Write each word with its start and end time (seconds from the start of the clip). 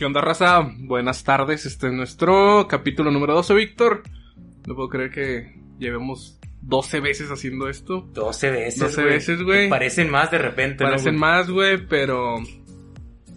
¿Qué 0.00 0.06
onda, 0.06 0.22
raza? 0.22 0.66
Buenas 0.78 1.24
tardes. 1.24 1.66
Este 1.66 1.88
es 1.88 1.92
nuestro 1.92 2.66
capítulo 2.66 3.10
número 3.10 3.34
12, 3.34 3.52
Víctor. 3.52 4.02
No 4.66 4.74
puedo 4.74 4.88
creer 4.88 5.10
que 5.10 5.60
llevemos 5.78 6.38
12 6.62 7.00
veces 7.00 7.30
haciendo 7.30 7.68
esto. 7.68 8.08
12 8.14 8.50
veces. 8.50 8.80
12 8.80 9.04
veces, 9.04 9.42
güey. 9.42 9.68
Parecen 9.68 10.08
más 10.10 10.30
de 10.30 10.38
repente, 10.38 10.84
¿no, 10.84 10.88
Parecen 10.88 11.18
más, 11.18 11.50
güey, 11.50 11.86
pero 11.86 12.36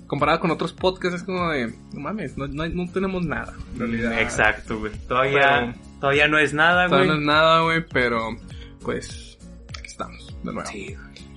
comparado 0.07 0.39
con 0.39 0.51
otros 0.51 0.71
podcasts 0.71 1.17
es 1.19 1.23
como 1.23 1.49
de, 1.49 1.67
no 1.91 1.99
mames, 1.99 2.37
no, 2.37 2.47
no- 2.47 2.69
no 2.69 2.89
tenemos 2.93 3.25
nada. 3.25 3.53
En 3.73 3.79
realidad. 3.79 4.21
Exacto, 4.21 4.79
güey. 4.79 4.93
Todavía, 5.05 5.75
todavía 5.99 6.29
no 6.29 6.37
es 6.39 6.53
nada, 6.53 6.87
güey. 6.87 6.91
Todavía 6.91 7.11
no 7.15 7.19
es 7.19 7.25
nada, 7.25 7.61
güey, 7.63 7.85
pero 7.91 8.37
pues 8.83 9.37
aquí 9.77 9.87
estamos, 9.87 10.33
de 10.41 10.53
nuevo. 10.53 10.69
Sí, 10.69 10.95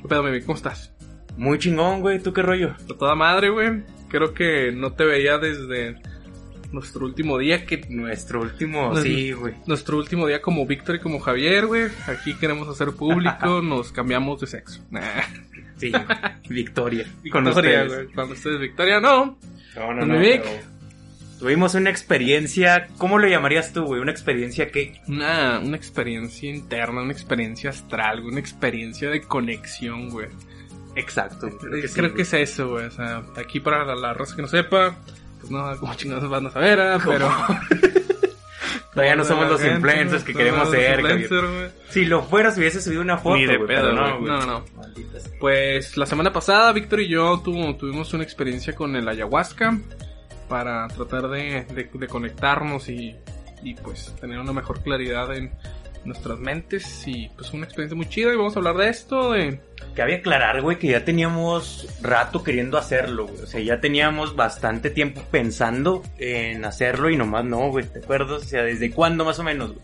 güey. 0.08 0.40
¿Cómo 0.42 0.54
estás? 0.54 0.92
Muy 1.36 1.58
chingón, 1.58 2.00
güey. 2.00 2.22
¿Tú 2.22 2.32
qué 2.32 2.42
rollo? 2.42 2.76
A 2.88 2.94
toda 2.96 3.16
madre, 3.16 3.50
güey. 3.50 3.82
Creo 4.08 4.34
que 4.34 4.72
no 4.72 4.92
te 4.92 5.04
veía 5.04 5.38
desde 5.38 5.96
nuestro 6.72 7.06
último 7.06 7.38
día 7.38 7.64
que 7.64 7.86
Nuestro 7.88 8.40
último, 8.40 8.94
sí, 8.96 9.32
güey. 9.32 9.54
Nuestro 9.66 9.98
último 9.98 10.26
día 10.26 10.42
como 10.42 10.66
Víctor 10.66 10.96
y 10.96 11.00
como 11.00 11.20
Javier, 11.20 11.66
güey. 11.66 11.88
Aquí 12.06 12.34
queremos 12.34 12.68
hacer 12.68 12.92
público, 12.92 13.62
nos 13.62 13.92
cambiamos 13.92 14.40
de 14.40 14.46
sexo. 14.46 14.80
Nah. 14.90 15.22
Sí. 15.76 15.92
Victoria. 16.48 17.06
Con 17.32 17.46
ustedes. 17.46 17.92
güey. 17.92 18.06
Cuando 18.08 18.34
ustedes 18.34 18.60
Victoria, 18.60 19.00
no. 19.00 19.38
No, 19.74 19.94
no, 19.94 20.06
no. 20.06 20.18
Vic. 20.18 20.42
pero 20.42 20.76
Tuvimos 21.38 21.74
una 21.74 21.90
experiencia, 21.90 22.88
¿cómo 22.96 23.18
lo 23.18 23.28
llamarías 23.28 23.74
tú, 23.74 23.84
güey? 23.84 24.00
Una 24.00 24.10
experiencia 24.10 24.70
que... 24.70 24.94
Una, 25.06 25.58
una 25.58 25.76
experiencia 25.76 26.48
interna, 26.48 27.02
una 27.02 27.12
experiencia 27.12 27.68
astral, 27.70 28.22
güey, 28.22 28.32
una 28.32 28.40
experiencia 28.40 29.10
de 29.10 29.20
conexión, 29.20 30.08
güey. 30.08 30.28
Exacto. 30.96 31.48
Creo, 31.60 31.80
que, 31.82 31.88
sí, 31.88 31.94
creo 31.94 32.14
que 32.14 32.22
es 32.22 32.32
eso, 32.34 32.70
güey. 32.70 32.86
O 32.86 32.90
sea, 32.90 33.22
aquí 33.36 33.60
para 33.60 33.84
la, 33.84 33.94
la 33.94 34.14
raza 34.14 34.34
que 34.34 34.42
no 34.42 34.48
sepa, 34.48 34.96
pues 35.40 35.50
no, 35.50 35.76
como 35.78 35.94
chingados 35.94 36.28
van 36.28 36.46
a 36.46 36.50
saber, 36.50 36.80
ah, 36.80 36.98
pero. 37.04 37.30
Todavía 38.94 39.14
no 39.16 39.24
somos 39.24 39.46
los 39.50 39.60
gente, 39.60 39.76
influencers 39.76 40.24
que 40.24 40.32
queremos 40.32 40.70
ser. 40.70 41.70
Si 41.90 42.06
lo 42.06 42.22
fueras, 42.22 42.56
hubiese 42.56 42.80
subido 42.80 43.02
una 43.02 43.18
foto, 43.18 43.36
Ni 43.36 43.44
de 43.44 43.56
güey, 43.58 43.68
pedo, 43.68 43.92
no. 43.92 44.18
No, 44.20 44.46
no. 44.46 44.64
Pues 45.38 45.98
la 45.98 46.06
semana 46.06 46.32
pasada 46.32 46.72
Víctor 46.72 47.00
y 47.00 47.08
yo 47.08 47.42
tuvo- 47.44 47.76
tuvimos 47.76 48.14
una 48.14 48.24
experiencia 48.24 48.74
con 48.74 48.96
el 48.96 49.06
ayahuasca 49.06 49.78
para 50.48 50.88
tratar 50.88 51.28
de, 51.28 51.66
de- 51.74 51.90
de 51.92 52.08
conectarnos 52.08 52.88
y, 52.88 53.14
y 53.62 53.74
pues 53.74 54.14
tener 54.18 54.38
una 54.38 54.54
mejor 54.54 54.82
claridad 54.82 55.34
en 55.36 55.52
nuestras 56.06 56.38
mentes 56.38 57.06
y 57.06 57.28
pues 57.36 57.52
una 57.52 57.64
experiencia 57.64 57.96
muy 57.96 58.08
chida 58.08 58.32
y 58.32 58.36
vamos 58.36 58.56
a 58.56 58.58
hablar 58.58 58.76
de 58.76 58.88
esto, 58.88 59.32
de... 59.32 59.60
Cabe 59.94 60.16
aclarar, 60.16 60.60
güey, 60.60 60.78
que 60.78 60.88
ya 60.88 61.04
teníamos 61.04 61.88
rato 62.02 62.42
queriendo 62.42 62.76
hacerlo, 62.76 63.26
güey. 63.26 63.40
O 63.40 63.46
sea, 63.46 63.60
ya 63.60 63.80
teníamos 63.80 64.36
bastante 64.36 64.90
tiempo 64.90 65.22
pensando 65.30 66.02
en 66.18 66.64
hacerlo 66.66 67.08
y 67.08 67.16
nomás 67.16 67.44
no, 67.46 67.70
güey. 67.70 67.86
¿Te 67.86 68.00
acuerdas? 68.00 68.42
O 68.42 68.44
sea, 68.44 68.62
¿desde 68.62 68.90
cuándo 68.90 69.24
más 69.24 69.38
o 69.38 69.42
menos, 69.42 69.72
güey? 69.72 69.80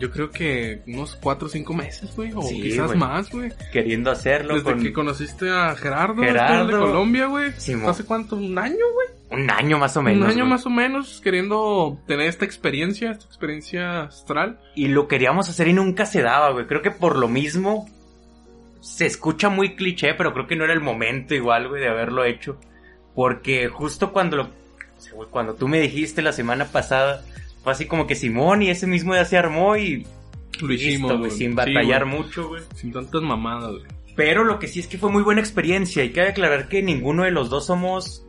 Yo 0.00 0.10
creo 0.10 0.30
que 0.30 0.82
unos 0.86 1.14
4 1.16 1.46
o 1.46 1.50
5 1.50 1.74
meses, 1.74 2.16
güey, 2.16 2.32
o 2.34 2.42
Sí, 2.42 2.60
quizás 2.60 2.96
más, 2.96 3.30
güey. 3.30 3.52
Queriendo 3.72 4.10
hacerlo 4.10 4.54
Desde 4.54 4.72
con 4.72 4.82
que 4.82 4.92
conociste 4.92 5.50
a 5.50 5.76
Gerardo, 5.76 6.22
Gerardo. 6.22 6.66
de 6.66 6.72
Colombia, 6.72 7.26
güey. 7.26 7.52
Simón. 7.52 7.90
¿Hace 7.90 8.04
cuánto? 8.04 8.36
¿Un 8.36 8.58
año, 8.58 8.84
güey? 8.94 9.20
un 9.30 9.48
año 9.50 9.78
más 9.78 9.96
o 9.96 10.02
menos. 10.02 10.24
Un 10.24 10.30
año 10.30 10.44
más 10.44 10.66
o 10.66 10.70
menos 10.70 11.20
queriendo 11.22 11.98
tener 12.06 12.26
esta 12.26 12.44
experiencia, 12.44 13.12
esta 13.12 13.26
experiencia 13.26 14.02
astral. 14.02 14.58
Y 14.74 14.88
lo 14.88 15.06
queríamos 15.06 15.48
hacer 15.48 15.68
y 15.68 15.72
nunca 15.72 16.04
se 16.04 16.22
daba, 16.22 16.50
güey. 16.50 16.66
Creo 16.66 16.82
que 16.82 16.90
por 16.90 17.16
lo 17.16 17.28
mismo 17.28 17.88
se 18.80 19.06
escucha 19.06 19.48
muy 19.48 19.76
cliché, 19.76 20.14
pero 20.14 20.32
creo 20.32 20.46
que 20.46 20.56
no 20.56 20.64
era 20.64 20.72
el 20.72 20.80
momento 20.80 21.34
igual, 21.34 21.68
güey, 21.68 21.80
de 21.80 21.88
haberlo 21.88 22.24
hecho. 22.24 22.58
Porque 23.14 23.68
justo 23.68 24.12
cuando 24.12 24.36
lo... 24.36 24.50
cuando 25.30 25.54
tú 25.54 25.68
me 25.68 25.80
dijiste 25.80 26.22
la 26.22 26.32
semana 26.32 26.66
pasada, 26.66 27.22
fue 27.62 27.72
así 27.72 27.86
como 27.86 28.06
que 28.06 28.14
Simón 28.14 28.62
y 28.62 28.70
ese 28.70 28.86
mismo 28.86 29.14
día 29.14 29.24
se 29.24 29.36
armó 29.38 29.76
y 29.76 30.06
Lo 30.60 30.68
listo, 30.68 30.86
hicimos, 30.88 31.18
güey. 31.18 31.30
sin 31.30 31.50
Sí, 31.50 31.54
batallar 31.56 32.06
mucho, 32.06 32.48
güey. 32.48 32.62
Sin 32.74 32.92
tantas 32.92 33.22
mamadas, 33.22 33.70
güey. 33.72 33.84
Pero 34.16 34.44
lo 34.44 34.58
que 34.58 34.68
sí 34.68 34.80
es 34.80 34.86
que 34.86 34.98
fue 34.98 35.10
muy 35.10 35.22
buena 35.22 35.40
experiencia 35.40 36.04
y 36.04 36.10
cabe 36.10 36.28
aclarar 36.30 36.68
que 36.68 36.82
ninguno 36.82 37.22
de 37.24 37.30
los 37.30 37.48
dos 37.50 37.66
somos 37.66 38.24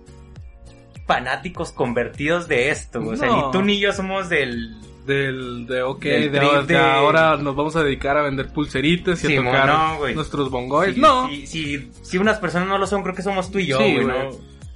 fanáticos 1.07 1.71
convertidos 1.71 2.47
de 2.47 2.69
esto, 2.69 3.01
güey. 3.01 3.13
O 3.15 3.17
sea, 3.17 3.27
No. 3.27 3.45
ni 3.47 3.51
tú 3.51 3.61
ni 3.63 3.79
yo 3.79 3.91
somos 3.93 4.29
del... 4.29 4.75
Del, 5.05 5.65
de, 5.65 5.81
ok, 5.81 5.99
Del 6.03 6.31
de, 6.31 6.39
ahora- 6.39 6.61
de 6.61 6.73
de- 6.75 6.79
ahora 6.79 7.35
nos 7.37 7.55
vamos 7.55 7.75
a 7.75 7.83
dedicar 7.83 8.17
a 8.17 8.21
vender 8.21 8.53
pulseritas 8.53 9.21
y 9.23 9.27
Sí, 9.27 9.35
a 9.35 9.43
tocar 9.43 9.67
no, 9.67 10.07
nuestros 10.13 10.51
bongoys. 10.51 10.93
Si, 10.93 11.01
no, 11.01 11.27
si, 11.27 11.47
si, 11.47 11.91
si 12.03 12.17
unas 12.19 12.37
personas 12.37 12.67
no 12.69 12.77
lo 12.77 12.85
son, 12.85 13.01
creo 13.01 13.15
que 13.15 13.23
somos 13.23 13.49
tú 13.51 13.57
y 13.57 13.65
yo, 13.65 13.77
Sí, 13.79 13.83
güey, 13.95 14.03
güey. 14.05 14.07
¿no? 14.29 14.29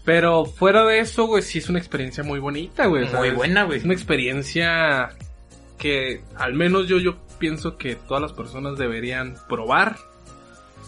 Pero 0.06 0.46
fuera 0.46 0.86
de 0.86 1.00
eso, 1.00 1.26
güey, 1.26 1.42
sí 1.42 1.58
es 1.58 1.68
una 1.68 1.80
experiencia 1.80 2.24
muy 2.24 2.40
bonita, 2.40 2.86
güey. 2.86 3.04
Muy 3.04 3.12
¿sabes? 3.12 3.36
buena, 3.36 3.64
güey. 3.64 3.80
Es 3.80 3.86
una 3.86 3.94
experiencia 3.94 5.10
que 5.78 6.22
al 6.38 6.54
menos 6.54 6.88
yo, 6.88 7.00
yo 7.00 7.18
pienso 7.40 7.78
que 7.78 7.96
todas 7.96 8.22
las 8.22 8.32
personas 8.34 8.78
deberían 8.78 9.36
probar. 9.50 9.98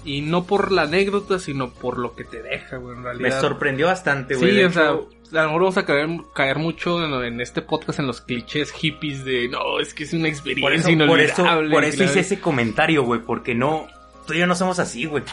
Y 0.06 0.22
no 0.22 0.46
por 0.46 0.72
la 0.72 0.84
anécdota, 0.84 1.38
sino 1.40 1.74
por 1.74 1.98
lo 1.98 2.16
que 2.16 2.24
te 2.24 2.42
deja, 2.42 2.78
güey, 2.78 2.96
en 2.96 3.02
Me 3.02 3.10
realidad. 3.10 3.42
sorprendió 3.42 3.88
bastante, 3.88 4.36
güey. 4.36 4.54
Sí, 4.54 4.64
o 4.64 4.72
sea, 4.72 4.90
a 4.90 4.94
lo 4.94 5.44
mejor 5.48 5.62
vamos 5.62 5.78
a 5.78 5.86
caer, 5.86 6.08
caer 6.34 6.60
mucho 6.60 7.04
en, 7.04 7.14
en 7.26 7.42
este 7.42 7.62
podcast 7.62 8.00
en 8.00 8.08
los 8.08 8.22
clichés 8.22 8.72
hippies 8.72 9.26
de 9.26 9.50
no, 9.50 9.80
es 9.82 9.94
que 9.94 10.04
es 10.06 10.14
una 10.14 10.30
experiencia 10.30 10.64
por 10.64 10.74
eso, 10.74 11.08
por 11.08 11.20
eso, 11.20 11.70
por 11.70 11.84
hice 11.84 12.20
ese 12.20 12.40
comentario, 12.40 13.04
güey, 13.04 13.20
porque 13.20 13.54
no, 13.54 13.88
tú 14.26 14.34
y 14.34 14.38
yo 14.38 14.48
no 14.48 14.56
somos 14.56 14.80
así, 14.80 15.06
güey. 15.06 15.24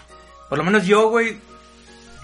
Por 0.48 0.58
lo 0.58 0.64
menos 0.64 0.86
yo, 0.86 1.08
güey, 1.08 1.36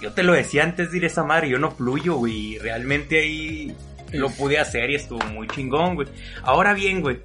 yo 0.01 0.13
te 0.13 0.23
lo 0.23 0.33
decía 0.33 0.65
antes 0.65 0.91
de 0.91 0.99
ir 0.99 1.05
a 1.05 1.07
esa 1.09 1.25
madre, 1.25 1.49
yo 1.49 1.59
no 1.59 1.71
fluyo, 1.71 2.17
güey, 2.17 2.59
realmente 2.59 3.21
ahí 3.21 3.75
lo 4.13 4.31
pude 4.31 4.59
hacer 4.59 4.91
y 4.91 4.97
estuvo 4.97 5.25
muy 5.27 5.47
chingón, 5.49 5.95
güey. 5.95 6.09
Ahora 6.43 6.75
bien, 6.75 7.01
güey, 7.01 7.19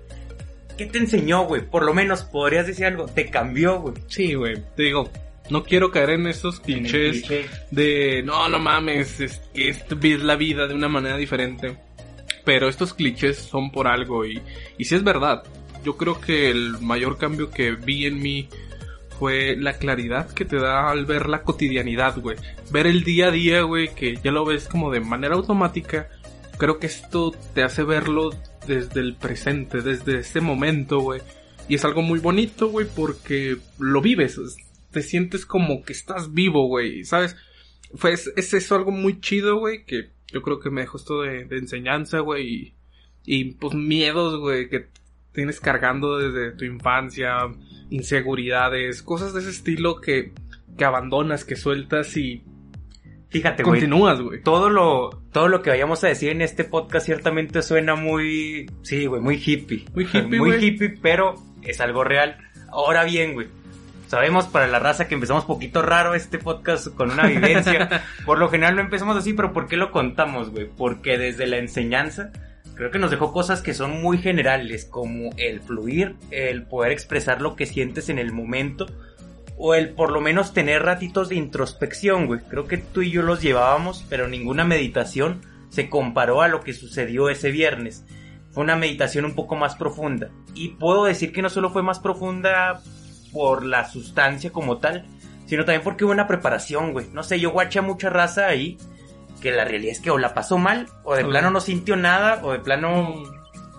¿qué 0.77 0.85
te 0.85 0.97
enseñó, 0.97 1.45
güey? 1.45 1.61
Por 1.61 1.83
lo 1.83 1.93
menos 1.93 2.23
podrías 2.23 2.67
decir 2.67 2.85
algo, 2.85 3.05
te 3.05 3.29
cambió, 3.29 3.81
güey. 3.81 3.95
Sí, 4.07 4.33
güey. 4.33 4.55
Te 4.75 4.83
digo, 4.83 5.09
no 5.49 5.63
quiero 5.63 5.91
caer 5.91 6.11
en 6.11 6.27
esos 6.27 6.59
clichés 6.59 7.21
cliché. 7.21 7.45
de 7.71 8.23
no, 8.23 8.47
no 8.49 8.59
mames, 8.59 9.19
es 9.19 9.41
que 9.53 9.69
es 9.69 10.23
la 10.23 10.35
vida 10.35 10.67
de 10.67 10.73
una 10.73 10.89
manera 10.89 11.17
diferente. 11.17 11.77
Pero 12.43 12.69
estos 12.69 12.93
clichés 12.93 13.37
son 13.37 13.71
por 13.71 13.87
algo 13.87 14.25
y, 14.25 14.41
y 14.77 14.85
sí 14.85 14.95
es 14.95 15.03
verdad. 15.03 15.43
Yo 15.83 15.97
creo 15.97 16.19
que 16.19 16.49
el 16.49 16.79
mayor 16.79 17.17
cambio 17.17 17.49
que 17.49 17.71
vi 17.71 18.05
en 18.05 18.21
mí 18.21 18.49
fue 19.19 19.55
la 19.57 19.73
claridad 19.77 20.29
que 20.31 20.45
te 20.45 20.57
da 20.57 20.89
al 20.89 21.05
ver 21.05 21.27
la 21.29 21.43
cotidianidad, 21.43 22.17
güey. 22.19 22.37
Ver 22.71 22.87
el 22.87 23.03
día 23.03 23.27
a 23.27 23.31
día, 23.31 23.61
güey, 23.61 23.93
que 23.95 24.17
ya 24.23 24.31
lo 24.31 24.45
ves 24.45 24.67
como 24.67 24.91
de 24.91 24.99
manera 24.99 25.35
automática. 25.35 26.09
Creo 26.57 26.79
que 26.79 26.87
esto 26.87 27.33
te 27.53 27.63
hace 27.63 27.83
verlo 27.83 28.29
desde 28.67 28.99
el 29.01 29.15
presente, 29.15 29.81
desde 29.81 30.19
este 30.19 30.41
momento, 30.41 30.99
güey. 30.99 31.21
Y 31.67 31.75
es 31.75 31.85
algo 31.85 32.01
muy 32.01 32.19
bonito, 32.19 32.69
güey, 32.69 32.87
porque 32.95 33.57
lo 33.79 34.01
vives. 34.01 34.37
es- 34.37 34.57
Te 34.91 35.01
sientes 35.01 35.45
como 35.45 35.83
que 35.83 35.93
estás 35.93 36.33
vivo, 36.33 36.67
güey, 36.67 37.03
¿sabes? 37.03 37.35
Fue, 37.95 38.13
es, 38.13 38.31
es 38.37 38.53
eso 38.53 38.75
algo 38.75 38.91
muy 38.91 39.19
chido, 39.19 39.57
güey, 39.59 39.83
que 39.85 40.11
yo 40.31 40.41
creo 40.41 40.59
que 40.59 40.69
me 40.69 40.81
dejó 40.81 40.97
esto 40.97 41.21
de, 41.21 41.45
de 41.45 41.57
enseñanza, 41.57 42.19
güey, 42.19 42.47
y, 42.47 42.73
y 43.25 43.43
pues 43.53 43.73
miedos, 43.73 44.39
güey, 44.39 44.69
que 44.69 44.87
tienes 45.35 45.59
cargando 45.59 46.17
desde 46.17 46.51
tu 46.57 46.65
infancia, 46.65 47.37
inseguridades, 47.89 49.03
cosas 49.03 49.33
de 49.33 49.41
ese 49.41 49.51
estilo 49.51 50.01
que, 50.01 50.33
que 50.77 50.85
abandonas, 50.85 51.45
que 51.45 51.55
sueltas 51.55 52.17
y 52.17 52.43
Fíjate, 53.29 53.63
güey. 53.63 53.81
continúas, 53.81 54.21
güey. 54.21 54.41
Todo 54.43 54.69
lo, 54.69 55.09
todo 55.33 55.49
lo 55.49 55.61
que 55.61 55.69
vayamos 55.69 56.01
a 56.05 56.07
decir 56.07 56.29
en 56.29 56.41
este 56.41 56.63
podcast 56.63 57.05
ciertamente 57.05 57.61
suena 57.61 57.95
muy, 57.95 58.71
sí, 58.81 59.07
güey, 59.07 59.21
muy 59.21 59.35
hippie. 59.35 59.85
Muy 59.93 60.05
hippie, 60.05 60.39
Muy 60.39 60.55
hippie, 60.55 60.97
pero 61.01 61.35
es 61.61 61.81
algo 61.81 62.05
real. 62.05 62.37
Ahora 62.69 63.03
bien, 63.03 63.33
güey. 63.33 63.47
Sabemos 64.07 64.45
para 64.45 64.67
la 64.67 64.79
raza 64.79 65.09
que 65.09 65.15
empezamos 65.15 65.43
poquito 65.43 65.81
raro 65.81 66.15
este 66.15 66.37
podcast 66.37 66.95
con 66.95 67.11
una 67.11 67.25
vivencia. 67.25 68.05
Por 68.25 68.37
lo 68.37 68.47
general 68.47 68.75
no 68.75 68.81
empezamos 68.81 69.17
así, 69.17 69.33
pero 69.33 69.51
¿por 69.51 69.67
qué 69.67 69.75
lo 69.75 69.91
contamos, 69.91 70.51
güey? 70.51 70.69
Porque 70.69 71.17
desde 71.17 71.47
la 71.47 71.57
enseñanza 71.57 72.31
creo 72.75 72.91
que 72.91 72.99
nos 72.99 73.11
dejó 73.11 73.31
cosas 73.31 73.61
que 73.61 73.73
son 73.73 74.01
muy 74.01 74.17
generales, 74.17 74.85
como 74.85 75.31
el 75.37 75.61
fluir, 75.61 76.15
el 76.31 76.63
poder 76.63 76.91
expresar 76.91 77.41
lo 77.41 77.55
que 77.55 77.65
sientes 77.65 78.09
en 78.09 78.19
el 78.19 78.31
momento, 78.31 78.85
o 79.57 79.73
el 79.73 79.89
por 79.89 80.11
lo 80.11 80.21
menos 80.21 80.53
tener 80.53 80.83
ratitos 80.83 81.29
de 81.29 81.35
introspección, 81.35 82.27
güey. 82.27 82.41
Creo 82.41 82.67
que 82.67 82.77
tú 82.77 83.01
y 83.01 83.11
yo 83.11 83.21
los 83.21 83.41
llevábamos, 83.41 84.05
pero 84.09 84.27
ninguna 84.27 84.65
meditación 84.65 85.41
se 85.69 85.89
comparó 85.89 86.41
a 86.41 86.47
lo 86.47 86.61
que 86.61 86.73
sucedió 86.73 87.29
ese 87.29 87.51
viernes. 87.51 88.05
Fue 88.51 88.63
una 88.63 88.75
meditación 88.75 89.25
un 89.25 89.35
poco 89.35 89.55
más 89.55 89.75
profunda. 89.75 90.29
Y 90.53 90.69
puedo 90.69 91.05
decir 91.05 91.31
que 91.31 91.41
no 91.41 91.49
solo 91.49 91.69
fue 91.69 91.83
más 91.83 91.99
profunda 91.99 92.81
por 93.31 93.65
la 93.65 93.89
sustancia 93.89 94.51
como 94.51 94.77
tal, 94.77 95.05
sino 95.45 95.65
también 95.65 95.83
porque 95.83 96.05
hubo 96.05 96.13
una 96.13 96.27
preparación, 96.27 96.93
güey. 96.93 97.07
No 97.13 97.23
sé, 97.23 97.39
yo 97.39 97.51
guaché 97.51 97.79
a 97.79 97.81
mucha 97.81 98.09
raza 98.09 98.47
ahí 98.47 98.77
que 99.45 99.51
la 99.51 99.63
realidad 99.63 99.91
es 99.91 99.99
que 99.99 100.09
o 100.09 100.17
la 100.17 100.33
pasó 100.33 100.57
mal, 100.57 100.87
o 101.03 101.13
de 101.13 101.23
plano 101.23 101.51
no 101.51 101.61
sintió 101.61 101.95
nada, 101.95 102.39
o 102.43 102.51
de 102.51 102.57
plano 102.57 103.21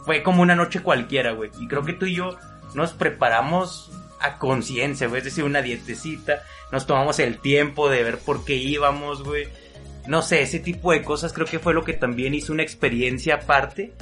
fue 0.04 0.22
como 0.22 0.40
una 0.40 0.54
noche 0.54 0.80
cualquiera, 0.80 1.32
güey. 1.32 1.50
Y 1.58 1.66
creo 1.66 1.82
que 1.82 1.92
tú 1.92 2.06
y 2.06 2.14
yo 2.14 2.36
nos 2.74 2.92
preparamos 2.92 3.90
a 4.20 4.38
conciencia, 4.38 5.08
güey. 5.08 5.18
Es 5.18 5.24
decir, 5.24 5.42
una 5.42 5.62
dietecita. 5.62 6.44
Nos 6.70 6.86
tomamos 6.86 7.18
el 7.18 7.40
tiempo 7.40 7.90
de 7.90 8.04
ver 8.04 8.18
por 8.18 8.44
qué 8.44 8.54
íbamos, 8.54 9.24
güey. 9.24 9.48
No 10.06 10.22
sé, 10.22 10.42
ese 10.42 10.60
tipo 10.60 10.92
de 10.92 11.02
cosas 11.02 11.32
creo 11.32 11.48
que 11.48 11.58
fue 11.58 11.74
lo 11.74 11.82
que 11.82 11.94
también 11.94 12.32
hizo 12.32 12.52
una 12.52 12.62
experiencia 12.62 13.34
aparte 13.34 13.92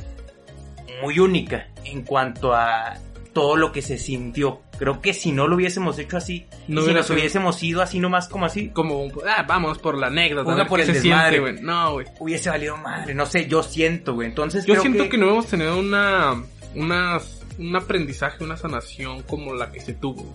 muy 1.01 1.19
única 1.21 1.69
en 1.85 2.03
cuanto 2.03 2.53
a 2.53 2.99
todo 3.35 3.57
lo 3.57 3.71
que 3.73 3.83
se 3.83 3.99
sintió. 3.99 4.63
Creo 4.79 5.03
que 5.03 5.13
si 5.13 5.31
no 5.33 5.47
lo 5.47 5.57
hubiésemos 5.57 5.99
hecho 5.99 6.17
así, 6.17 6.47
No 6.69 6.81
si 6.83 6.95
nos 6.95 7.07
sido- 7.07 7.19
hubiésemos 7.19 7.63
ido 7.63 7.83
así 7.83 7.99
nomás 8.01 8.29
como 8.29 8.47
así, 8.47 8.69
Como, 8.71 9.09
ah, 9.29 9.45
vamos 9.47 9.79
por 9.79 9.99
la 9.99 10.07
anécdota. 10.07 10.45
Juega 10.45 10.61
a 10.61 10.63
ver 10.65 10.69
por 10.69 10.81
el 10.81 10.87
desmadre. 10.93 11.41
güey. 11.41 11.61
No, 11.61 11.93
güey. 11.95 12.07
hubiese 12.21 12.49
valido 12.49 12.77
madre. 12.79 13.15
No 13.15 13.27
sé, 13.27 13.47
yo 13.47 13.63
siento, 13.63 14.15
güey. 14.15 14.29
Entonces 14.29 14.65
Yo 14.65 14.73
creo 14.75 14.83
siento 14.83 15.09
que... 15.11 15.19
no 15.19 15.29
hemos 15.31 15.47
tenido 15.47 15.79
una, 15.79 16.43
una, 16.75 17.21
un 17.59 17.77
aprendizaje, 17.77 18.43
una 18.43 18.57
sanación 18.57 19.23
como 19.25 19.53
la 19.55 19.71
que 19.71 19.81
se 19.81 19.93
tuvo. 19.93 20.33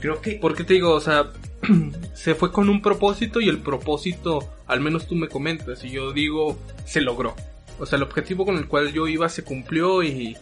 creo 0.00 0.20
que 0.20 0.32
Porque 0.40 0.62
te 0.64 0.74
digo, 0.74 0.92
o 0.92 1.00
sea, 1.00 1.30
se 2.14 2.34
fue 2.34 2.52
con 2.52 2.68
un 2.68 2.80
propósito 2.82 3.40
y 3.40 3.48
el 3.48 3.58
propósito, 3.58 4.48
al 4.66 4.80
menos 4.80 5.06
tú 5.06 5.14
me 5.14 5.28
comentas, 5.28 5.82
y 5.84 5.90
yo 5.90 6.12
digo, 6.12 6.58
se 6.84 7.00
logró. 7.00 7.34
O 7.78 7.86
sea, 7.86 7.96
el 7.96 8.02
objetivo 8.02 8.44
con 8.44 8.56
el 8.56 8.68
cual 8.68 8.92
yo 8.92 9.08
iba 9.08 9.28
se 9.28 9.42
cumplió 9.42 10.02
y... 10.02 10.36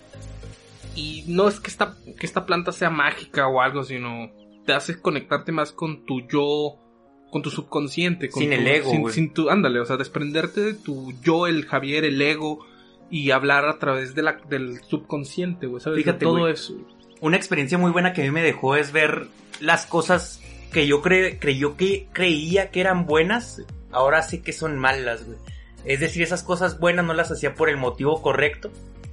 Y 0.95 1.25
no 1.29 1.49
es 1.49 1.61
que 1.61 1.69
esta, 1.71 1.97
que 2.19 2.27
esta 2.27 2.47
planta 2.47 2.73
sea 2.73 2.91
mágica 2.91 3.47
o 3.49 3.61
algo, 3.61 3.85
sino 3.85 4.31
te 4.67 4.73
hace 4.73 5.01
conectarte 5.01 5.53
más 5.53 5.73
con 5.73 6.05
tu 6.05 6.21
yo, 6.29 6.77
con 7.31 7.43
tu 7.43 7.51
subconsciente. 7.51 8.29
Con 8.29 8.41
Sin 8.43 8.51
tu- 8.51 8.57
el 8.57 8.67
ego, 8.67 9.11
Sin, 9.11 9.33
tu, 9.33 9.51
ándale, 9.51 9.81
o 9.81 9.85
sea, 9.85 9.97
desprenderte 9.97 10.61
de 10.61 10.75
tu 10.75 11.13
yo, 11.23 11.47
el 11.47 11.67
Javier, 11.67 12.05
el 12.05 12.21
ego, 12.21 12.67
y 13.11 13.31
hablar 13.31 13.67
a 13.69 13.79
través 13.79 14.15
de 14.15 14.23
la, 14.23 14.39
del 14.49 14.81
subconsciente, 14.85 15.67
güey, 15.67 15.81
¿sabes? 15.83 15.97
De 15.99 16.03
Fíjate, 16.05 16.25
todo 16.27 16.49
eso. 16.49 16.75
una 17.21 17.37
experiencia 17.37 17.79
muy 17.79 17.91
buena 17.91 18.13
que 18.13 18.23
a 18.23 18.25
mí 18.25 18.31
me 18.31 18.43
dejó 18.43 18.77
es 18.77 18.93
ver 18.93 19.27
las 19.61 19.87
cosas 19.87 20.41
que 20.73 20.87
yo 20.87 21.03
cre 21.03 21.39
creyó 21.41 21.77
que 21.77 22.07
creía 22.13 22.71
que 22.71 22.81
eran 22.81 23.07
buenas, 23.07 23.63
ahora 23.91 24.23
sé 24.23 24.43
que 24.43 24.53
son 24.53 24.79
malas, 24.79 25.25
güey. 25.27 25.39
Es 25.85 25.99
decir, 25.99 26.23
esas 26.23 26.43
cosas 26.45 26.79
buenas 26.79 27.05
no 27.05 27.15
las 27.15 27.31
hacía 27.33 27.55
por 27.55 27.69
el 27.71 27.77
motivo 27.79 28.21
correcto 28.23 28.71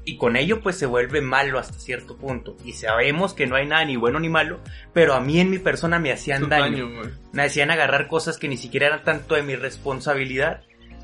y 0.07 0.15
con 0.15 0.38
ello 0.38 0.62
pues 0.62 0.77
se 0.77 0.86
vuelve 0.86 1.19
malo 1.19 1.59
hasta 1.59 1.77
cierto 1.77 2.15
punto. 2.15 2.56
Y 2.63 2.71
sabemos 2.71 3.33
que 3.33 3.45
no 3.45 3.57
hay 3.57 3.68
nada 3.68 3.83
ni 3.83 3.98
bueno 3.98 4.21
ni 4.21 4.30
malo, 4.30 4.62
pero 4.94 5.13
a 5.13 5.19
mí 5.19 5.42
en 5.42 5.50
mi 5.50 5.59
persona 5.59 6.00
me 6.00 6.13
hacían 6.13 6.44
Su 6.44 6.48
daño. 6.48 6.88
Me 7.33 7.44
hacían 7.44 7.71
agarrar 7.71 8.07
cosas 8.07 8.38
que 8.38 8.48
ni 8.48 8.56
siquiera 8.56 8.88
eran 8.88 9.04
tanto 9.04 9.36
de 9.36 9.44
mi 9.44 9.57
responsabilidad. 9.57 10.62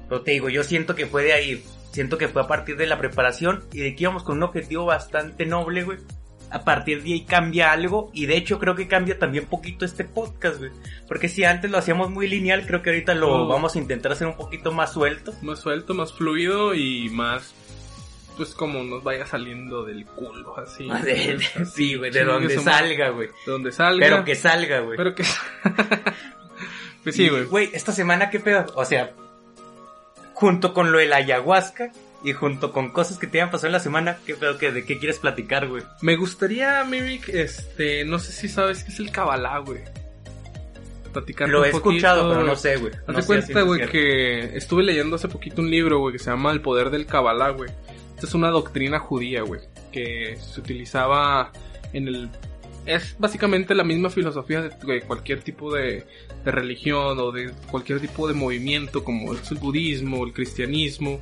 Pero 0.07 0.21
te 0.21 0.31
digo, 0.31 0.47
yo 0.47 0.63
siento 0.63 0.95
que 0.95 1.05
fue 1.05 1.23
de 1.25 1.33
ahí. 1.33 1.63
Siento 1.91 2.17
que 2.17 2.29
fue 2.29 2.43
a 2.43 2.47
partir 2.47 2.77
de 2.77 2.87
la 2.87 2.97
preparación 2.97 3.65
y 3.73 3.79
de 3.79 3.93
que 3.93 4.03
íbamos 4.03 4.23
con 4.23 4.37
un 4.37 4.43
objetivo 4.43 4.85
bastante 4.85 5.45
noble, 5.45 5.83
güey. 5.83 5.97
A 6.49 6.63
partir 6.63 7.03
de 7.03 7.11
ahí 7.11 7.25
cambia 7.25 7.73
algo 7.73 8.09
y 8.13 8.25
de 8.25 8.37
hecho 8.37 8.57
creo 8.57 8.75
que 8.75 8.87
cambia 8.87 9.19
también 9.19 9.47
poquito 9.47 9.83
este 9.83 10.05
podcast, 10.05 10.59
güey. 10.59 10.71
Porque 11.09 11.27
si 11.27 11.43
antes 11.43 11.69
lo 11.69 11.77
hacíamos 11.77 12.09
muy 12.09 12.29
lineal, 12.29 12.65
creo 12.65 12.81
que 12.81 12.91
ahorita 12.91 13.15
lo 13.15 13.47
vamos 13.47 13.75
a 13.75 13.79
intentar 13.79 14.13
hacer 14.13 14.27
un 14.27 14.37
poquito 14.37 14.71
más 14.71 14.93
suelto. 14.93 15.33
más 15.41 15.59
suelto, 15.59 15.93
más 15.93 16.13
fluido 16.13 16.73
y 16.73 17.09
más 17.09 17.53
pues 18.37 18.53
como 18.53 18.83
nos 18.83 19.03
vaya 19.03 19.25
saliendo 19.25 19.83
del 19.83 20.05
culo, 20.05 20.57
así. 20.57 20.87
De- 21.03 21.37
de- 21.37 21.65
sí, 21.65 21.95
güey, 21.95 22.11
de 22.11 22.23
donde 22.23 22.57
salga, 22.59 23.09
güey. 23.09 23.29
De 23.45 23.51
donde 23.51 23.71
salga. 23.71 24.05
Pero 24.05 24.23
que 24.25 24.35
salga, 24.35 24.79
güey. 24.79 24.97
Pero 24.97 25.15
que... 25.15 25.23
pues 27.03 27.15
sí, 27.15 27.29
güey. 27.29 27.45
Güey, 27.45 27.69
esta 27.73 27.91
semana, 27.91 28.29
¿qué 28.29 28.39
pedo? 28.39 28.65
O 28.75 28.85
sea, 28.85 29.11
junto 30.33 30.73
con 30.73 30.91
lo 30.91 30.97
de 30.97 31.07
la 31.07 31.17
ayahuasca 31.17 31.91
y 32.23 32.33
junto 32.33 32.71
con 32.71 32.91
cosas 32.91 33.17
que 33.17 33.27
te 33.27 33.39
hayan 33.39 33.51
pasado 33.51 33.67
en 33.67 33.73
la 33.73 33.79
semana, 33.79 34.17
¿qué 34.25 34.35
pedo? 34.35 34.57
que 34.57 34.71
¿De 34.71 34.85
qué 34.85 34.97
quieres 34.97 35.19
platicar, 35.19 35.67
güey? 35.67 35.83
Me 36.01 36.15
gustaría, 36.15 36.83
Mimic, 36.85 37.29
este, 37.29 38.05
no 38.05 38.19
sé 38.19 38.31
si 38.31 38.47
sabes 38.47 38.83
qué 38.83 38.91
es 38.91 38.99
el 38.99 39.11
Kabbalah, 39.11 39.59
güey. 39.59 39.81
Platicar 41.11 41.47
Lo 41.47 41.63
he 41.63 41.69
escuchado, 41.69 42.29
pero 42.29 42.43
no 42.43 42.55
sé, 42.55 42.77
güey. 42.77 42.91
No 43.07 43.21
sé 43.21 43.27
cuenta, 43.27 43.61
güey, 43.61 43.87
que 43.87 44.57
estuve 44.57 44.83
leyendo 44.83 45.17
hace 45.17 45.27
poquito 45.27 45.61
un 45.61 45.69
libro, 45.69 45.99
güey, 45.99 46.13
que 46.13 46.19
se 46.19 46.31
llama 46.31 46.51
El 46.51 46.61
Poder 46.61 46.89
del 46.89 47.05
Kabbalah, 47.05 47.49
güey. 47.49 47.69
Esta 48.15 48.27
es 48.27 48.33
una 48.33 48.49
doctrina 48.49 48.99
judía, 48.99 49.41
güey, 49.41 49.61
que 49.91 50.37
se 50.37 50.59
utilizaba 50.59 51.51
en 51.93 52.07
el... 52.07 52.29
Es 52.85 53.15
básicamente 53.17 53.75
la 53.75 53.85
misma 53.85 54.09
filosofía 54.09 54.61
de, 54.61 55.01
cualquier 55.01 55.41
tipo 55.41 55.73
de, 55.73 56.05
de 56.43 56.51
religión 56.51 57.17
o 57.17 57.31
de 57.31 57.51
cualquier 57.71 58.01
tipo 58.01 58.27
de 58.27 58.33
movimiento, 58.33 59.05
como 59.05 59.33
es 59.33 59.49
el 59.51 59.57
budismo, 59.57 60.25
el 60.25 60.33
cristianismo, 60.33 61.21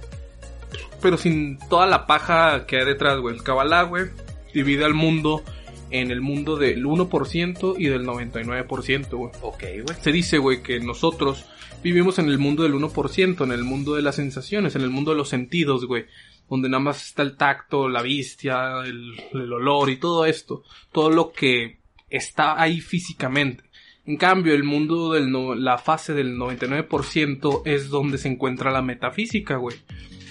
pero 1.01 1.17
sin 1.17 1.59
toda 1.69 1.85
la 1.87 2.07
paja 2.07 2.65
que 2.65 2.77
hay 2.77 2.85
detrás, 2.85 3.19
güey. 3.19 3.35
El 3.35 3.43
Kabbalah, 3.43 3.83
güey, 3.83 4.05
divide 4.53 4.85
al 4.85 4.93
mundo 4.93 5.43
en 5.89 6.11
el 6.11 6.21
mundo 6.21 6.55
del 6.55 6.83
1% 6.85 7.75
y 7.77 7.87
del 7.87 8.05
99%, 8.05 9.09
güey. 9.11 9.31
Ok, 9.41 9.63
güey. 9.83 10.01
Se 10.01 10.11
dice, 10.11 10.37
güey, 10.37 10.63
que 10.63 10.79
nosotros 10.79 11.45
vivimos 11.83 12.19
en 12.19 12.27
el 12.27 12.37
mundo 12.37 12.63
del 12.63 12.73
1%, 12.73 13.43
en 13.43 13.51
el 13.51 13.63
mundo 13.63 13.95
de 13.95 14.01
las 14.01 14.15
sensaciones, 14.15 14.75
en 14.75 14.83
el 14.83 14.89
mundo 14.89 15.11
de 15.11 15.17
los 15.17 15.29
sentidos, 15.29 15.85
güey. 15.85 16.05
Donde 16.51 16.69
nada 16.69 16.83
más 16.83 17.03
está 17.07 17.23
el 17.23 17.37
tacto, 17.37 17.87
la 17.89 18.01
vista, 18.01 18.83
el, 18.85 19.15
olor 19.53 19.89
y 19.89 19.95
todo 19.97 20.25
esto. 20.25 20.63
Todo 20.91 21.09
lo 21.09 21.31
que 21.31 21.79
está 22.09 22.61
ahí 22.61 22.81
físicamente. 22.81 23.63
En 24.05 24.17
cambio, 24.17 24.53
el 24.53 24.65
mundo 24.65 25.13
del 25.13 25.31
no- 25.31 25.55
la 25.55 25.77
fase 25.77 26.13
del 26.13 26.37
99% 26.37 27.61
es 27.65 27.89
donde 27.89 28.17
se 28.17 28.27
encuentra 28.27 28.69
la 28.69 28.81
metafísica, 28.81 29.55
güey. 29.55 29.77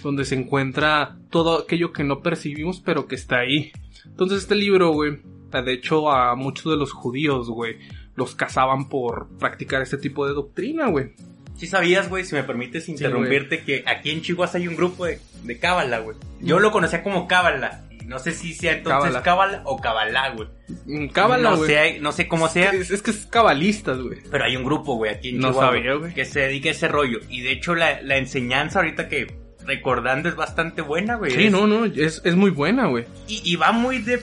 Donde 0.02 0.26
se 0.26 0.34
encuentra 0.34 1.16
todo 1.30 1.58
aquello 1.62 1.90
que 1.92 2.04
no 2.04 2.20
percibimos, 2.20 2.80
pero 2.80 3.06
que 3.06 3.14
está 3.14 3.38
ahí. 3.38 3.72
Entonces 4.04 4.42
este 4.42 4.56
libro, 4.56 4.90
güey, 4.90 5.20
de 5.50 5.72
hecho 5.72 6.10
a 6.12 6.36
muchos 6.36 6.70
de 6.70 6.76
los 6.76 6.92
judíos, 6.92 7.48
güey, 7.48 7.78
los 8.14 8.34
cazaban 8.34 8.90
por 8.90 9.28
practicar 9.38 9.80
este 9.80 9.96
tipo 9.96 10.26
de 10.26 10.34
doctrina, 10.34 10.88
güey. 10.88 11.14
Sí 11.60 11.66
sabías, 11.66 12.08
güey, 12.08 12.24
si 12.24 12.34
me 12.34 12.42
permites 12.42 12.88
interrumpirte, 12.88 13.60
que 13.62 13.84
aquí 13.86 14.10
en 14.10 14.22
Chihuahua 14.22 14.50
hay 14.54 14.66
un 14.66 14.76
grupo 14.76 15.04
de, 15.04 15.20
de 15.44 15.58
cábala, 15.58 15.98
güey. 15.98 16.16
Yo 16.40 16.56
Mm. 16.58 16.62
lo 16.62 16.70
conocía 16.72 17.02
como 17.02 17.28
cábala. 17.28 17.82
No 18.06 18.18
sé 18.18 18.32
si 18.32 18.54
sea 18.54 18.72
entonces 18.72 19.14
Cábala. 19.22 19.62
o 19.66 19.78
cabalá, 19.80 20.30
güey. 20.30 20.48
Mm, 20.86 21.08
Cábala, 21.10 21.50
no 21.50 21.56
güey. 21.58 21.70
sé, 21.70 21.98
no 22.00 22.10
sé 22.10 22.26
cómo 22.26 22.48
sea. 22.48 22.70
Es, 22.72 22.90
es 22.90 23.02
que 23.02 23.12
es 23.12 23.26
cabalistas, 23.26 23.98
güey. 24.00 24.18
Pero 24.30 24.42
hay 24.44 24.56
un 24.56 24.64
grupo, 24.64 24.96
güey, 24.96 25.12
aquí 25.14 25.28
en 25.28 25.38
No 25.38 25.50
Chihuahua. 25.50 25.74
sabía, 25.74 25.94
güey. 25.94 26.14
Que 26.14 26.24
se 26.24 26.40
dedica 26.40 26.70
a 26.70 26.72
ese 26.72 26.88
rollo. 26.88 27.20
Y 27.28 27.42
de 27.42 27.52
hecho, 27.52 27.76
la, 27.76 28.00
la 28.02 28.16
enseñanza 28.16 28.80
ahorita 28.80 29.08
que 29.08 29.32
recordando 29.64 30.28
es 30.28 30.34
bastante 30.34 30.82
buena, 30.82 31.16
güey. 31.16 31.30
Sí, 31.30 31.44
Es- 31.44 31.52
no, 31.52 31.66
no, 31.68 31.84
es, 31.84 32.20
es 32.24 32.34
muy 32.34 32.50
buena, 32.50 32.86
güey. 32.86 33.04
Y, 33.28 33.42
y 33.44 33.56
va 33.56 33.70
muy 33.70 33.98
de. 33.98 34.20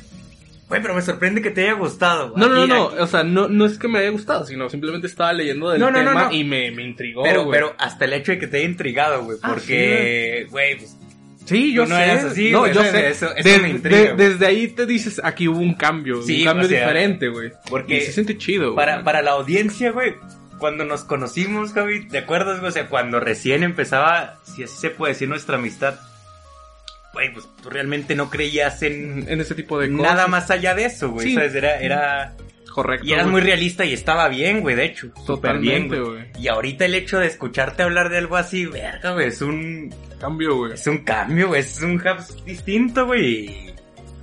Güey, 0.70 0.82
pero 0.82 0.94
me 0.94 1.02
sorprende 1.02 1.42
que 1.42 1.50
te 1.50 1.62
haya 1.64 1.74
gustado. 1.74 2.34
No, 2.36 2.50
no, 2.50 2.68
no, 2.68 2.88
aquí- 2.90 2.96
o 3.00 3.08
sea, 3.08 3.24
no, 3.24 3.48
no 3.48 3.66
es 3.66 3.78
que 3.80 3.88
me 3.88 4.00
haya 4.00 4.10
gustado, 4.10 4.46
sino 4.46 4.70
simplemente 4.70 5.08
estaba 5.08 5.32
leyendo 5.32 5.70
del 5.70 5.80
No, 5.80 5.90
no, 5.92 6.04
no, 6.04 6.10
tema 6.10 6.24
no. 6.26 6.32
y 6.34 6.44
me, 6.44 6.72
me 6.72 6.84
intrigó, 6.84 7.24
Pero, 7.24 7.46
güey. 7.46 7.58
pero 7.58 7.76
hasta 7.78 8.04
el 8.06 8.12
hecho 8.14 8.34
de 8.34 8.40
que 8.40 8.48
te 8.48 8.58
haya 8.58 8.66
intrigado, 8.66 9.24
güey. 9.24 9.38
Ah, 9.42 9.50
Porque, 9.54 10.46
güey, 10.50 10.78
pues, 10.78 10.98
Sí, 11.46 11.72
yo 11.74 11.86
no 11.86 11.96
sé. 11.96 12.04
eras 12.04 12.24
así, 12.26 12.52
no, 12.52 12.60
güey, 12.60 12.74
yo 12.74 12.84
no, 12.84 12.92
sé. 12.92 13.08
eso- 13.10 13.34
eso 13.34 13.48
De- 13.50 13.60
me 13.60 13.70
intriga, 13.70 14.14
de- 14.14 14.30
desde 14.30 14.46
ahí 14.46 14.68
te 14.68 14.86
dices, 14.86 15.22
aquí 15.24 15.48
hubo 15.48 15.60
un 15.60 15.74
cambio, 15.76 16.22
Sí, 16.22 16.40
un 16.40 16.46
cambio 16.46 16.66
o 16.66 16.70
sea, 16.70 16.80
diferente, 16.82 17.30
güey. 17.30 17.52
porque 17.70 18.00
Y 18.00 18.02
se 18.02 18.12
siente 18.12 18.38
chido, 18.38 18.74
güey. 18.74 18.76
para, 18.76 19.04
para 19.06 19.22
la 19.22 19.32
audiencia, 19.32 19.92
güey, 19.92 20.16
cuando 20.60 20.84
nos 20.84 21.06
conocimos, 21.06 21.72
Javi, 21.72 22.10
¿te 22.10 22.18
acuerdas, 22.18 22.60
güey? 22.60 22.70
O 22.70 22.74
sea, 22.74 22.88
cuando 22.90 23.22
recién 23.22 23.64
empezaba, 23.64 24.40
si 24.44 24.64
así 24.64 24.76
se 24.78 24.90
puede 24.90 25.14
decir, 25.14 25.30
nuestra 25.30 25.56
amistad. 25.56 25.98
Güey, 27.18 27.34
pues 27.34 27.48
tú 27.64 27.70
realmente 27.70 28.16
no 28.16 28.30
creías 28.30 28.82
en 28.84 29.26
En 29.28 29.42
ese 29.42 29.56
tipo 29.56 29.80
de 29.80 29.92
cosas. 29.92 30.14
nada 30.14 30.28
más 30.28 30.52
allá 30.52 30.76
de 30.76 30.86
eso, 30.86 31.10
güey. 31.10 31.30
Sí. 31.30 31.34
¿sabes? 31.36 31.56
Era, 31.56 31.80
era, 31.80 32.34
Correcto. 32.72 33.08
y 33.08 33.14
eras 33.14 33.26
güey. 33.26 33.32
muy 33.34 33.42
realista 33.42 33.86
y 33.86 33.94
estaba 33.94 34.28
bien, 34.30 34.62
güey, 34.62 34.76
de 34.76 34.86
hecho. 34.86 35.08
Súper 35.26 35.58
bien, 35.58 35.88
Totalmente, 35.88 36.00
güey. 36.00 36.30
güey. 36.32 36.44
Y 36.44 36.48
ahorita 36.48 36.86
el 36.86 36.94
hecho 36.94 37.18
de 37.20 37.26
escucharte 37.28 37.82
hablar 37.84 38.10
de 38.10 38.20
algo 38.20 38.38
así, 38.38 38.66
verga, 38.68 39.14
güey, 39.14 39.28
es 39.30 39.42
un, 39.42 39.94
Cambio, 40.20 40.56
güey. 40.58 40.74
es 40.74 40.86
un 40.88 41.00
cambio, 41.00 41.48
güey, 41.50 41.62
es 41.62 41.82
un 41.82 41.96
hub 41.96 42.44
distinto, 42.46 43.06
güey. 43.08 43.74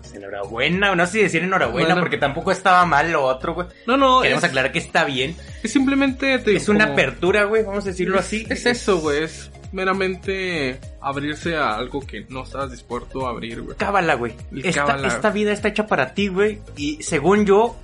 pues, 0.00 0.14
enhorabuena, 0.14 0.94
no 0.94 1.06
sé 1.06 1.12
si 1.12 1.22
decir 1.22 1.42
enhorabuena, 1.42 1.88
Bueno. 1.88 2.00
porque 2.02 2.18
tampoco 2.18 2.52
estaba 2.52 2.84
mal 2.86 3.10
lo 3.10 3.22
otro, 3.24 3.54
güey. 3.54 3.66
No, 3.88 3.96
no, 3.96 4.20
Queremos 4.22 4.44
es, 4.44 4.50
aclarar 4.50 4.70
que 4.70 4.78
está 4.78 5.04
bien. 5.04 5.34
es 5.62 5.72
simplemente... 5.72 6.38
te 6.38 6.50
digo, 6.50 6.62
Es 6.62 6.68
una 6.68 6.84
apertura, 6.84 7.44
güey, 7.44 7.64
vamos 7.64 7.84
a 7.86 7.88
decirlo 7.88 8.20
así. 8.20 8.46
Es 8.48 8.66
eso, 8.66 8.98
güey. 9.00 9.24
Es 9.24 9.50
meramente 9.74 10.78
abrirse 11.00 11.56
a 11.56 11.76
algo 11.76 12.00
que 12.00 12.24
no 12.28 12.44
estás 12.44 12.70
dispuesto 12.70 13.26
a 13.26 13.30
abrir, 13.30 13.60
güey. 13.60 13.76
Cábala, 13.76 14.14
güey. 14.14 14.34
Esta, 14.62 14.86
cábala. 14.86 15.08
esta 15.08 15.30
vida 15.30 15.52
está 15.52 15.68
hecha 15.68 15.86
para 15.86 16.14
ti, 16.14 16.28
güey. 16.28 16.60
Y 16.76 17.02
según 17.02 17.44
yo, 17.44 17.76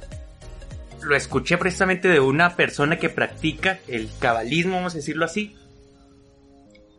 lo 1.02 1.16
escuché 1.16 1.58
precisamente 1.58 2.08
de 2.08 2.20
una 2.20 2.56
persona 2.56 2.98
que 2.98 3.10
practica 3.10 3.80
el 3.88 4.08
cabalismo, 4.20 4.76
vamos 4.76 4.94
a 4.94 4.98
decirlo 4.98 5.24
así. 5.24 5.56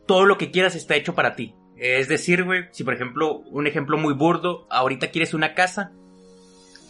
Todo 0.06 0.26
lo 0.26 0.36
que 0.36 0.50
quieras 0.50 0.74
está 0.74 0.94
hecho 0.94 1.14
para 1.14 1.34
ti. 1.34 1.54
Es 1.78 2.08
decir, 2.08 2.44
güey, 2.44 2.66
si 2.70 2.84
por 2.84 2.94
ejemplo, 2.94 3.38
un 3.50 3.66
ejemplo 3.66 3.96
muy 3.96 4.12
burdo, 4.12 4.66
ahorita 4.70 5.10
quieres 5.10 5.32
una 5.32 5.54
casa, 5.54 5.92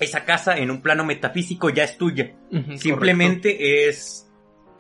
esa 0.01 0.25
casa 0.25 0.59
en 0.59 0.71
un 0.71 0.83
plano 0.83 1.05
metafísico 1.05 1.71
ya 1.71 1.85
es 1.85 1.97
tuya. 1.97 2.35
Simplemente 2.77 3.89
es 3.89 4.29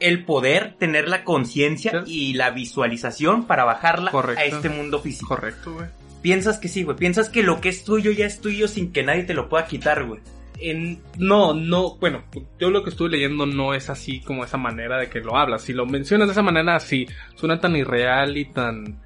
el 0.02 0.25
poder 0.25 0.75
tener 0.78 1.09
la 1.09 1.25
conciencia 1.25 2.02
y 2.06 2.35
la 2.35 2.50
visualización 2.50 3.47
para 3.47 3.64
bajarla 3.64 4.11
Correcto. 4.11 4.40
a 4.40 4.44
este 4.44 4.68
mundo 4.68 5.00
físico. 5.00 5.28
Correcto, 5.28 5.73
güey. 5.75 5.87
Piensas 6.21 6.59
que 6.59 6.68
sí, 6.68 6.82
güey. 6.85 6.97
Piensas 6.97 7.28
que 7.28 7.42
lo 7.42 7.61
que 7.61 7.68
es 7.68 7.85
tuyo 7.85 8.12
ya 8.12 8.26
es 8.26 8.40
tuyo 8.40 8.68
sin 8.68 8.92
que 8.92 9.02
nadie 9.02 9.25
te 9.25 9.35
lo 9.35 9.49
pueda 9.49 9.66
quitar, 9.66 10.04
güey. 10.04 10.21
en, 10.61 11.00
no, 11.18 11.54
no, 11.54 11.97
bueno, 11.97 12.23
yo 12.61 12.71
lo 12.71 12.85
que 12.85 12.90
estuve 12.90 13.11
leyendo 13.11 13.47
no 13.47 13.75
es 13.75 13.90
así 13.90 14.21
como 14.21 14.44
esa 14.44 14.56
manera 14.59 14.99
de 14.99 15.09
que 15.09 15.18
lo 15.21 15.37
hablas. 15.37 15.62
Si 15.62 15.73
lo 15.73 15.87
mencionas 15.87 16.28
de 16.28 16.32
esa 16.32 16.42
manera, 16.42 16.78
sí, 16.78 17.09
suena 17.35 17.59
tan 17.59 17.75
irreal 17.75 18.37
y 18.37 18.44
tan 18.44 19.01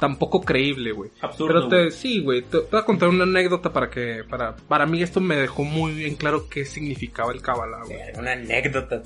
tan 0.00 0.16
poco 0.16 0.40
creíble, 0.40 0.92
güey. 0.92 1.10
Absurdo. 1.20 1.68
Pero 1.68 1.84
te, 1.84 1.90
sí, 1.90 2.22
güey, 2.22 2.40
te, 2.42 2.58
te 2.60 2.70
voy 2.70 2.80
a 2.80 2.84
contar 2.84 3.10
una 3.10 3.24
anécdota 3.24 3.70
para 3.72 3.90
que, 3.90 4.24
para, 4.28 4.56
para 4.56 4.86
mí 4.86 5.02
esto 5.02 5.20
me 5.20 5.36
dejó 5.36 5.62
muy 5.62 5.92
bien 5.92 6.16
claro 6.16 6.48
qué 6.48 6.64
significaba 6.64 7.32
el 7.32 7.42
Kabbalah, 7.42 7.84
güey. 7.84 7.96
Verga, 7.98 8.18
Una 8.20 8.32
anécdota, 8.32 9.02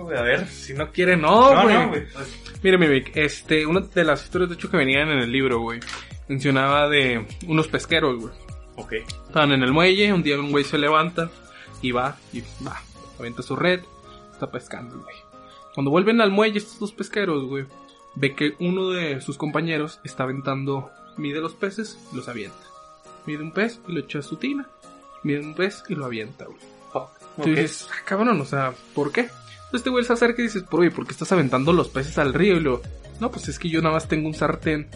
güey, 0.00 0.16
a 0.18 0.22
ver. 0.22 0.46
Si 0.48 0.72
no 0.74 0.90
quiere, 0.90 1.16
no, 1.16 1.54
No, 1.54 1.62
güey. 1.64 1.74
no, 1.76 1.88
güey. 1.90 2.02
Pues, 2.12 2.40
Mire, 2.62 2.78
mi 2.78 2.88
Vic, 2.88 3.12
este, 3.14 3.66
una 3.66 3.80
de 3.80 4.04
las 4.04 4.24
historias 4.24 4.48
de 4.48 4.56
hecho 4.56 4.70
que 4.70 4.78
venían 4.78 5.10
en 5.10 5.18
el 5.18 5.30
libro, 5.30 5.60
güey, 5.60 5.78
mencionaba 6.26 6.88
de 6.88 7.26
unos 7.46 7.68
pesqueros, 7.68 8.18
güey. 8.18 8.32
ok. 8.76 8.92
Estaban 9.26 9.52
en 9.52 9.62
el 9.62 9.72
muelle, 9.72 10.10
un 10.12 10.22
día 10.22 10.40
un 10.40 10.50
güey 10.50 10.64
se 10.64 10.78
levanta 10.78 11.30
y 11.82 11.92
va, 11.92 12.16
y 12.32 12.40
va, 12.66 12.80
avienta 13.18 13.42
su 13.42 13.54
red, 13.56 13.80
está 14.32 14.50
pescando, 14.50 14.98
güey. 15.00 15.16
Cuando 15.74 15.90
vuelven 15.90 16.20
al 16.22 16.30
muelle 16.30 16.56
estos 16.58 16.78
dos 16.78 16.92
pesqueros, 16.92 17.44
güey, 17.44 17.66
ve 18.16 18.34
que 18.34 18.54
uno 18.60 18.90
de 18.90 19.20
sus 19.20 19.36
compañeros 19.36 20.00
está 20.04 20.24
aventando, 20.24 20.90
mide 21.16 21.40
los 21.40 21.54
peces 21.54 21.98
y 22.12 22.16
los 22.16 22.28
avienta. 22.28 22.56
Mide 23.26 23.42
un 23.42 23.52
pez 23.52 23.80
y 23.88 23.92
lo 23.92 24.00
echa 24.00 24.18
a 24.18 24.22
su 24.22 24.36
tina. 24.36 24.68
Mide 25.22 25.40
un 25.40 25.54
pez 25.54 25.82
y 25.88 25.94
lo 25.94 26.04
avienta, 26.06 26.44
güey. 26.44 26.58
Tú 27.36 27.42
Ok. 27.42 27.46
dices, 27.48 27.88
ah, 27.90 28.02
cabrón, 28.04 28.40
o 28.40 28.44
sea, 28.44 28.72
¿por 28.94 29.10
qué? 29.10 29.22
Entonces 29.22 29.72
este 29.74 29.90
güey 29.90 30.04
se 30.04 30.12
acerca 30.12 30.40
y 30.40 30.44
dices, 30.44 30.62
por 30.62 30.80
oye, 30.80 30.90
¿por 30.92 31.04
qué 31.04 31.12
estás 31.12 31.32
aventando 31.32 31.72
los 31.72 31.88
peces 31.88 32.16
al 32.18 32.32
río? 32.32 32.56
Y 32.56 32.60
luego, 32.60 32.82
no, 33.20 33.30
pues 33.32 33.48
es 33.48 33.58
que 33.58 33.68
yo 33.68 33.82
nada 33.82 33.94
más 33.94 34.06
tengo 34.06 34.28
un 34.28 34.34
sartén 34.34 34.88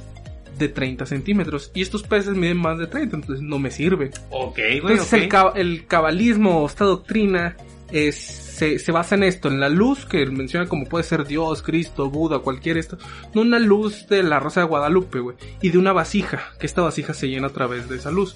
de 0.57 0.69
30 0.69 1.07
centímetros 1.07 1.73
y 1.75 1.83
estos 1.83 2.03
peces 2.05 2.37
miden 2.37 2.59
más 2.59 2.79
de 2.79 2.87
30, 2.87 3.17
entonces 3.17 3.43
no 3.43 3.59
me 3.59 3.71
sirve. 3.73 4.11
Ok, 4.31 4.57
güey, 4.57 4.77
Entonces 4.93 5.13
el, 5.15 5.29
cab- 5.29 5.53
el 5.57 5.87
cabalismo, 5.87 6.65
esta 6.67 6.85
doctrina, 6.85 7.57
es, 7.91 8.17
se, 8.59 8.79
se 8.81 8.93
basa 8.93 9.15
en 9.15 9.23
esto, 9.23 9.49
en 9.49 9.61
la 9.61 9.69
luz 9.69 10.05
que 10.05 10.27
menciona 10.27 10.67
como 10.67 10.85
puede 10.87 11.05
ser 11.05 11.25
Dios, 11.25 11.63
Cristo, 11.63 12.11
Buda, 12.11 12.41
cualquier 12.41 12.77
esto, 12.77 12.99
no 13.33 13.43
una 13.43 13.61
luz 13.61 14.09
de 14.09 14.25
la 14.25 14.41
Rosa 14.41 14.61
de 14.61 14.67
Guadalupe, 14.67 15.21
güey, 15.21 15.37
y 15.63 15.71
de 15.71 15.79
una 15.79 15.93
vasija, 15.93 16.51
que 16.59 16.67
esta 16.67 16.83
vasija 16.83 17.15
se 17.15 17.29
llena 17.29 17.47
a 17.47 17.53
través 17.53 17.89
de 17.89 17.97
esa 17.97 18.11
luz. 18.11 18.35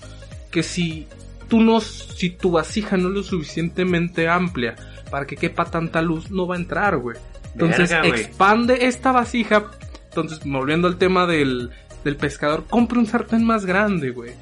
Que 0.53 0.63
si 0.63 1.09
tú 1.49 1.61
no, 1.61 1.81
si 1.81 2.31
tu 2.31 2.53
vasija 2.53 2.97
no 2.97 3.09
es 3.09 3.15
lo 3.15 3.23
suficientemente 3.25 4.29
amplia 4.29 4.77
para 5.11 5.27
que 5.27 5.37
quepa 5.37 5.65
tanta 5.65 6.01
luz, 6.01 6.31
no 6.31 6.47
va 6.47 6.55
a 6.55 6.59
entrar, 6.59 6.99
güey. 6.99 7.17
Entonces 7.53 7.91
Verga, 7.91 8.09
expande 8.09 8.87
esta 8.87 9.11
vasija. 9.11 9.65
Entonces, 10.05 10.41
volviendo 10.45 10.87
al 10.89 10.99
tema 10.99 11.27
del, 11.27 11.71
del 12.05 12.17
pescador, 12.17 12.65
compra 12.69 12.99
un 12.99 13.07
sartén 13.07 13.45
más 13.45 13.67
grande, 13.67 14.11
güey. 14.11 14.33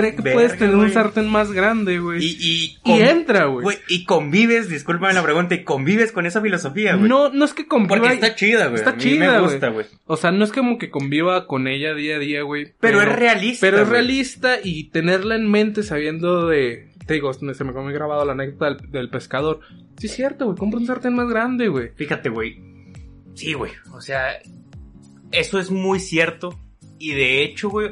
Cree 0.00 0.14
que 0.14 0.22
Verga, 0.22 0.34
puedes 0.34 0.58
tener 0.58 0.74
un 0.76 0.90
sartén 0.90 1.28
más 1.28 1.52
grande, 1.52 1.98
güey. 1.98 2.22
Y, 2.22 2.36
y, 2.38 2.64
Y 2.64 2.76
con- 2.82 3.00
entra, 3.00 3.46
güey. 3.46 3.62
güey, 3.64 3.78
y 3.88 4.04
convives, 4.04 4.68
discúlpame 4.68 5.14
la 5.14 5.22
pregunta, 5.22 5.54
y 5.54 5.64
convives 5.64 6.12
con 6.12 6.26
esa 6.26 6.40
filosofía, 6.40 6.96
güey. 6.96 7.08
No, 7.08 7.30
no 7.30 7.44
es 7.44 7.54
que 7.54 7.66
conviva. 7.66 7.96
Porque 7.98 8.14
está 8.14 8.34
chida, 8.34 8.66
güey. 8.66 8.76
Está 8.76 8.90
a 8.90 8.94
mí 8.94 9.02
chida, 9.02 9.32
me 9.32 9.40
gusta, 9.40 9.68
güey. 9.68 9.86
O 10.06 10.16
sea, 10.16 10.30
no 10.32 10.44
es 10.44 10.52
como 10.52 10.78
que 10.78 10.90
conviva 10.90 11.46
con 11.46 11.66
ella 11.68 11.94
día 11.94 12.16
a 12.16 12.18
día, 12.18 12.42
güey. 12.42 12.74
Pero 12.80 13.00
es 13.00 13.08
realista, 13.08 13.66
Pero 13.66 13.82
es 13.82 13.88
realista 13.88 14.56
y 14.62 14.90
tenerla 14.90 15.36
en 15.36 15.50
mente 15.50 15.82
sabiendo 15.82 16.46
de. 16.46 16.90
Te 17.06 17.14
digo, 17.14 17.32
se 17.32 17.44
me 17.44 17.52
quedó 17.54 17.82
muy 17.82 17.92
grabado 17.92 18.24
la 18.24 18.32
anécdota 18.32 18.66
del, 18.74 18.90
del 18.90 19.10
pescador. 19.10 19.60
Sí, 19.98 20.06
es 20.08 20.14
cierto, 20.14 20.46
güey. 20.46 20.58
Compra 20.58 20.80
un 20.80 20.86
sartén 20.86 21.14
más 21.14 21.28
grande, 21.28 21.68
güey. 21.68 21.90
Fíjate, 21.94 22.28
güey. 22.28 22.60
Sí, 23.34 23.52
güey. 23.52 23.70
O 23.92 24.00
sea, 24.00 24.38
eso 25.32 25.58
es 25.60 25.70
muy 25.70 26.00
cierto. 26.00 26.58
Y 26.98 27.12
de 27.12 27.42
hecho, 27.44 27.68
güey, 27.68 27.90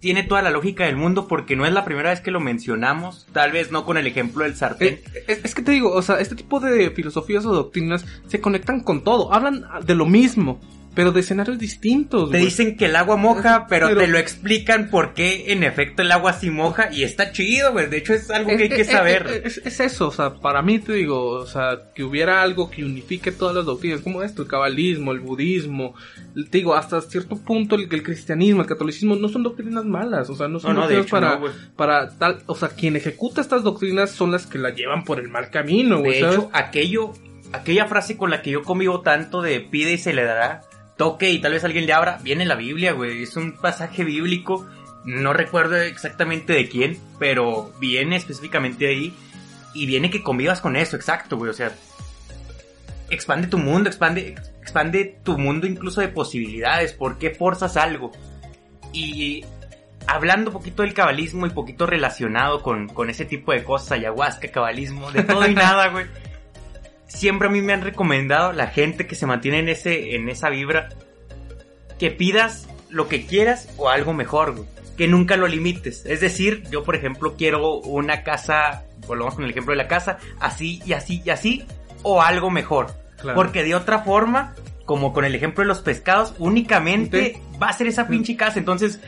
tiene 0.00 0.22
toda 0.22 0.42
la 0.42 0.50
lógica 0.50 0.84
del 0.86 0.96
mundo 0.96 1.26
porque 1.26 1.56
no 1.56 1.66
es 1.66 1.72
la 1.72 1.84
primera 1.84 2.10
vez 2.10 2.20
que 2.20 2.30
lo 2.30 2.40
mencionamos. 2.40 3.26
Tal 3.32 3.52
vez 3.52 3.72
no 3.72 3.84
con 3.84 3.96
el 3.96 4.06
ejemplo 4.06 4.44
del 4.44 4.54
sartén. 4.56 5.00
Eh, 5.14 5.24
Es, 5.26 5.44
es 5.44 5.54
que 5.54 5.62
te 5.62 5.72
digo, 5.72 5.92
o 5.92 6.02
sea, 6.02 6.20
este 6.20 6.36
tipo 6.36 6.60
de 6.60 6.90
filosofías 6.90 7.44
o 7.46 7.52
doctrinas 7.52 8.04
se 8.26 8.40
conectan 8.40 8.80
con 8.80 9.02
todo. 9.02 9.32
Hablan 9.32 9.64
de 9.84 9.94
lo 9.94 10.06
mismo, 10.06 10.60
pero 10.98 11.12
de 11.12 11.20
escenarios 11.20 11.60
distintos, 11.60 12.28
Te 12.32 12.38
dicen 12.38 12.76
que 12.76 12.86
el 12.86 12.96
agua 12.96 13.16
moja, 13.16 13.66
pero, 13.68 13.86
Pero- 13.86 14.00
te 14.00 14.08
lo 14.08 14.18
explican 14.18 14.90
por 14.90 15.14
qué 15.14 15.52
en 15.52 15.62
efecto 15.62 16.02
el 16.02 16.10
agua 16.10 16.32
sí 16.32 16.50
moja 16.50 16.88
y 16.92 17.04
está 17.04 17.30
chido, 17.30 17.70
güey. 17.70 17.86
De 17.88 17.98
hecho 17.98 18.14
es 18.14 18.28
algo 18.32 18.48
que 18.56 18.64
hay 18.64 18.68
que 18.68 18.80
Es- 18.80 18.88
saber. 18.90 19.42
Es, 19.44 19.58
es 19.64 19.78
eso, 19.78 20.08
o 20.08 20.10
sea, 20.10 20.34
para 20.34 20.60
mí 20.60 20.80
te 20.80 20.94
digo, 20.94 21.20
o 21.28 21.46
sea, 21.46 21.78
que 21.94 22.02
hubiera 22.02 22.42
algo 22.42 22.68
que 22.68 22.82
unifique 22.84 23.30
todas 23.30 23.54
las 23.54 23.64
doctrinas, 23.64 24.00
como 24.00 24.24
esto, 24.24 24.42
el 24.42 24.48
cabalismo, 24.48 25.12
el 25.12 25.20
budismo, 25.20 25.94
te 26.34 26.58
digo, 26.58 26.74
hasta 26.74 27.00
cierto 27.00 27.36
punto 27.36 27.76
el, 27.76 27.82
el 27.88 28.02
cristianismo, 28.02 28.62
el 28.62 28.66
catolicismo, 28.66 29.14
no 29.14 29.28
son 29.28 29.44
doctrinas 29.44 29.84
malas, 29.84 30.28
o 30.30 30.34
sea, 30.34 30.48
no 30.48 30.58
son 30.58 30.74
No, 30.74 30.80
no, 30.80 30.88
de 30.88 30.96
doctrinas 30.96 31.30
hecho, 31.30 31.38
para, 31.44 31.52
no, 31.52 31.76
para 31.76 32.18
tal, 32.18 32.42
o 32.46 32.56
sea, 32.56 32.70
quien 32.70 32.96
ejecuta 32.96 33.40
estas 33.40 33.62
doctrinas 33.62 34.10
son 34.10 34.32
las 34.32 34.48
que 34.48 34.58
la 34.58 34.70
llevan 34.70 35.04
por 35.04 35.20
el 35.20 35.28
mal 35.28 35.48
camino, 35.50 36.00
güey, 36.00 36.20
De 36.20 36.28
hecho, 36.28 36.50
aquello, 36.52 37.12
aquella 37.52 37.86
frase 37.86 38.16
con 38.16 38.30
la 38.30 38.42
que 38.42 38.50
yo 38.50 38.64
convivo 38.64 39.02
tanto 39.02 39.42
de 39.42 39.60
pide 39.60 39.92
y 39.92 39.98
se 39.98 40.12
le 40.12 40.24
dará, 40.24 40.62
toque 40.98 41.30
y 41.30 41.40
tal 41.40 41.52
vez 41.52 41.64
alguien 41.64 41.86
le 41.86 41.94
abra, 41.94 42.18
viene 42.22 42.42
en 42.42 42.48
la 42.48 42.56
Biblia, 42.56 42.92
güey. 42.92 43.22
Es 43.22 43.36
un 43.36 43.52
pasaje 43.52 44.04
bíblico. 44.04 44.66
No 45.04 45.32
recuerdo 45.32 45.76
exactamente 45.76 46.52
de 46.52 46.68
quién, 46.68 46.98
pero 47.18 47.72
viene 47.80 48.16
específicamente 48.16 48.86
ahí. 48.86 49.14
Y 49.72 49.86
viene 49.86 50.10
que 50.10 50.22
convivas 50.22 50.60
con 50.60 50.76
eso, 50.76 50.96
exacto, 50.96 51.38
güey. 51.38 51.50
O 51.50 51.54
sea, 51.54 51.72
expande 53.08 53.46
tu 53.46 53.56
mundo, 53.56 53.88
expande, 53.88 54.34
expande 54.60 55.18
tu 55.22 55.38
mundo 55.38 55.66
incluso 55.66 56.02
de 56.02 56.08
posibilidades. 56.08 56.92
¿Por 56.92 57.16
qué 57.18 57.30
forzas 57.30 57.78
algo? 57.78 58.12
Y 58.92 59.44
hablando 60.06 60.50
un 60.50 60.54
poquito 60.54 60.82
del 60.82 60.94
cabalismo 60.94 61.46
y 61.46 61.50
poquito 61.50 61.86
relacionado 61.86 62.62
con, 62.62 62.88
con 62.88 63.08
ese 63.08 63.24
tipo 63.24 63.52
de 63.52 63.62
cosas, 63.62 63.92
ayahuasca, 63.92 64.48
cabalismo, 64.48 65.10
de 65.12 65.22
todo 65.22 65.46
y 65.46 65.54
nada, 65.54 65.88
güey. 65.88 66.06
Siempre 67.08 67.48
a 67.48 67.50
mí 67.50 67.62
me 67.62 67.72
han 67.72 67.82
recomendado 67.82 68.52
la 68.52 68.68
gente 68.68 69.06
que 69.06 69.14
se 69.14 69.26
mantiene 69.26 69.58
en 69.58 69.68
ese, 69.68 70.14
en 70.14 70.28
esa 70.28 70.50
vibra, 70.50 70.90
que 71.98 72.10
pidas 72.10 72.68
lo 72.90 73.08
que 73.08 73.26
quieras 73.26 73.68
o 73.76 73.88
algo 73.88 74.12
mejor, 74.14 74.54
güey. 74.54 74.68
Que 74.96 75.08
nunca 75.08 75.36
lo 75.36 75.46
limites. 75.46 76.04
Es 76.06 76.20
decir, 76.20 76.64
yo 76.70 76.82
por 76.84 76.96
ejemplo 76.96 77.34
quiero 77.36 77.78
una 77.78 78.22
casa, 78.22 78.84
volvamos 79.06 79.34
con 79.34 79.44
el 79.44 79.50
ejemplo 79.50 79.72
de 79.72 79.78
la 79.78 79.88
casa, 79.88 80.18
así 80.40 80.82
y 80.84 80.92
así 80.92 81.22
y 81.24 81.30
así, 81.30 81.64
o 82.02 82.22
algo 82.22 82.50
mejor. 82.50 82.94
Claro. 83.20 83.36
Porque 83.36 83.64
de 83.64 83.74
otra 83.74 84.00
forma, 84.00 84.54
como 84.84 85.12
con 85.12 85.24
el 85.24 85.34
ejemplo 85.34 85.62
de 85.62 85.68
los 85.68 85.80
pescados, 85.80 86.34
únicamente 86.38 87.40
va 87.60 87.68
a 87.68 87.72
ser 87.72 87.86
esa 87.86 88.08
pinche 88.08 88.36
casa. 88.36 88.58
Entonces, 88.58 89.00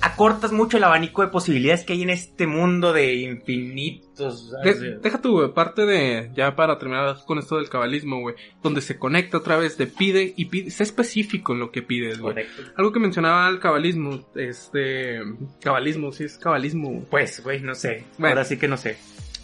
acortas 0.00 0.52
mucho 0.52 0.76
el 0.76 0.84
abanico 0.84 1.22
de 1.22 1.28
posibilidades 1.28 1.84
que 1.84 1.92
hay 1.94 2.02
en 2.02 2.10
este 2.10 2.46
mundo 2.46 2.92
de 2.92 3.14
infinitos. 3.14 4.52
De- 4.62 4.98
deja 4.98 5.20
güey, 5.22 5.52
parte 5.52 5.86
de, 5.86 6.30
ya 6.34 6.54
para 6.54 6.78
terminar 6.78 7.16
con 7.26 7.38
esto 7.38 7.56
del 7.56 7.68
cabalismo, 7.68 8.20
güey, 8.20 8.34
donde 8.62 8.80
se 8.80 8.98
conecta 8.98 9.38
otra 9.38 9.56
vez 9.56 9.76
de 9.78 9.86
pide 9.86 10.34
y 10.36 10.44
pide, 10.46 10.70
sé 10.70 10.82
específico 10.82 11.52
en 11.52 11.60
lo 11.60 11.70
que 11.70 11.82
pides, 11.82 12.18
güey. 12.20 12.46
Algo 12.76 12.92
que 12.92 13.00
mencionaba 13.00 13.48
el 13.48 13.58
cabalismo, 13.60 14.20
este, 14.34 15.20
cabalismo, 15.60 16.12
sí 16.12 16.24
es 16.24 16.38
cabalismo. 16.38 17.04
Pues, 17.10 17.42
güey, 17.42 17.60
no 17.60 17.74
sé. 17.74 18.04
Bueno. 18.18 18.34
Ahora 18.36 18.44
sí 18.44 18.56
que 18.56 18.68
no 18.68 18.76
sé. 18.76 18.96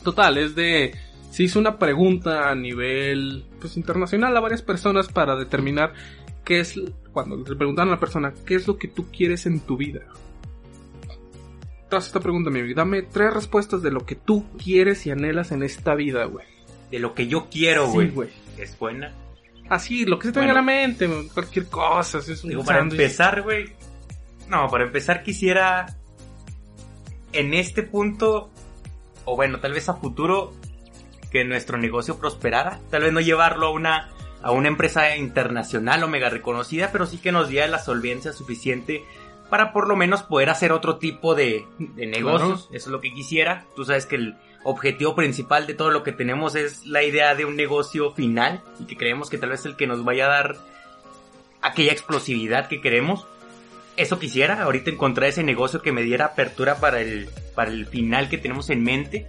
Total, 0.05 0.39
es 0.39 0.55
de. 0.55 0.95
Se 1.31 1.45
hizo 1.45 1.61
una 1.61 1.79
pregunta 1.79 2.51
a 2.51 2.55
nivel 2.57 3.45
pues, 3.61 3.77
internacional 3.77 4.37
a 4.37 4.41
varias 4.41 4.63
personas 4.63 5.09
para 5.09 5.37
determinar 5.37 5.93
qué 6.45 6.61
es. 6.61 6.75
Cuando 7.13 7.37
le 7.37 7.57
preguntaron 7.57 7.89
a 7.91 7.95
la 7.97 8.01
persona, 8.01 8.35
¿qué 8.45 8.57
es 8.57 8.67
lo 8.67 8.77
que 8.79 8.89
tú 8.89 9.07
quieres 9.13 9.47
en 9.47 9.61
tu 9.61 9.77
vida? 9.77 10.01
Te 11.91 11.97
haces 11.97 12.09
esta 12.09 12.21
pregunta, 12.21 12.51
mi 12.51 12.61
amigo. 12.61 12.75
Dame 12.77 13.03
tres 13.03 13.35
respuestas 13.35 13.83
de 13.83 13.91
lo 13.91 14.07
que 14.07 14.15
tú 14.15 14.47
quieres 14.63 15.05
y 15.07 15.11
anhelas 15.11 15.51
en 15.53 15.63
esta 15.65 15.95
vida, 15.95 16.25
güey. 16.25 16.47
De 16.91 16.99
lo 17.01 17.15
que 17.15 17.27
yo 17.27 17.49
quiero, 17.51 17.87
Sí, 17.89 17.93
güey. 17.93 18.11
güey. 18.11 18.29
es 18.59 18.79
buena. 18.79 19.13
Así, 19.69 20.05
lo 20.05 20.19
que 20.19 20.29
se 20.29 20.33
te 20.33 20.41
venga 20.41 20.53
a 20.53 20.57
la 20.57 20.63
mente, 20.63 21.07
güey, 21.07 21.29
cualquier 21.29 21.67
cosa. 21.67 22.21
si 22.21 22.33
es 22.33 22.43
un 22.45 22.51
Digo, 22.51 22.65
para 22.65 22.81
empezar, 22.81 23.43
güey. 23.43 23.73
No, 24.49 24.69
para 24.69 24.85
empezar 24.85 25.23
quisiera. 25.23 25.87
En 27.33 27.55
este 27.55 27.83
punto. 27.83 28.51
O 29.25 29.37
bueno, 29.37 29.61
tal 29.61 29.73
vez 29.73 29.89
a 29.89 29.95
futuro. 29.95 30.53
Que 31.31 31.45
nuestro 31.45 31.79
negocio 31.79 32.19
prosperara. 32.19 32.81
Tal 32.91 33.03
vez 33.03 33.13
no 33.13 33.21
llevarlo 33.21 33.67
a 33.69 33.71
una. 33.73 34.11
A 34.43 34.53
una 34.53 34.69
empresa 34.69 35.17
internacional 35.17 36.03
o 36.03 36.09
mega 36.09 36.31
reconocida. 36.31 36.91
Pero 36.93 37.07
sí 37.07 37.19
que 37.19 37.31
nos 37.31 37.49
diera 37.49 37.67
la 37.69 37.79
solvencia 37.79 38.33
suficiente. 38.33 39.03
Para 39.51 39.73
por 39.73 39.89
lo 39.89 39.97
menos 39.97 40.23
poder 40.23 40.49
hacer 40.49 40.73
otro 40.73 40.97
tipo 40.97 41.35
de, 41.35 41.67
de 41.79 42.07
negocios. 42.07 42.69
Eso 42.73 42.89
es 42.89 42.93
lo 42.93 43.01
que 43.01 43.13
quisiera. 43.13 43.67
Tú 43.77 43.85
sabes 43.85 44.07
que 44.07 44.17
el 44.17 44.37
objetivo 44.63 45.15
principal 45.15 45.67
de 45.67 45.75
todo 45.75 45.91
lo 45.91 46.03
que 46.03 46.13
tenemos 46.13 46.55
es 46.55 46.87
la 46.87 47.03
idea 47.03 47.35
de 47.35 47.45
un 47.45 47.57
negocio 47.57 48.13
final. 48.13 48.63
Y 48.79 48.85
que 48.85 48.97
creemos 48.97 49.29
que 49.29 49.39
tal 49.39 49.51
vez 49.51 49.67
el 49.67 49.77
que 49.77 49.87
nos 49.87 50.05
vaya 50.05 50.27
a 50.27 50.29
dar 50.29 50.57
aquella 51.63 51.93
explosividad 51.93 52.69
que 52.69 52.81
queremos. 52.81 53.27
Eso 53.97 54.19
quisiera, 54.19 54.63
ahorita 54.63 54.91
encontrar 54.91 55.29
ese 55.29 55.43
negocio 55.43 55.83
que 55.83 55.93
me 55.93 56.03
diera 56.03 56.27
apertura 56.27 56.77
para 56.77 57.01
el, 57.01 57.29
para 57.55 57.71
el 57.71 57.87
final 57.87 58.29
que 58.29 58.39
tenemos 58.39 58.71
en 58.71 58.83
mente. 58.83 59.27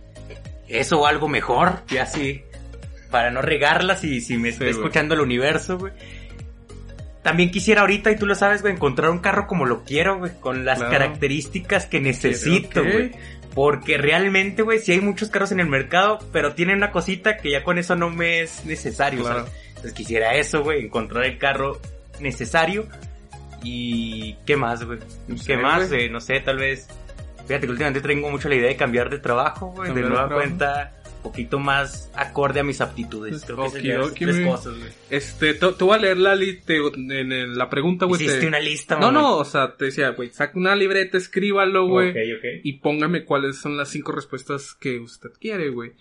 Eso 0.68 1.01
o 1.01 1.08
algo 1.08 1.28
mejor, 1.28 1.82
ya 1.88 2.04
así, 2.04 2.44
para 3.10 3.32
no 3.32 3.42
regarla 3.42 3.98
si, 3.98 4.22
si 4.22 4.38
me 4.38 4.50
está 4.50 4.63
güey. 4.63 4.72
escuchando 4.72 5.16
el 5.16 5.20
universo, 5.20 5.78
güey. 5.78 5.92
También 7.24 7.51
quisiera 7.51 7.82
ahorita, 7.82 8.10
y 8.12 8.16
tú 8.16 8.25
lo 8.25 8.34
sabes, 8.36 8.62
güey, 8.62 8.74
encontrar 8.74 9.12
un 9.12 9.20
carro 9.20 9.46
como 9.48 9.66
lo 9.66 9.84
quiero, 9.84 10.18
güey, 10.18 10.32
con 10.40 10.66
las 10.66 10.80
Claro. 10.80 10.92
características 10.92 11.86
que 11.86 12.00
necesito, 12.01 12.82
güey. 12.84 13.12
Porque 13.54 13.98
realmente, 13.98 14.62
güey, 14.63 14.80
sí 14.80 14.94
hay 14.94 15.01
muchos 15.01 15.30
carros 15.30 15.51
en 15.51 15.60
el 15.60 15.68
mercado, 15.68 16.20
pero 16.32 16.54
tienen 16.54 16.78
una 16.78 16.92
cosita 16.92 17.38
que 17.38 17.51
ya 17.51 17.63
con 17.63 17.78
eso 17.78 17.96
no 17.96 18.10
me 18.10 18.42
es 18.42 18.66
necesario. 18.66 19.22
Claro. 19.22 19.40
¿sabes? 19.42 19.54
Entonces 19.70 19.94
quisiera 19.94 20.36
eso, 20.36 20.63
güey, 20.63 20.86
encontrar 20.86 21.25
el 21.25 21.38
carro 21.38 21.80
necesario. 22.20 22.88
Y 23.63 24.36
qué 24.46 24.56
más, 24.58 24.84
güey. 24.84 25.00
No 25.28 25.36
¿Qué 25.36 25.42
sé, 25.44 25.58
más? 25.58 25.90
güey. 25.90 26.06
Eh, 26.06 26.10
no 26.10 26.20
sé, 26.20 26.40
tal 26.40 26.58
vez. 26.58 26.88
Fíjate 27.48 27.66
que 27.68 27.72
últimamente 27.72 28.01
tengo 28.08 28.30
mucho 28.32 28.50
la 28.50 28.56
idea 28.56 28.70
de 28.70 28.75
cambiar 28.78 29.10
de 29.10 29.20
trabajo, 29.20 29.68
güey. 29.68 29.94
De 29.94 30.01
nueva 30.01 30.28
trabajo. 30.28 30.36
cuenta, 30.36 30.94
poquito 31.22 31.60
más 31.60 32.10
acorde 32.16 32.60
a 32.60 32.63
mis 32.63 32.82
aptitudes. 32.82 33.44
Creo 33.46 33.63
que 33.66 33.70
serían 33.70 34.01
esas 34.01 34.13
tres 34.16 34.48
cosas, 34.48 34.78
güey. 34.78 34.90
Este, 35.10 35.54
te, 35.54 35.72
te 35.74 35.84
voy 35.84 35.96
a 35.96 36.00
leer 36.00 36.18
la 36.18 36.36
li- 36.36 36.60
te- 36.62 36.78
en, 36.78 37.32
en 37.32 37.58
la 37.58 37.70
pregunta, 37.70 38.06
güey. 38.06 38.22
Hiciste 38.22 38.42
te- 38.42 38.48
una 38.48 38.60
lista, 38.60 38.96
No, 38.96 39.08
mamá. 39.08 39.20
no, 39.20 39.38
o 39.38 39.46
sea, 39.46 39.75
te 39.75 39.86
decía, 39.86 40.10
güey, 40.10 40.30
saca 40.32 40.58
una 40.58 40.75
libreta, 40.75 41.18
escríbalo, 41.18 41.88
güey. 41.88 42.10
Ok, 42.10 42.16
ok. 42.38 42.46
Y 42.63 42.74
póngame 42.80 43.24
cuáles 43.25 43.58
son 43.58 43.78
las 43.78 43.90
cinco 43.90 44.12
respuestas 44.12 44.74
que 44.74 45.00
usted 45.00 45.30
quiere, 45.40 45.70
güey. 45.70 45.92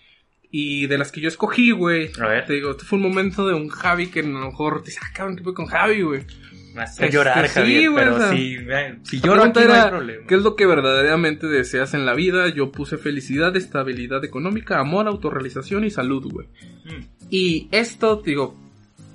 Y 0.53 0.87
de 0.87 0.97
las 0.97 1.11
que 1.13 1.21
yo 1.21 1.29
escogí, 1.29 1.71
güey. 1.71 2.11
A 2.19 2.27
ver. 2.27 2.45
Te 2.45 2.53
digo, 2.53 2.71
este 2.71 2.83
fue 2.83 2.97
un 2.97 3.03
momento 3.03 3.47
de 3.47 3.53
un 3.53 3.69
Javi 3.69 4.07
que 4.07 4.19
a 4.19 4.23
lo 4.23 4.47
mejor 4.47 4.81
te 4.83 4.87
dice, 4.87 4.99
ah, 5.01 5.11
cabrón, 5.15 5.37
¿qué 5.37 5.43
fue 5.43 5.53
con 5.53 5.65
Javi, 5.67 6.01
güey? 6.01 6.23
Me 6.73 6.83
hace 6.83 7.03
Este, 7.05 7.15
llorar, 7.15 7.47
sí, 7.47 7.53
Javier, 7.53 7.89
güey, 7.91 8.03
pero 8.05 8.15
o 8.15 8.19
sea, 8.19 8.29
si 8.29 8.55
aquí 9.17 9.19
pregunta 9.21 9.61
no 9.83 9.89
problema. 9.89 10.25
¿qué 10.27 10.35
es 10.35 10.41
lo 10.41 10.55
que 10.55 10.65
verdaderamente 10.65 11.47
deseas 11.47 11.93
en 11.93 12.05
la 12.05 12.13
vida? 12.13 12.47
Yo 12.49 12.71
puse 12.71 12.97
felicidad, 12.97 13.55
estabilidad 13.57 14.23
económica, 14.23 14.79
amor, 14.79 15.07
autorrealización 15.07 15.83
y 15.83 15.89
salud, 15.89 16.31
güey. 16.31 16.47
Mm. 16.85 17.05
Y 17.29 17.67
esto, 17.71 18.21
digo, 18.25 18.55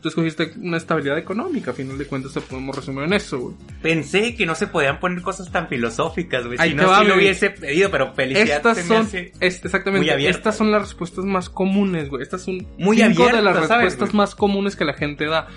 tú 0.02 0.08
escogiste 0.10 0.52
una 0.60 0.76
estabilidad 0.76 1.18
económica, 1.18 1.70
a 1.70 1.74
final 1.74 1.96
de 1.98 2.04
cuentas 2.06 2.32
te 2.34 2.40
podemos 2.42 2.76
resumir 2.76 3.04
en 3.04 3.14
eso, 3.14 3.38
güey. 3.38 3.56
Pensé 3.82 4.34
que 4.36 4.44
no 4.46 4.54
se 4.54 4.66
podían 4.66 5.00
poner 5.00 5.22
cosas 5.22 5.50
tan 5.50 5.66
filosóficas, 5.68 6.46
güey. 6.46 6.58
Si 6.58 6.74
no, 6.74 6.88
va, 6.88 7.00
sí 7.00 7.06
lo 7.06 7.16
hubiese 7.16 7.50
pedido, 7.50 7.90
pero 7.90 8.12
felicidad 8.14 8.56
Estas 8.58 8.76
se 8.76 8.82
me 8.82 8.88
son, 8.88 9.06
hace- 9.06 9.32
es- 9.40 9.64
exactamente, 9.64 10.14
muy 10.14 10.26
estas 10.26 10.56
son 10.56 10.70
las 10.70 10.82
respuestas 10.82 11.24
más 11.24 11.48
comunes, 11.48 12.08
güey. 12.10 12.22
Estas 12.22 12.42
son 12.42 12.66
Muy 12.78 12.98
cinco 12.98 13.26
de 13.26 13.32
las 13.32 13.38
abiertas, 13.56 13.68
¿sabes, 13.68 13.84
respuestas 13.86 14.14
más 14.14 14.34
comunes 14.34 14.76
que 14.76 14.84
la 14.84 14.92
gente 14.94 15.24
da. 15.26 15.48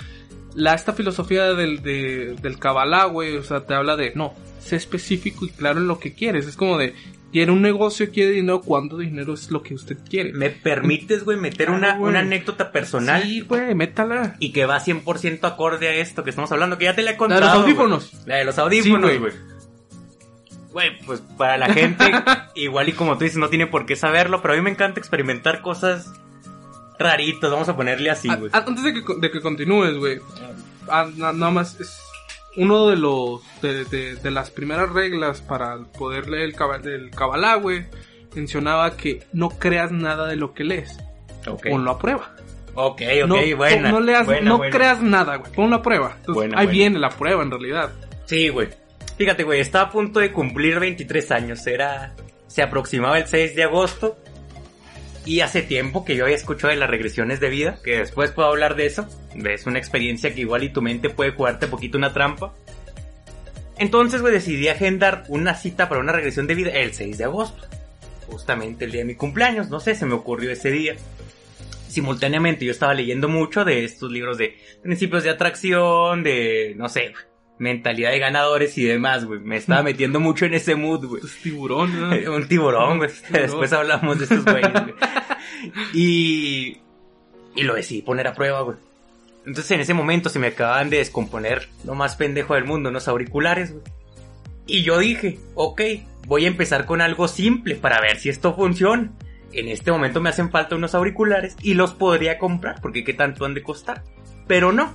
La, 0.56 0.74
esta 0.74 0.94
filosofía 0.94 1.54
del, 1.54 1.82
de, 1.82 2.36
del 2.42 2.58
Kabbalah, 2.60 3.06
güey, 3.06 3.38
o 3.38 3.44
sea, 3.44 3.62
te 3.66 3.74
habla 3.74 3.96
de, 3.96 4.14
no, 4.16 4.34
sé 4.60 4.76
específico 4.76 5.46
y 5.46 5.50
claro 5.50 5.80
en 5.80 5.88
lo 5.88 6.00
que 6.00 6.14
quieres. 6.14 6.48
Es 6.48 6.56
como 6.58 6.78
de, 6.78 6.96
quiere 7.32 7.52
un 7.52 7.62
negocio, 7.62 8.10
quiere 8.12 8.32
dinero, 8.32 8.62
¿cuánto 8.62 8.98
dinero 8.98 9.34
es 9.34 9.52
lo 9.52 9.62
que 9.62 9.76
usted 9.76 9.98
quiere? 10.10 10.34
¿Me 10.34 10.50
permites, 10.50 11.24
güey, 11.24 11.38
meter 11.38 11.68
Claro, 11.68 11.78
una, 11.78 11.98
güey. 11.98 12.10
una 12.10 12.20
anécdota 12.20 12.72
personal? 12.72 13.22
Sí, 13.24 13.42
güey, 13.42 13.76
métala. 13.76 14.36
Y 14.40 14.52
que 14.52 14.66
va 14.66 14.80
100% 14.80 15.40
acorde 15.44 15.88
a 15.88 15.94
esto 15.96 16.24
que 16.24 16.32
estamos 16.32 16.52
hablando, 16.52 16.78
que 16.78 16.86
ya 16.86 16.96
te 16.96 17.04
la 17.04 17.12
he 17.12 17.14
La 17.14 17.18
contado. 17.20 17.42
de 17.42 17.46
los 17.48 17.56
audífonos. 17.56 18.12
La 18.26 18.36
de 18.38 18.46
los 18.46 18.58
audífonos, 18.58 19.12
Sí, 19.12 19.18
güey. 19.18 19.34
Güey, 20.72 21.00
pues 21.06 21.22
para 21.38 21.58
la 21.58 21.74
gente, 21.74 22.06
igual 22.56 22.90
y 22.90 22.94
como 22.94 23.18
tú 23.18 23.24
dices, 23.24 23.40
no 23.40 23.50
tiene 23.50 23.66
por 23.68 23.86
qué 23.86 23.96
saberlo, 23.96 24.42
pero 24.42 24.54
a 24.54 24.58
mí 24.58 24.62
me 24.64 24.70
encanta 24.70 25.00
experimentar 25.00 25.62
cosas 25.62 26.12
raritas, 27.00 27.50
vamos 27.50 27.70
a 27.70 27.76
ponerle 27.76 28.10
así, 28.12 28.28
güey. 28.28 28.52
antes 28.54 28.84
de 28.84 28.94
que, 28.94 29.02
de 29.20 29.32
que 29.32 29.40
continúes, 29.42 29.98
güey, 29.98 30.20
ah, 30.90 31.08
na- 31.16 31.32
nada 31.34 31.52
más 31.52 31.80
es 31.80 32.00
uno 32.58 32.88
de 32.90 32.98
los 32.98 33.42
de, 33.62 33.86
de- 33.86 34.16
de 34.16 34.32
las 34.32 34.52
primeras 34.52 34.92
reglas 34.92 35.42
para 35.42 35.78
poder 35.98 36.30
leer 36.30 36.44
el 36.44 36.54
Kabbalah, 36.56 36.80
del 36.84 37.10
Kabbalah, 37.12 37.56
güey, 37.56 37.86
mencionaba 38.36 38.96
que 38.98 39.24
no 39.34 39.50
creas 39.50 39.92
nada 39.92 40.28
de 40.28 40.36
lo 40.36 40.54
que 40.54 40.64
lees, 40.66 40.98
Ok, 41.48 41.68
ponlo 41.70 41.92
a 41.92 41.98
prueba. 42.00 42.36
ok, 42.76 43.02
ok, 43.24 43.28
no, 43.28 43.56
buena. 43.58 43.92
no 43.92 44.00
leas, 44.02 44.26
buena, 44.26 44.42
no 44.50 44.58
buena. 44.58 44.76
creas 44.76 45.02
nada, 45.02 45.36
güey, 45.38 45.52
ponlo 45.54 45.78
a 45.78 45.82
prueba. 45.82 46.12
Entonces, 46.20 46.36
Buena, 46.36 46.60
ahí 46.60 46.68
viene 46.68 47.00
la 47.00 47.10
prueba 47.10 47.42
en 47.44 47.52
realidad. 47.52 47.92
Sí, 48.26 48.50
güey. 48.50 48.68
Fíjate, 49.18 49.44
güey, 49.44 49.60
estaba 49.60 49.86
a 49.86 49.92
punto 49.92 50.20
de 50.20 50.32
cumplir 50.32 50.80
23 50.80 51.32
años. 51.32 51.66
Era. 51.68 52.14
Se 52.48 52.62
aproximaba 52.62 53.18
el 53.18 53.28
6 53.28 53.54
de 53.56 53.64
agosto. 53.64 54.18
Y 55.26 55.42
hace 55.42 55.62
tiempo 55.62 56.06
que 56.06 56.16
yo 56.16 56.24
había 56.24 56.36
escuchado 56.36 56.72
de 56.72 56.80
las 56.80 56.90
regresiones 56.90 57.40
de 57.40 57.50
vida. 57.50 57.80
Que 57.84 57.98
después 58.00 58.32
puedo 58.32 58.48
hablar 58.48 58.76
de 58.76 58.86
eso. 58.86 59.08
Es 59.36 59.66
una 59.66 59.80
experiencia 59.80 60.34
que 60.34 60.42
igual 60.42 60.64
y 60.64 60.70
tu 60.70 60.82
mente 60.82 61.10
puede 61.10 61.32
jugarte 61.32 61.68
poquito 61.68 61.98
una 61.98 62.14
trampa. 62.14 62.54
Entonces, 63.78 64.22
güey, 64.22 64.34
decidí 64.34 64.68
agendar 64.68 65.24
una 65.28 65.56
cita 65.56 65.88
para 65.88 66.02
una 66.02 66.12
regresión 66.12 66.48
de 66.48 66.56
vida 66.56 66.72
el 66.72 66.94
6 66.94 67.18
de 67.18 67.24
agosto. 67.24 67.68
Justamente 68.28 68.86
el 68.86 68.92
día 68.92 69.02
de 69.02 69.06
mi 69.06 69.16
cumpleaños. 69.16 69.70
No 69.70 69.80
sé, 69.80 69.96
se 69.96 70.06
me 70.06 70.14
ocurrió 70.14 70.52
ese 70.52 70.72
día. 70.72 70.96
Simultáneamente 71.88 72.66
yo 72.66 72.72
estaba 72.72 72.94
leyendo 72.94 73.28
mucho 73.28 73.66
de 73.66 73.84
estos 73.84 74.12
libros 74.12 74.38
de 74.38 74.58
principios 74.82 75.24
de 75.24 75.32
atracción, 75.32 76.24
de, 76.24 76.74
no 76.78 76.88
sé, 76.88 77.14
mentalidad 77.60 78.12
de 78.12 78.20
ganadores 78.20 78.78
y 78.78 78.86
demás, 78.86 79.26
güey. 79.26 79.40
Me 79.42 79.58
estaba 79.58 79.84
metiendo 79.84 80.20
mucho 80.20 80.46
en 80.46 80.56
ese 80.56 80.76
mood, 80.76 81.06
güey. 81.06 81.22
Es 81.24 81.38
tiburón, 81.44 82.00
¿no? 82.00 82.10
Un 82.36 82.48
tiburón, 82.48 82.98
güey. 82.98 83.12
Después 83.30 83.72
hablamos 83.74 84.18
de 84.18 84.24
estos 84.24 84.46
güeyes, 84.46 84.72
güey. 84.72 84.96
Y, 85.94 86.78
y 87.56 87.64
lo 87.64 87.76
decidí 87.76 88.02
poner 88.02 88.28
a 88.28 88.34
prueba, 88.34 88.62
güey. 88.62 88.78
Entonces 89.46 89.72
en 89.72 89.82
ese 89.82 89.94
momento 89.94 90.30
se 90.30 90.40
me 90.40 90.48
acababan 90.48 90.90
de 90.90 90.98
descomponer 90.98 91.70
lo 91.84 91.96
más 91.96 92.16
pendejo 92.16 92.56
del 92.56 92.66
mundo, 92.66 92.90
unos 92.90 93.08
auriculares, 93.08 93.72
güey. 93.72 93.84
Y 94.66 94.84
yo 94.84 95.00
dije, 95.00 95.40
ok, 95.56 95.82
voy 96.28 96.46
a 96.46 96.48
empezar 96.48 96.86
con 96.86 97.02
algo 97.02 97.28
simple 97.28 97.76
para 97.76 98.00
ver 98.00 98.18
si 98.18 98.30
esto 98.30 98.56
funciona. 98.56 99.12
En 99.52 99.68
este 99.68 99.92
momento 99.92 100.22
me 100.22 100.30
hacen 100.30 100.52
falta 100.52 100.76
unos 100.76 100.94
auriculares 100.94 101.56
y 101.62 101.74
los 101.74 101.94
podría 101.94 102.38
comprar 102.38 102.80
porque 102.82 103.04
qué 103.04 103.14
tanto 103.14 103.46
han 103.46 103.56
de 103.56 103.64
costar. 103.64 104.04
Pero 104.48 104.72
no, 104.72 104.94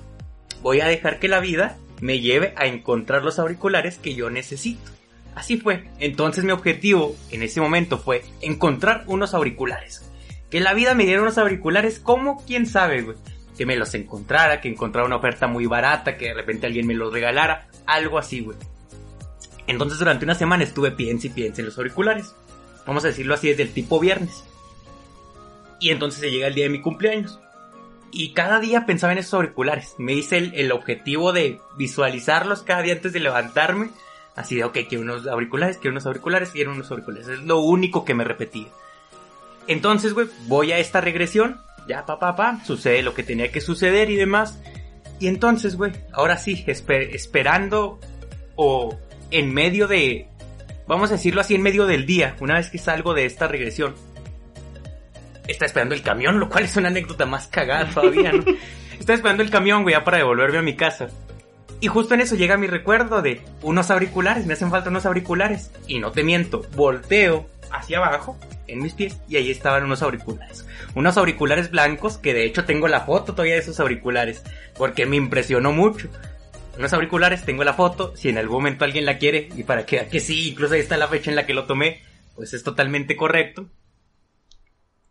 voy 0.63 0.81
a 0.81 0.87
dejar 0.87 1.19
que 1.19 1.29
la 1.29 1.41
vida 1.41 1.77
me 2.05 2.21
lleve 2.21 2.53
a 2.59 2.67
encontrar 2.67 3.25
los 3.25 3.39
auriculares 3.39 3.97
que 3.97 4.15
yo 4.15 4.29
necesito. 4.29 4.91
Así 5.35 5.57
fue. 5.57 5.89
Entonces 6.01 6.45
mi 6.45 6.53
objetivo 6.53 7.17
en 7.31 7.43
ese 7.43 7.63
momento 7.63 7.97
fue 7.97 8.23
encontrar 8.43 9.05
unos 9.07 9.33
auriculares. 9.33 10.13
Que 10.51 10.61
la 10.61 10.75
vida 10.75 10.95
me 10.95 11.07
diera 11.07 11.23
unos 11.23 11.39
auriculares 11.39 11.99
como 11.99 12.45
quién 12.45 12.67
sabe, 12.67 13.01
güey. 13.01 13.17
Que 13.57 13.65
me 13.65 13.77
los 13.77 13.95
encontrara, 13.95 14.61
que 14.61 14.69
encontrara 14.69 15.07
una 15.07 15.17
oferta 15.17 15.47
muy 15.47 15.65
barata, 15.65 16.19
que 16.19 16.27
de 16.27 16.35
repente 16.35 16.67
alguien 16.67 16.87
me 16.87 16.93
los 16.93 17.11
regalara, 17.11 17.69
algo 17.87 18.19
así, 18.19 18.41
güey. 18.41 18.59
Entonces 19.67 19.99
durante 19.99 20.27
una 20.27 20.35
semana 20.35 20.63
estuve 20.63 20.91
piense 20.91 21.29
y 21.29 21.31
piense 21.31 21.63
en 21.63 21.69
los 21.69 21.79
auriculares. 21.79 22.35
Vamos 22.87 23.03
a 23.05 23.09
decirlo 23.09 23.33
así, 23.33 23.49
desde 23.49 23.63
el 23.63 23.73
tipo 23.73 23.99
viernes. 23.99 24.45
Y 25.81 25.89
entonces 25.89 26.21
se 26.21 26.31
llega 26.31 26.49
el 26.49 26.55
día 26.55 26.65
de 26.65 26.71
mi 26.71 26.83
cumpleaños. 26.83 27.41
Y 28.17 28.33
cada 28.33 28.61
día 28.61 28.87
pensaba 28.87 29.13
en 29.13 29.19
esos 29.19 29.35
auriculares. 29.35 29.97
Me 29.99 30.13
hice 30.13 30.39
el, 30.39 30.55
el 30.55 30.71
objetivo 30.71 31.33
de 31.33 31.59
visualizarlos 31.77 32.63
cada 32.63 32.83
día 32.83 32.95
antes 32.95 33.13
de 33.13 33.19
levantarme. 33.19 33.91
Así 34.37 34.55
de, 34.55 34.63
ok, 34.63 34.79
quiero 34.89 35.03
unos 35.03 35.27
auriculares, 35.27 35.79
quiero 35.79 35.93
unos 35.95 36.07
auriculares, 36.07 36.51
quiero 36.51 36.71
unos 36.71 36.91
auriculares. 36.93 37.27
Es 37.27 37.41
lo 37.41 37.59
único 37.61 38.05
que 38.05 38.15
me 38.15 38.23
repetía. 38.23 38.69
Entonces, 39.67 40.13
güey, 40.15 40.29
voy 40.47 40.71
a 40.71 40.79
esta 40.79 41.01
regresión. 41.01 41.61
Ya, 41.89 42.07
pa, 42.07 42.19
pa, 42.21 42.37
pa. 42.37 42.65
Sucede 42.65 43.03
lo 43.03 43.15
que 43.15 43.25
tenía 43.25 43.51
que 43.51 43.61
suceder 43.61 44.11
y 44.11 44.17
demás. 44.17 44.61
Y 45.19 45.27
entonces, 45.27 45.77
güey, 45.77 45.93
ahora 46.13 46.39
sí, 46.39 46.65
esper- 46.67 47.15
esperando 47.15 47.99
o 48.57 48.97
en 49.33 49.53
medio 49.53 49.89
de, 49.89 50.29
vamos 50.87 51.11
a 51.11 51.15
decirlo 51.15 51.41
así, 51.41 51.57
en 51.57 51.63
medio 51.63 51.87
del 51.87 52.07
día, 52.07 52.37
una 52.41 52.55
vez 52.55 52.71
que 52.71 52.79
salgo 52.79 53.13
de 53.15 53.25
esta 53.25 53.49
regresión, 53.49 53.95
está 55.47 55.67
esperando 55.67 55.95
el 55.95 56.03
camión, 56.03 56.41
lo 56.41 56.49
cual 56.49 56.65
es 56.65 56.77
una 56.77 56.89
anécdota 56.89 57.27
más 57.27 57.47
cagada 57.49 57.89
todavía, 57.91 58.33
¿no? 58.33 58.45
Estaba 58.99 59.17
esperando 59.17 59.43
el 59.43 59.51
camión, 59.51 59.83
güey, 59.83 59.95
ya 59.95 60.05
para 60.05 60.19
devolverme 60.19 60.59
a 60.59 60.63
mi 60.63 60.77
casa. 60.77 61.09
Y 61.81 61.89
justo 61.89 62.15
en 62.15 62.21
eso 62.21 62.37
llega 62.37 62.57
mi 62.57 62.67
recuerdo 62.67 63.21
de 63.21 63.43
unos 63.61 63.91
auriculares, 63.91 64.47
me 64.47 64.55
hacen 64.55 64.71
falta 64.71 64.91
unos 64.91 65.05
auriculares. 65.05 65.71
Y 65.87 65.99
no 65.99 66.13
te 66.13 66.23
miento, 66.23 66.63
volteo 66.75 67.47
hacia 67.71 67.99
abajo 67.99 68.39
en 68.67 68.83
mis 68.83 68.95
pies 68.95 69.19
y 69.29 69.37
ahí 69.37 69.51
estaban 69.51 69.85
unos 69.85 70.03
auriculares. 70.03 70.67
Unos 70.95 71.17
auriculares 71.17 71.71
blancos 71.71 72.19
que 72.19 72.33
de 72.33 72.45
hecho 72.45 72.65
tengo 72.65 72.89
la 72.89 73.01
foto 73.01 73.33
todavía 73.33 73.55
de 73.55 73.61
esos 73.61 73.81
auriculares 73.81 74.43
porque 74.77 75.07
me 75.07 75.17
impresionó 75.17 75.73
mucho. 75.73 76.09
Unos 76.79 76.93
auriculares, 76.93 77.45
tengo 77.45 77.63
la 77.63 77.75
foto, 77.75 78.17
si 78.17 78.29
en 78.29 78.39
algún 78.39 78.57
momento 78.57 78.85
alguien 78.85 79.05
la 79.05 79.19
quiere 79.19 79.49
y 79.55 79.63
para 79.63 79.87
que, 79.87 80.07
que 80.07 80.21
sí, 80.21 80.51
incluso 80.51 80.75
ahí 80.75 80.81
está 80.81 80.97
la 80.97 81.09
fecha 81.09 81.31
en 81.31 81.37
la 81.37 81.47
que 81.47 81.55
lo 81.55 81.67
tomé, 81.67 82.03
pues 82.35 82.53
es 82.53 82.65
totalmente 82.65 83.17
correcto. 83.17 83.69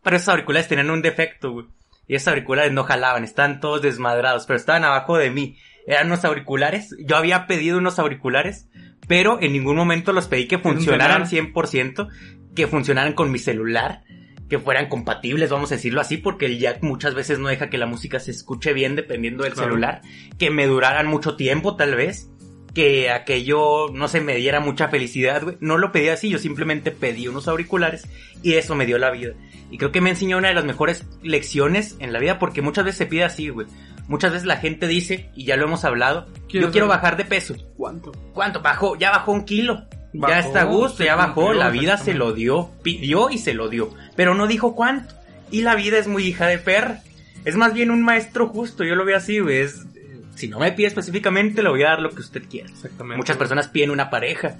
Pero 0.04 0.16
esos 0.16 0.28
auriculares 0.28 0.68
tenían 0.68 0.90
un 0.90 1.02
defecto, 1.02 1.50
güey. 1.52 1.66
Y 2.06 2.14
esos 2.14 2.28
auriculares 2.28 2.70
no 2.72 2.84
jalaban, 2.84 3.24
estaban 3.24 3.60
todos 3.60 3.80
desmadrados, 3.82 4.44
pero 4.46 4.58
estaban 4.58 4.84
abajo 4.84 5.16
de 5.16 5.30
mí. 5.30 5.56
Eran 5.86 6.06
unos 6.08 6.24
auriculares, 6.24 6.94
yo 7.04 7.16
había 7.16 7.46
pedido 7.46 7.78
unos 7.78 7.98
auriculares, 7.98 8.68
pero 9.08 9.38
en 9.40 9.52
ningún 9.52 9.76
momento 9.76 10.12
los 10.12 10.28
pedí 10.28 10.46
que 10.46 10.58
funcionaran 10.58 11.24
100%, 11.26 12.08
que 12.54 12.66
funcionaran 12.66 13.14
con 13.14 13.30
mi 13.32 13.38
celular, 13.38 14.02
que 14.48 14.58
fueran 14.58 14.88
compatibles, 14.88 15.50
vamos 15.50 15.72
a 15.72 15.76
decirlo 15.76 16.00
así, 16.02 16.18
porque 16.18 16.46
el 16.46 16.58
jack 16.58 16.82
muchas 16.82 17.14
veces 17.14 17.38
no 17.38 17.48
deja 17.48 17.70
que 17.70 17.78
la 17.78 17.86
música 17.86 18.20
se 18.20 18.30
escuche 18.30 18.74
bien 18.74 18.94
dependiendo 18.96 19.44
del 19.44 19.54
Claro. 19.54 19.70
celular, 19.70 20.02
que 20.38 20.50
me 20.50 20.66
duraran 20.66 21.06
mucho 21.06 21.36
tiempo 21.36 21.76
tal 21.76 21.94
vez, 21.94 22.30
que 22.74 23.10
aquello 23.10 23.88
no 23.92 24.08
se 24.08 24.20
me 24.20 24.34
diera 24.34 24.60
mucha 24.60 24.88
felicidad, 24.88 25.42
güey. 25.42 25.56
No 25.60 25.78
lo 25.78 25.92
pedí 25.92 26.08
así, 26.08 26.28
yo 26.28 26.38
simplemente 26.38 26.90
pedí 26.90 27.28
unos 27.28 27.48
auriculares 27.48 28.08
y 28.42 28.54
eso 28.54 28.74
me 28.74 28.86
dio 28.86 28.98
la 28.98 29.10
vida. 29.10 29.34
Y 29.70 29.78
creo 29.78 29.92
que 29.92 30.00
me 30.00 30.10
enseñó 30.10 30.38
una 30.38 30.48
de 30.48 30.54
las 30.54 30.64
mejores 30.64 31.06
lecciones 31.22 31.96
en 32.00 32.12
la 32.12 32.18
vida 32.18 32.38
porque 32.38 32.62
muchas 32.62 32.84
veces 32.84 32.98
se 32.98 33.06
pide 33.06 33.24
así, 33.24 33.48
güey. 33.48 33.66
Muchas 34.08 34.32
veces 34.32 34.46
la 34.46 34.58
gente 34.58 34.86
dice, 34.86 35.30
y 35.34 35.44
ya 35.46 35.56
lo 35.56 35.64
hemos 35.64 35.84
hablado, 35.84 36.26
yo 36.48 36.70
quiero 36.70 36.88
bajar 36.88 37.16
de 37.16 37.24
peso. 37.24 37.54
¿Cuánto? 37.76 38.12
¿Cuánto? 38.34 38.60
Bajó, 38.60 38.96
ya 38.96 39.10
bajó 39.10 39.32
un 39.32 39.44
kilo. 39.44 39.84
ya 40.12 40.40
está 40.40 40.62
a 40.62 40.64
gusto, 40.64 41.04
ya 41.04 41.16
bajó, 41.16 41.54
la 41.54 41.70
vida 41.70 41.96
se 41.96 42.12
lo 42.12 42.32
dio, 42.32 42.70
pidió 42.82 43.30
y 43.30 43.38
se 43.38 43.54
lo 43.54 43.68
dio, 43.68 43.90
pero 44.14 44.34
no 44.34 44.46
dijo 44.46 44.74
cuánto. 44.74 45.14
Y 45.50 45.62
la 45.62 45.74
vida 45.74 45.98
es 45.98 46.06
muy 46.06 46.24
hija 46.24 46.46
de 46.46 46.58
perra. 46.58 47.00
Es 47.44 47.56
más 47.56 47.72
bien 47.72 47.90
un 47.90 48.02
maestro 48.02 48.48
justo, 48.48 48.84
yo 48.84 48.94
lo 48.94 49.04
veo 49.04 49.16
así, 49.16 49.38
güey. 49.38 49.58
es, 49.58 49.86
si 50.34 50.48
no 50.48 50.58
me 50.58 50.72
pide 50.72 50.88
específicamente, 50.88 51.62
le 51.62 51.70
voy 51.70 51.82
a 51.82 51.90
dar 51.90 52.00
lo 52.00 52.10
que 52.10 52.20
usted 52.20 52.42
quiera. 52.48 52.68
Exactamente. 52.68 53.16
Muchas 53.16 53.36
personas 53.36 53.68
piden 53.68 53.90
una 53.90 54.10
pareja. 54.10 54.58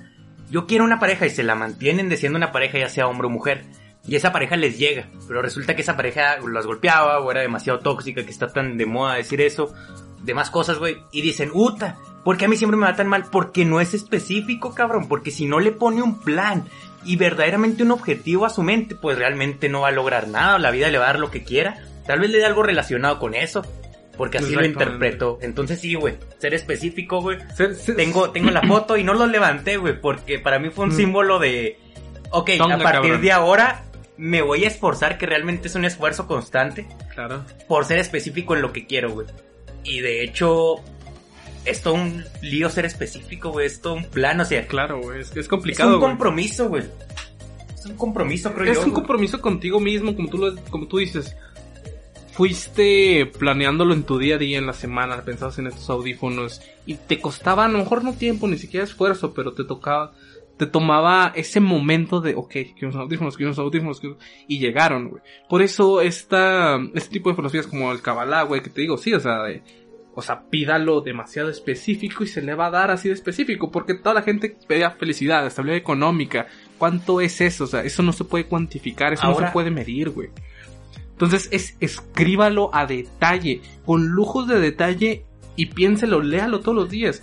Yo 0.51 0.67
quiero 0.67 0.85
una 0.85 1.01
pareja 1.01 1.27
y 1.27 1.31
se 1.31 1.43
la 1.43 1.55
mantienen 1.55 2.09
diciendo 2.09 2.37
una 2.37 2.53
pareja, 2.53 2.79
ya 2.79 2.89
sea 2.89 3.07
hombre 3.07 3.27
o 3.27 3.31
mujer. 3.31 3.65
Y 4.07 4.17
esa 4.17 4.33
pareja 4.33 4.57
les 4.57 4.79
llega. 4.79 5.09
Pero 5.27 5.43
resulta 5.43 5.75
que 5.75 5.83
esa 5.83 5.97
pareja 5.97 6.37
las 6.47 6.67
golpeaba 6.67 7.21
o 7.21 7.31
era 7.31 7.41
demasiado 7.41 7.79
tóxica, 7.81 8.25
que 8.25 8.31
está 8.31 8.49
tan 8.49 8.77
de 8.77 8.87
moda 8.87 9.15
decir 9.15 9.41
eso. 9.41 9.73
Demás 10.23 10.51
cosas, 10.51 10.79
güey. 10.79 10.99
Y 11.13 11.23
dicen, 11.23 11.51
Uta, 11.53 11.97
¿por 12.23 12.37
qué 12.37 12.45
a 12.45 12.49
mí 12.49 12.57
siempre 12.57 12.79
me 12.79 12.87
va 12.87 12.97
tan 12.97 13.09
mal? 13.09 13.25
Porque 13.31 13.65
no 13.65 13.81
es 13.81 13.95
específico, 13.95 14.75
cabrón. 14.75 15.09
Porque 15.09 15.31
si 15.31 15.47
no 15.47 15.59
le 15.59 15.73
pone 15.73 16.03
un 16.03 16.21
plan 16.21 16.65
y 17.05 17.17
verdaderamente 17.17 17.83
un 17.83 17.93
objetivo 17.93 18.45
a 18.45 18.51
su 18.51 18.63
mente, 18.63 18.95
pues 18.95 19.19
realmente 19.19 19.69
no 19.69 19.81
va 19.81 19.89
a 19.89 19.93
lograr 19.93 20.29
nada. 20.29 20.59
La 20.59 20.71
vida 20.71 20.91
le 20.91 20.99
va 20.99 21.05
a 21.05 21.09
dar 21.09 21.19
lo 21.19 21.31
que 21.31 21.43
quiera. 21.43 21.83
Tal 22.07 22.21
vez 22.21 22.31
le 22.31 22.39
dé 22.39 22.45
algo 22.45 22.63
relacionado 22.63 23.19
con 23.19 23.35
eso. 23.35 23.63
Porque 24.17 24.39
así 24.39 24.53
lo 24.55 24.65
interpreto. 24.65 25.39
Entonces 25.43 25.81
sí, 25.81 25.95
güey. 25.95 26.15
Ser 26.39 26.55
específico, 26.55 27.21
güey. 27.21 27.39
Tengo, 27.97 28.31
tengo 28.31 28.51
la 28.51 28.63
foto 28.69 28.97
y 28.97 29.05
no 29.05 29.15
lo 29.15 29.27
levanté, 29.27 29.77
güey, 29.77 30.01
porque 30.01 30.39
para 30.39 30.59
mí 30.59 30.71
fue 30.71 30.85
un 30.85 30.91
Mm. 30.93 30.97
símbolo 30.97 31.39
de, 31.39 31.79
ok, 32.31 32.51
Tonga, 32.59 32.75
a 32.77 32.79
partir 32.79 33.01
cabrón. 33.03 33.23
de 33.23 33.33
ahora 33.33 33.85
me 34.17 34.43
voy 34.43 34.65
a 34.65 34.69
esforzar, 34.69 35.19
que 35.19 35.27
realmente 35.27 35.67
es 35.69 35.75
un 35.75 35.85
esfuerzo 35.85 36.27
constante, 36.29 36.87
Claro. 37.15 37.45
por 37.67 37.85
ser 37.85 37.99
específico 37.99 38.55
en 38.55 38.63
lo 38.63 38.73
que 38.73 38.87
quiero, 38.87 39.11
güey. 39.11 39.27
Y 39.83 40.01
de 40.01 40.23
hecho, 40.23 40.77
es 41.65 41.83
todo 41.83 41.95
un 41.95 42.25
lío 42.41 42.71
ser 42.71 42.85
específico, 42.85 43.51
güey, 43.51 43.67
es 43.67 43.81
todo 43.81 43.95
un 43.95 44.05
plan, 44.05 44.39
o 44.41 44.45
sea, 44.45 44.67
Claro, 44.69 45.01
güey. 45.01 45.21
Es, 45.23 45.31
es 45.33 45.37
es 45.39 45.49
complicado, 45.49 45.95
un 45.97 46.01
compromiso, 46.01 46.69
güey. 46.69 46.85
Es 47.77 47.87
un 47.87 47.97
compromiso, 47.97 48.53
creo 48.55 48.71
Es 48.71 48.79
yo. 48.79 48.85
un 48.85 48.91
güey. 48.91 48.95
compromiso 49.03 49.41
contigo 49.41 49.81
mismo, 49.81 50.15
como 50.15 50.29
tú, 50.31 50.39
lo, 50.39 50.55
como 50.71 50.87
tú 50.87 50.99
dices. 50.99 51.37
Fuiste 52.35 53.27
planeándolo 53.39 53.95
en 53.95 54.03
tu 54.03 54.19
día 54.19 54.35
a 54.35 54.39
día, 54.39 54.59
en 54.59 54.67
la 54.67 54.73
semana, 54.73 55.23
pensabas 55.25 55.59
en 55.61 55.69
estos 55.69 55.89
audífonos 55.89 56.61
y 56.85 56.97
te 56.97 57.21
costaba 57.21 57.65
a 57.65 57.69
lo 57.69 57.79
mejor 57.79 58.03
no 58.03 58.13
tiempo, 58.13 58.49
ni 58.49 58.59
siquiera 58.59 58.83
esfuerzo, 58.83 59.33
pero 59.33 59.53
te 59.53 59.63
tocaba, 59.63 60.13
te 60.57 60.67
tomaba 60.67 61.33
ese 61.37 61.61
momento 61.61 62.21
de, 62.21 62.35
ok, 62.35 62.51
quiero 62.51 62.89
unos 62.89 62.97
audífonos, 62.97 63.37
quiero 63.37 63.51
unos 63.51 63.59
audífonos, 63.61 64.01
quiero- 64.01 64.19
y 64.49 64.59
llegaron, 64.59 65.11
güey. 65.11 65.23
Por 65.49 65.63
eso 65.63 66.01
esta, 66.01 66.77
este 66.95 67.11
tipo 67.11 67.31
de 67.31 67.37
filosofías 67.37 67.69
como 67.69 67.93
el 67.93 68.03
Kabbalah, 68.03 68.43
güey, 68.43 68.63
que 68.63 68.71
te 68.71 68.81
digo, 68.81 68.99
sí, 68.99 69.15
o 69.15 69.21
sea, 69.21 69.45
de, 69.45 69.63
o 70.17 70.21
sea, 70.21 70.43
pídalo 70.51 71.03
demasiado 71.03 71.49
específico 71.51 72.25
y 72.25 72.27
se 72.27 72.43
le 72.43 72.55
va 72.57 72.67
a 72.67 72.71
dar 72.71 72.91
así 72.91 73.07
de 73.09 73.15
específico, 73.15 73.71
porque 73.71 73.95
toda 73.95 74.15
la 74.17 74.23
gente 74.23 74.57
pedía 74.67 74.91
felicidad, 74.91 75.47
estabilidad 75.47 75.79
económica. 75.79 76.49
¿Cuánto 76.79 77.21
es 77.21 77.41
eso? 77.41 77.63
O 77.65 77.69
sea, 77.69 77.85
eso 77.85 78.03
no 78.03 78.13
se 78.13 78.25
puede 78.25 78.47
cuantificar, 78.47 79.13
eso 79.13 79.23
no 79.29 79.35
se 79.47 79.53
puede 79.53 79.71
medir, 79.71 80.11
güey. 80.11 80.31
Entonces, 81.15 81.49
es, 81.53 81.77
escríbalo 81.81 82.71
a 82.75 82.87
detalle, 82.87 83.63
con 83.87 84.07
lujos 84.09 84.47
de 84.49 84.59
detalle 84.61 85.25
y 85.57 85.67
piénselo, 85.67 86.21
léalo 86.21 86.61
todos 86.61 86.75
los 86.77 86.91
días. 86.91 87.23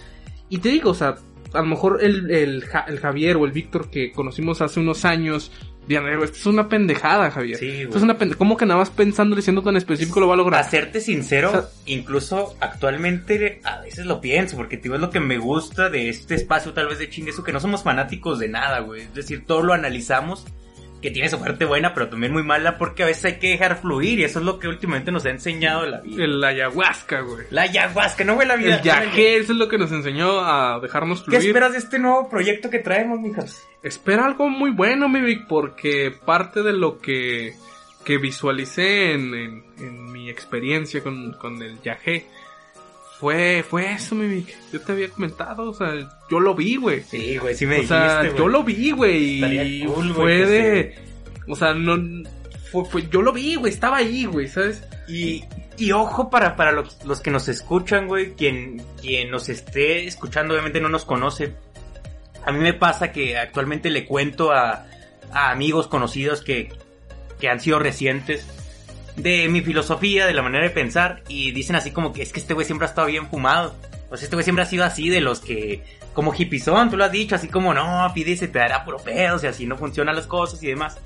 Y 0.49 0.59
te 0.59 0.69
digo, 0.69 0.91
o 0.91 0.95
sea, 0.95 1.15
a 1.53 1.59
lo 1.59 1.65
mejor 1.67 1.99
el, 2.01 2.31
el, 2.31 2.63
Ja- 2.65 2.85
el 2.87 2.99
Javier 2.99 3.35
o 3.37 3.45
el 3.45 3.51
Víctor 3.51 3.89
que 3.89 4.11
conocimos 4.13 4.61
hace 4.61 4.79
unos 4.79 5.03
años, 5.03 5.51
"Eh, 5.89 5.95
esto 6.23 6.37
es 6.37 6.45
una 6.45 6.69
pendejada, 6.69 7.29
Javier. 7.31 7.57
Sí, 7.57 7.67
esto 7.67 7.87
güey. 7.87 7.97
es 7.97 8.03
una 8.03 8.17
pendejada. 8.17 8.37
¿Cómo 8.37 8.55
que 8.55 8.65
nada 8.65 8.79
más 8.79 8.89
pensando 8.89 9.37
y 9.37 9.41
siendo 9.41 9.61
tan 9.61 9.75
específico 9.75 10.21
lo 10.21 10.27
va 10.29 10.35
a 10.35 10.37
lograr? 10.37 10.63
Serte 10.69 11.01
sincero, 11.01 11.49
O 11.49 11.51
sea- 11.51 11.65
incluso 11.87 12.55
actualmente 12.61 13.59
a 13.65 13.81
veces 13.81 14.05
lo 14.05 14.21
pienso, 14.21 14.55
porque 14.55 14.77
tío, 14.77 14.95
es 14.95 15.01
lo 15.01 15.09
que 15.09 15.19
me 15.19 15.37
gusta 15.37 15.89
de 15.89 16.07
este 16.09 16.35
espacio 16.35 16.71
tal 16.73 16.87
vez 16.87 16.99
de 16.99 17.09
chingueso, 17.09 17.43
que 17.43 17.51
no 17.51 17.59
somos 17.59 17.83
fanáticos 17.83 18.39
de 18.39 18.47
nada, 18.47 18.79
güey. 18.79 19.01
Es 19.01 19.13
decir, 19.13 19.43
todo 19.45 19.63
lo 19.63 19.73
analizamos, 19.73 20.45
que 21.01 21.11
tiene 21.11 21.29
su 21.29 21.39
parte 21.39 21.65
buena, 21.65 21.93
pero 21.93 22.09
también 22.09 22.31
muy 22.31 22.43
mala, 22.43 22.77
porque 22.77 23.03
a 23.03 23.07
veces 23.07 23.25
hay 23.25 23.39
que 23.39 23.49
dejar 23.49 23.81
fluir, 23.81 24.19
y 24.19 24.23
eso 24.23 24.39
es 24.39 24.45
lo 24.45 24.59
que 24.59 24.67
últimamente 24.67 25.11
nos 25.11 25.25
ha 25.25 25.29
enseñado 25.31 25.85
la 25.85 26.01
vida. 26.01 26.23
El 26.23 26.43
ayahuasca, 26.43 27.21
güey. 27.21 27.45
La 27.49 27.63
ayahuasca, 27.63 28.23
no 28.23 28.35
fue 28.35 28.45
la 28.45 28.55
vida. 28.55 28.77
El 28.77 28.81
yagé, 28.83 29.37
eso 29.37 29.53
es 29.53 29.57
lo 29.57 29.67
que 29.67 29.77
nos 29.77 29.91
enseñó 29.91 30.39
a 30.39 30.79
dejarnos 30.79 31.21
¿Qué 31.21 31.31
fluir. 31.31 31.47
esperas 31.47 31.71
de 31.71 31.79
este 31.79 31.99
nuevo 31.99 32.29
proyecto 32.29 32.69
que 32.69 32.79
traemos, 32.79 33.19
mijas? 33.19 33.67
Espera 33.81 34.25
algo 34.25 34.47
muy 34.47 34.71
bueno, 34.71 35.09
mi 35.09 35.21
Vic, 35.21 35.47
porque 35.47 36.13
parte 36.25 36.61
de 36.61 36.73
lo 36.73 36.99
que, 36.99 37.55
que 38.05 38.17
visualicé 38.17 39.13
en, 39.13 39.33
en, 39.33 39.63
en 39.79 40.11
mi 40.11 40.29
experiencia 40.29 41.01
con, 41.01 41.33
con 41.33 41.61
el 41.63 41.81
yagé 41.81 42.27
fue, 43.21 43.63
fue 43.69 43.93
eso, 43.93 44.15
mi. 44.15 44.43
Yo 44.73 44.81
te 44.81 44.91
había 44.93 45.07
comentado, 45.09 45.69
o 45.69 45.73
sea, 45.75 45.93
yo 46.29 46.39
lo 46.39 46.55
vi, 46.55 46.75
güey. 46.75 47.03
Sí, 47.03 47.37
güey, 47.37 47.55
sí 47.55 47.67
me 47.67 47.75
O 47.75 47.81
dijiste, 47.81 47.95
sea, 47.95 48.19
güey. 48.23 48.35
yo 48.35 48.47
lo 48.47 48.63
vi, 48.63 48.91
güey, 48.91 49.43
y 49.45 49.85
cool, 49.85 50.13
fue 50.15 50.45
de... 50.47 50.95
O 51.47 51.55
sea, 51.55 51.73
no... 51.75 52.23
Fue, 52.71 52.83
fue- 52.85 53.07
yo 53.11 53.21
lo 53.21 53.31
vi, 53.31 53.53
güey, 53.55 53.71
estaba 53.71 53.97
ahí, 53.97 54.25
güey, 54.25 54.47
¿sabes? 54.47 54.83
Y, 55.07 55.43
y 55.77 55.91
ojo 55.91 56.29
para, 56.31 56.55
para 56.55 56.71
los, 56.71 56.97
los 57.05 57.21
que 57.21 57.29
nos 57.29 57.47
escuchan, 57.47 58.07
güey, 58.07 58.33
quien, 58.33 58.81
quien 58.99 59.29
nos 59.29 59.49
esté 59.49 60.07
escuchando 60.07 60.53
obviamente 60.55 60.81
no 60.81 60.89
nos 60.89 61.05
conoce. 61.05 61.53
A 62.43 62.51
mí 62.51 62.57
me 62.59 62.73
pasa 62.73 63.11
que 63.11 63.37
actualmente 63.37 63.91
le 63.91 64.05
cuento 64.07 64.51
a, 64.51 64.87
a 65.31 65.51
amigos 65.51 65.87
conocidos 65.87 66.41
que, 66.41 66.69
que 67.39 67.49
han 67.49 67.59
sido 67.59 67.77
recientes 67.77 68.47
de 69.15 69.47
mi 69.49 69.61
filosofía, 69.61 70.25
de 70.25 70.33
la 70.33 70.41
manera 70.41 70.63
de 70.63 70.69
pensar, 70.69 71.23
y 71.27 71.51
dicen 71.51 71.75
así 71.75 71.91
como 71.91 72.13
que 72.13 72.21
es 72.21 72.31
que 72.31 72.39
este 72.39 72.53
güey 72.53 72.65
siempre 72.65 72.85
ha 72.87 72.89
estado 72.89 73.07
bien 73.07 73.27
fumado. 73.27 73.75
O 74.09 74.17
sea, 74.17 74.25
este 74.25 74.35
güey 74.35 74.43
siempre 74.43 74.63
ha 74.63 74.67
sido 74.67 74.83
así 74.83 75.09
de 75.09 75.21
los 75.21 75.39
que, 75.39 75.83
como 76.13 76.33
hippizón, 76.37 76.89
tú 76.89 76.97
lo 76.97 77.05
has 77.05 77.11
dicho, 77.11 77.35
así 77.35 77.47
como 77.47 77.73
no, 77.73 78.11
pide 78.13 78.31
y 78.31 78.37
se 78.37 78.47
te 78.47 78.59
dará 78.59 78.83
puro 78.83 78.97
pedo, 78.97 79.35
o 79.35 79.39
sea, 79.39 79.51
así 79.51 79.65
no 79.65 79.77
funcionan 79.77 80.15
las 80.15 80.27
cosas 80.27 80.61
y 80.63 80.67
demás. 80.67 80.97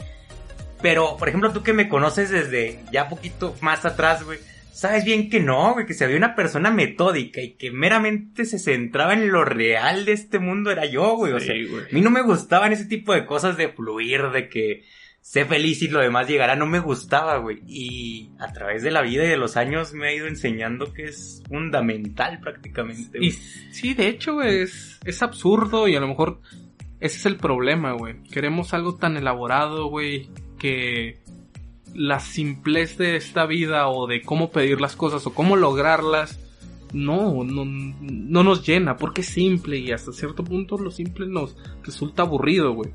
Pero, 0.81 1.17
por 1.17 1.27
ejemplo, 1.29 1.51
tú 1.51 1.63
que 1.63 1.73
me 1.73 1.87
conoces 1.89 2.29
desde 2.29 2.79
ya 2.91 3.09
poquito 3.09 3.55
más 3.61 3.85
atrás, 3.85 4.23
güey, 4.23 4.39
sabes 4.71 5.03
bien 5.05 5.29
que 5.29 5.39
no, 5.39 5.73
güey, 5.73 5.85
que 5.85 5.93
si 5.93 6.03
había 6.03 6.17
una 6.17 6.35
persona 6.35 6.69
metódica 6.69 7.41
y 7.41 7.51
que 7.53 7.71
meramente 7.71 8.45
se 8.45 8.59
centraba 8.59 9.13
en 9.13 9.31
lo 9.31 9.45
real 9.45 10.05
de 10.05 10.11
este 10.11 10.37
mundo 10.39 10.69
era 10.71 10.85
yo, 10.85 11.15
güey. 11.15 11.33
O 11.33 11.39
sea, 11.39 11.53
Sí, 11.55 11.65
güey. 11.65 11.85
a 11.85 11.87
mí 11.91 12.01
no 12.01 12.09
me 12.11 12.21
gustaban 12.21 12.73
ese 12.73 12.85
tipo 12.85 13.13
de 13.13 13.25
cosas 13.25 13.57
de 13.57 13.69
fluir, 13.69 14.29
de 14.31 14.49
que 14.49 14.83
sé 15.25 15.43
feliz 15.43 15.81
y 15.81 15.87
lo 15.87 16.01
demás 16.01 16.27
llegará, 16.27 16.55
no 16.55 16.67
me 16.67 16.79
gustaba, 16.79 17.37
güey. 17.37 17.59
Y 17.67 18.29
a 18.37 18.53
través 18.53 18.83
de 18.83 18.91
la 18.91 19.01
vida 19.01 19.23
y 19.25 19.27
de 19.27 19.37
los 19.37 19.57
años 19.57 19.91
me 19.91 20.07
ha 20.07 20.13
ido 20.13 20.27
enseñando 20.27 20.93
que 20.93 21.05
es 21.05 21.41
fundamental 21.49 22.39
prácticamente. 22.39 23.17
Y 23.17 23.31
güey. 23.31 23.31
sí, 23.71 23.95
de 23.95 24.07
hecho, 24.07 24.35
güey, 24.35 24.61
es, 24.61 24.99
es 25.03 25.23
absurdo 25.23 25.87
y 25.87 25.95
a 25.95 25.99
lo 25.99 26.07
mejor 26.07 26.41
ese 26.99 27.17
es 27.17 27.25
el 27.25 27.37
problema, 27.37 27.93
güey. 27.93 28.21
Queremos 28.31 28.75
algo 28.75 28.97
tan 28.97 29.17
elaborado, 29.17 29.87
güey, 29.87 30.29
que 30.59 31.17
la 31.95 32.19
simplez 32.19 32.99
de 32.99 33.15
esta 33.15 33.47
vida 33.47 33.87
o 33.89 34.05
de 34.05 34.21
cómo 34.21 34.51
pedir 34.51 34.79
las 34.79 34.95
cosas 34.95 35.25
o 35.25 35.33
cómo 35.33 35.55
lograrlas, 35.55 36.39
no, 36.93 37.43
no, 37.43 37.65
no 37.65 38.43
nos 38.43 38.65
llena, 38.65 38.95
porque 38.97 39.21
es 39.21 39.27
simple 39.27 39.79
y 39.79 39.91
hasta 39.91 40.13
cierto 40.13 40.43
punto 40.43 40.77
lo 40.77 40.91
simple 40.91 41.25
nos 41.25 41.57
resulta 41.83 42.21
aburrido, 42.21 42.73
güey. 42.73 42.91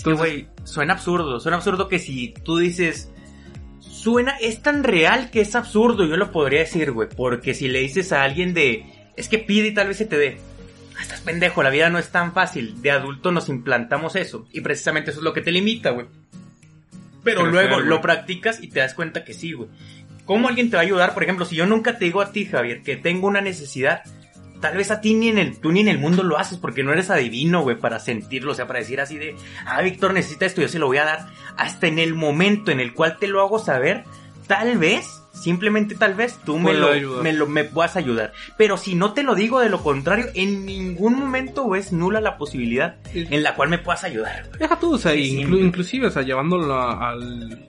Es 0.00 0.04
que, 0.04 0.12
güey, 0.14 0.48
suena 0.64 0.94
absurdo. 0.94 1.40
Suena 1.40 1.58
absurdo 1.58 1.88
que 1.88 1.98
si 1.98 2.32
tú 2.42 2.56
dices. 2.58 3.10
Suena. 3.80 4.36
Es 4.40 4.62
tan 4.62 4.82
real 4.82 5.30
que 5.30 5.42
es 5.42 5.54
absurdo. 5.54 6.06
Yo 6.06 6.16
lo 6.16 6.32
podría 6.32 6.60
decir, 6.60 6.90
güey. 6.92 7.08
Porque 7.14 7.52
si 7.54 7.68
le 7.68 7.80
dices 7.80 8.12
a 8.12 8.22
alguien 8.22 8.54
de. 8.54 8.86
Es 9.16 9.28
que 9.28 9.38
pide 9.38 9.68
y 9.68 9.74
tal 9.74 9.88
vez 9.88 9.98
se 9.98 10.06
te 10.06 10.16
dé. 10.16 10.38
"Ah, 10.98 11.02
Estás 11.02 11.20
pendejo, 11.20 11.62
la 11.62 11.68
vida 11.70 11.90
no 11.90 11.98
es 11.98 12.08
tan 12.10 12.32
fácil. 12.32 12.80
De 12.80 12.90
adulto 12.90 13.30
nos 13.30 13.48
implantamos 13.50 14.16
eso. 14.16 14.46
Y 14.52 14.62
precisamente 14.62 15.10
eso 15.10 15.20
es 15.20 15.24
lo 15.24 15.32
que 15.34 15.42
te 15.42 15.52
limita, 15.52 15.90
güey. 15.90 16.06
Pero 17.22 17.44
luego 17.44 17.80
lo 17.80 18.00
practicas 18.00 18.62
y 18.62 18.68
te 18.68 18.80
das 18.80 18.94
cuenta 18.94 19.24
que 19.24 19.34
sí, 19.34 19.52
güey. 19.52 19.68
¿Cómo 20.24 20.48
alguien 20.48 20.70
te 20.70 20.76
va 20.76 20.82
a 20.82 20.86
ayudar? 20.86 21.12
Por 21.12 21.22
ejemplo, 21.24 21.44
si 21.44 21.56
yo 21.56 21.66
nunca 21.66 21.98
te 21.98 22.06
digo 22.06 22.22
a 22.22 22.32
ti, 22.32 22.46
Javier, 22.46 22.82
que 22.82 22.96
tengo 22.96 23.26
una 23.26 23.42
necesidad, 23.42 24.02
tal 24.60 24.76
vez 24.76 24.90
a 24.90 25.00
ti 25.00 25.14
ni 25.14 25.28
en 25.28 25.38
el, 25.38 25.58
tú 25.58 25.72
ni 25.72 25.80
en 25.80 25.88
el 25.88 25.98
mundo 25.98 26.22
lo 26.22 26.38
haces 26.38 26.58
porque 26.58 26.82
no 26.82 26.92
eres 26.92 27.10
adivino, 27.10 27.62
güey, 27.62 27.76
para 27.78 27.98
sentirlo, 27.98 28.52
o 28.52 28.54
sea, 28.54 28.66
para 28.66 28.78
decir 28.80 29.00
así 29.00 29.16
de, 29.18 29.34
ah, 29.66 29.80
Víctor 29.82 30.12
necesita 30.12 30.46
esto, 30.46 30.60
yo 30.60 30.68
se 30.68 30.78
lo 30.78 30.86
voy 30.86 30.98
a 30.98 31.04
dar. 31.04 31.26
Hasta 31.56 31.86
en 31.86 31.98
el 31.98 32.14
momento 32.14 32.70
en 32.70 32.80
el 32.80 32.92
cual 32.94 33.16
te 33.18 33.26
lo 33.28 33.40
hago 33.40 33.58
saber, 33.58 34.04
tal 34.46 34.78
vez, 34.78 35.22
simplemente 35.32 35.94
tal 35.94 36.14
vez, 36.14 36.38
tú 36.44 36.58
me 36.58 36.72
lo, 36.74 36.88
me 37.22 37.32
lo, 37.32 37.46
me 37.46 37.64
puedas 37.64 37.96
ayudar. 37.96 38.32
Pero 38.58 38.76
si 38.76 38.94
no 38.94 39.12
te 39.12 39.22
lo 39.22 39.34
digo 39.34 39.60
de 39.60 39.68
lo 39.70 39.82
contrario, 39.82 40.26
en 40.34 40.66
ningún 40.66 41.14
momento 41.18 41.62
güey, 41.64 41.80
es 41.80 41.92
nula 41.92 42.20
la 42.20 42.36
posibilidad 42.36 42.96
en 43.14 43.42
la 43.42 43.54
cual 43.54 43.68
me 43.70 43.78
puedas 43.78 44.04
ayudar, 44.04 44.46
güey. 44.48 44.58
Deja 44.58 44.78
tú, 44.78 44.94
o 44.94 44.98
sea, 44.98 45.14
inclu- 45.14 45.60
inclusive, 45.64 46.08
o 46.08 46.10
sea, 46.10 46.22
llevándolo 46.22 46.78
al, 46.80 47.68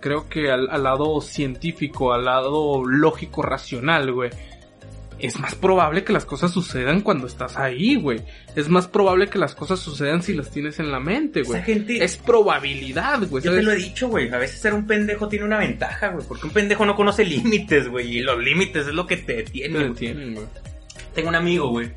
creo 0.00 0.28
que 0.28 0.50
al, 0.50 0.68
al 0.68 0.82
lado 0.82 1.20
científico, 1.20 2.12
al 2.12 2.24
lado 2.24 2.84
lógico, 2.84 3.42
racional, 3.42 4.12
güey. 4.12 4.30
Es 5.18 5.38
más 5.38 5.54
probable 5.54 6.04
que 6.04 6.12
las 6.12 6.26
cosas 6.26 6.50
sucedan 6.50 7.00
cuando 7.00 7.26
estás 7.26 7.56
ahí, 7.56 7.96
güey. 7.96 8.22
Es 8.54 8.68
más 8.68 8.86
probable 8.86 9.28
que 9.28 9.38
las 9.38 9.54
cosas 9.54 9.78
sucedan 9.80 10.22
si 10.22 10.34
las 10.34 10.50
tienes 10.50 10.78
en 10.78 10.92
la 10.92 11.00
mente, 11.00 11.42
güey. 11.42 11.58
Esa 11.58 11.64
gente... 11.66 12.04
Es 12.04 12.16
probabilidad, 12.18 13.22
güey. 13.26 13.42
Yo 13.42 13.52
te 13.54 13.62
lo 13.62 13.72
he 13.72 13.76
dicho, 13.76 14.08
güey. 14.08 14.28
A 14.28 14.36
veces 14.36 14.60
ser 14.60 14.74
un 14.74 14.86
pendejo 14.86 15.28
tiene 15.28 15.46
una 15.46 15.58
ventaja, 15.58 16.08
güey. 16.08 16.26
Porque 16.26 16.46
un 16.46 16.52
pendejo 16.52 16.84
no 16.84 16.94
conoce 16.96 17.24
límites, 17.24 17.88
güey. 17.88 18.18
Y 18.18 18.20
los 18.20 18.38
límites 18.38 18.86
es 18.86 18.94
lo 18.94 19.06
que 19.06 19.16
te 19.16 19.36
detiene. 19.36 19.78
Te 19.94 20.12
güey. 20.12 20.34
güey. 20.34 20.46
Tengo 21.14 21.30
un 21.30 21.34
amigo, 21.34 21.68
güey. 21.70 21.90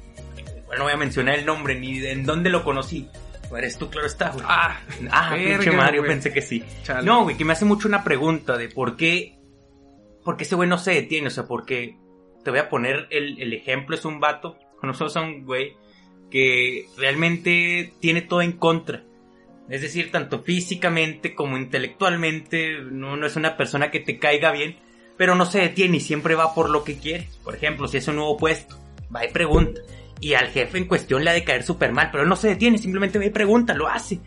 Bueno, 0.65 0.79
no 0.79 0.83
voy 0.85 0.93
a 0.93 0.97
mencionar 0.97 1.39
el 1.39 1.45
nombre 1.45 1.77
ni 1.79 1.99
de 1.99 2.11
en 2.11 2.23
dónde 2.25 2.49
lo 2.49 2.63
conocí. 2.63 3.09
Eres 3.57 3.77
tú, 3.77 3.89
claro 3.89 4.07
está, 4.07 4.29
güey. 4.29 4.45
Ah, 4.47 4.79
Ah, 5.11 5.31
verga, 5.35 5.57
pinche 5.57 5.71
Mario, 5.75 6.03
pensé 6.03 6.31
que 6.31 6.41
sí. 6.41 6.63
chale. 6.83 7.05
No, 7.05 7.23
güey, 7.23 7.35
que 7.35 7.43
me 7.45 7.53
hace 7.53 7.65
mucho 7.65 7.87
una 7.87 8.03
pregunta 8.03 8.55
de 8.57 8.69
por 8.69 8.95
qué. 8.95 9.39
¿Por 10.23 10.37
qué 10.37 10.43
ese 10.43 10.55
güey 10.55 10.69
no 10.69 10.77
se 10.77 10.91
detiene? 10.91 11.27
O 11.27 11.31
sea, 11.31 11.45
porque. 11.45 11.97
Te 12.43 12.51
voy 12.51 12.59
a 12.59 12.69
poner 12.69 13.07
el, 13.11 13.41
el 13.41 13.53
ejemplo: 13.53 13.95
es 13.95 14.05
un 14.05 14.19
vato. 14.19 14.57
Conocemos 14.79 15.15
a 15.17 15.21
un 15.21 15.45
güey 15.45 15.75
que 16.31 16.85
realmente 16.97 17.93
tiene 17.99 18.21
todo 18.21 18.41
en 18.41 18.53
contra. 18.53 19.03
Es 19.69 19.81
decir, 19.81 20.11
tanto 20.11 20.43
físicamente 20.43 21.35
como 21.35 21.57
intelectualmente. 21.57 22.81
No, 22.81 23.17
no 23.17 23.25
es 23.25 23.35
una 23.35 23.57
persona 23.57 23.91
que 23.91 23.99
te 23.99 24.17
caiga 24.17 24.51
bien. 24.51 24.77
Pero 25.17 25.35
no 25.35 25.45
se 25.45 25.59
detiene 25.59 25.97
y 25.97 25.99
siempre 25.99 26.35
va 26.35 26.53
por 26.53 26.69
lo 26.69 26.83
que 26.83 26.97
quiere. 26.97 27.27
Por 27.43 27.53
ejemplo, 27.53 27.87
si 27.87 27.97
es 27.97 28.07
un 28.07 28.15
nuevo 28.15 28.37
puesto, 28.37 28.77
va 29.13 29.25
y 29.25 29.31
pregunta. 29.31 29.81
Y 30.21 30.33
al 30.33 30.47
jefe 30.47 30.77
en 30.77 30.85
cuestión 30.85 31.23
le 31.23 31.29
ha 31.29 31.33
de 31.33 31.43
caer 31.43 31.63
súper 31.63 31.91
mal, 31.91 32.09
pero 32.11 32.23
él 32.23 32.29
no 32.29 32.35
se 32.35 32.49
detiene, 32.49 32.77
simplemente 32.77 33.19
va 33.19 33.25
y 33.25 33.29
pregunta, 33.29 33.73
lo 33.73 33.87
hace. 33.87 34.19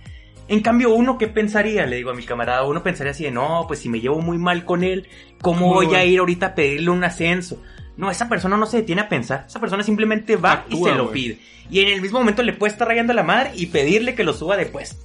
En 0.49 0.61
cambio, 0.61 0.95
uno, 0.95 1.19
¿qué 1.19 1.29
pensaría? 1.29 1.87
Le 1.87 1.97
digo 1.97 2.11
a 2.11 2.15
mi 2.15 2.25
camarada, 2.25 2.65
uno 2.65 2.83
pensaría 2.83 3.13
así 3.13 3.25
de, 3.25 3.31
no, 3.31 3.65
pues 3.67 3.81
si 3.81 3.89
me 3.89 4.01
llevo 4.01 4.21
muy 4.21 4.39
mal 4.39 4.65
con 4.65 4.85
él, 4.85 5.07
¿cómo 5.41 5.73
voy 5.73 5.95
a 5.95 6.05
ir 6.05 6.19
ahorita 6.19 6.47
a 6.47 6.55
pedirle 6.55 6.91
un 6.91 7.05
ascenso? 7.05 7.63
No, 7.97 8.11
esa 8.11 8.29
persona 8.29 8.57
no 8.57 8.67
se 8.67 8.79
detiene 8.79 9.03
a 9.03 9.09
pensar, 9.09 9.45
esa 9.47 9.61
persona 9.61 9.83
simplemente 9.83 10.37
va 10.37 10.53
Actúa, 10.53 10.91
y 10.91 10.93
se 10.93 10.99
lo 10.99 11.11
pide. 11.11 11.39
Y 11.71 11.81
en 11.81 11.89
el 11.89 12.01
mismo 12.01 12.19
momento 12.19 12.43
le 12.43 12.55
puede 12.55 12.73
estar 12.73 12.89
rayando 12.89 13.13
la 13.13 13.23
madre 13.23 13.53
y 13.55 13.67
pedirle 13.67 14.15
que 14.15 14.25
lo 14.25 14.33
suba 14.33 14.57
de 14.57 14.67
puesto. 14.67 14.97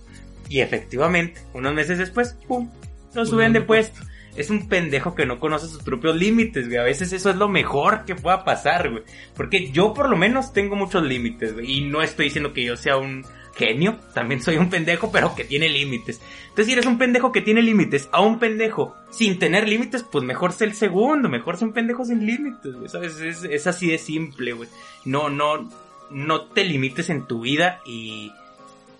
Y 0.49 0.61
efectivamente, 0.61 1.41
unos 1.53 1.73
meses 1.73 1.97
después, 1.97 2.37
¡pum! 2.47 2.69
Lo 3.13 3.25
suben 3.25 3.53
de 3.53 3.59
de 3.59 3.65
puesto. 3.65 3.99
Es 4.35 4.51
un 4.51 4.69
pendejo 4.69 5.15
que 5.15 5.25
no 5.25 5.39
conoce 5.39 5.67
sus 5.67 5.81
propios 5.81 6.15
límites, 6.15 6.67
güey. 6.67 6.77
A 6.77 6.83
veces 6.83 7.11
eso 7.11 7.31
es 7.31 7.35
lo 7.37 7.49
mejor 7.49 8.05
que 8.05 8.15
pueda 8.15 8.43
pasar, 8.43 8.91
güey. 8.91 9.03
Porque 9.35 9.71
yo 9.71 9.93
por 9.93 10.09
lo 10.09 10.15
menos 10.15 10.53
tengo 10.53 10.75
muchos 10.75 11.03
límites, 11.03 11.53
güey. 11.53 11.71
Y 11.71 11.81
no 11.81 12.03
estoy 12.03 12.25
diciendo 12.25 12.53
que 12.53 12.63
yo 12.63 12.77
sea 12.77 12.97
un 12.97 13.25
genio. 13.57 13.97
También 14.13 14.41
soy 14.41 14.57
un 14.57 14.69
pendejo, 14.69 15.11
pero 15.11 15.35
que 15.35 15.43
tiene 15.43 15.67
límites. 15.69 16.21
Entonces, 16.43 16.65
si 16.67 16.73
eres 16.73 16.85
un 16.85 16.97
pendejo 16.97 17.31
que 17.31 17.41
tiene 17.41 17.61
límites 17.61 18.07
a 18.11 18.21
un 18.21 18.39
pendejo 18.39 18.95
sin 19.11 19.39
tener 19.39 19.67
límites, 19.67 20.03
pues 20.03 20.23
mejor 20.23 20.53
sé 20.53 20.65
el 20.65 20.73
segundo. 20.73 21.27
Mejor 21.29 21.57
ser 21.57 21.67
un 21.67 21.73
pendejo 21.73 22.05
sin 22.05 22.25
límites, 22.25 22.73
güey. 22.75 22.89
¿Sabes? 22.89 23.19
Es, 23.19 23.43
es 23.43 23.67
así 23.67 23.87
de 23.89 23.97
simple, 23.97 24.53
güey. 24.53 24.69
No, 25.05 25.29
no, 25.29 25.69
no 26.09 26.41
te 26.45 26.63
limites 26.63 27.09
en 27.09 27.25
tu 27.27 27.41
vida 27.41 27.81
y 27.85 28.31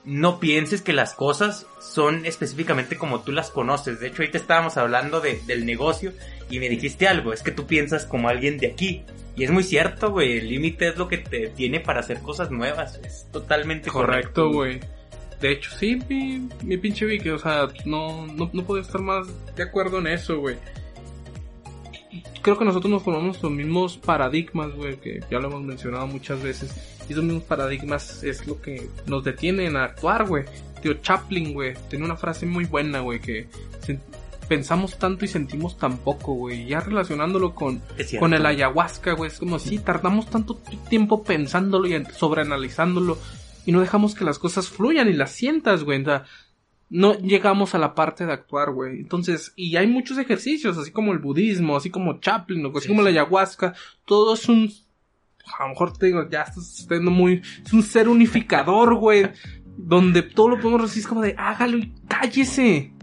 no 0.04 0.40
pienses 0.40 0.82
que 0.82 0.94
las 0.94 1.14
cosas 1.14 1.66
son 1.82 2.26
específicamente 2.26 2.96
como 2.98 3.22
tú 3.22 3.32
las 3.34 3.50
conoces. 3.52 4.00
De 4.00 4.08
hecho, 4.08 4.22
ahorita 4.22 4.38
estábamos 4.38 4.78
hablando 4.78 5.20
de- 5.20 5.42
del 5.48 5.66
negocio 5.66 6.14
y 6.50 6.60
me 6.60 6.70
dijiste 6.70 7.08
algo, 7.10 7.34
es 7.34 7.44
que 7.44 7.52
tú 7.52 7.68
piensas 7.68 8.06
como 8.06 8.30
alguien 8.30 8.58
de 8.58 8.68
aquí. 8.68 9.04
Y 9.38 9.44
es 9.44 9.52
muy 9.52 9.64
cierto, 9.64 10.12
güey, 10.12 10.40
el 10.40 10.50
límite 10.50 10.88
es 10.88 10.98
lo 10.98 11.08
que 11.08 11.20
te 11.20 11.50
tiene 11.50 11.80
para 11.80 12.00
hacer 12.00 12.22
cosas 12.22 12.50
nuevas. 12.50 13.00
Es 13.04 13.28
totalmente 13.32 13.92
correcto. 13.92 14.52
Güey. 14.52 14.80
De 15.40 15.52
hecho, 15.52 15.70
sí, 15.78 16.00
mi, 16.10 16.50
mi 16.64 16.78
pinche 16.78 17.06
Vicky, 17.06 17.30
o 17.30 17.38
sea, 17.38 17.68
no, 17.86 18.26
no, 18.26 18.50
no 18.52 18.64
puedo 18.64 18.82
estar 18.82 19.00
más 19.00 19.28
de 19.56 19.62
acuerdo 19.62 20.00
en 20.00 20.08
eso, 20.08 20.40
güey. 20.40 20.56
Creo 22.42 22.58
que 22.58 22.66
nosotros 22.66 22.90
nos 22.90 23.04
formamos 23.04 23.44
los 23.44 23.52
mismos 23.52 23.98
paradigmas, 23.98 24.74
güey, 24.74 24.98
que 24.98 25.20
ya 25.30 25.38
lo 25.38 25.50
hemos 25.50 25.62
mencionado 25.62 26.08
muchas 26.08 26.42
veces. 26.42 26.74
Y 27.08 27.12
esos 27.12 27.24
mismos 27.24 27.44
paradigmas 27.44 28.24
es 28.24 28.48
lo 28.48 28.60
que 28.60 28.90
nos 29.06 29.24
detienen 29.24 29.78
a 29.78 29.84
actuar, 29.84 30.26
güey. 30.26 30.46
Tío 30.82 30.96
Chaplin, 30.96 31.54
güey, 31.54 31.76
tenía 31.92 32.06
una 32.06 32.16
frase 32.16 32.48
muy 32.48 32.66
buena, 32.66 33.02
güey, 33.02 33.20
que 33.20 33.46
pensamos 34.48 34.98
tanto 34.98 35.26
y 35.26 35.28
sentimos 35.28 35.78
tan 35.78 35.98
poco, 35.98 36.34
güey. 36.34 36.66
Ya 36.68 36.80
relacionándolo 36.80 37.54
con, 37.56 37.82
con 38.20 38.34
el 38.34 38.46
ayahuasca, 38.46 39.14
güey. 39.14 39.30
Es 39.32 39.40
como 39.40 39.60
si 39.60 39.80
tardamos 39.80 40.28
tanto 40.30 40.56
tiempo 40.90 41.24
pensándolo 41.24 41.88
y 41.88 42.04
sobreanalizándolo 42.18 43.18
y 43.66 43.72
no 43.72 43.82
dejamos 43.82 44.16
que 44.16 44.24
las 44.26 44.40
cosas 44.40 44.70
fluyan 44.70 45.10
y 45.10 45.14
las 45.14 45.32
sientas, 45.32 45.84
güey. 45.84 46.02
O 46.02 46.06
sea, 46.06 46.24
no 46.90 47.16
llegamos 47.20 47.76
a 47.76 47.80
la 47.80 47.94
parte 47.96 48.26
de 48.26 48.32
actuar, 48.34 48.72
güey. 48.72 49.00
Entonces, 49.00 49.52
y 49.58 49.76
hay 49.76 49.88
muchos 49.88 50.18
ejercicios, 50.18 50.78
así 50.78 50.92
como 50.92 51.12
el 51.12 51.20
budismo, 51.20 51.76
así 51.76 51.90
como 51.90 52.20
Chaplin, 52.20 52.66
o 52.66 52.70
así 52.70 52.82
Sí, 52.84 52.88
como 52.88 53.02
la 53.02 53.10
sí. 53.12 53.18
ayahuasca. 53.18 53.74
Todo 54.06 54.36
es 54.36 54.48
un... 54.48 54.72
A 55.60 55.64
lo 55.64 55.70
mejor 55.70 55.98
te 55.98 56.06
digo, 56.08 56.30
ya 56.30 56.44
estás 56.44 56.86
siendo 56.88 57.12
muy... 57.12 57.42
Es 57.66 57.74
un 57.74 57.84
ser 57.84 58.08
unificador, 58.08 58.96
güey. 58.96 59.30
donde 59.78 60.22
todo 60.24 60.50
lo 60.50 60.60
podemos 60.60 60.84
decir 60.84 61.02
es 61.02 61.08
como 61.08 61.22
de 61.22 61.36
hágalo 61.38 61.78
y 61.78 61.94
cállese. 62.08 62.94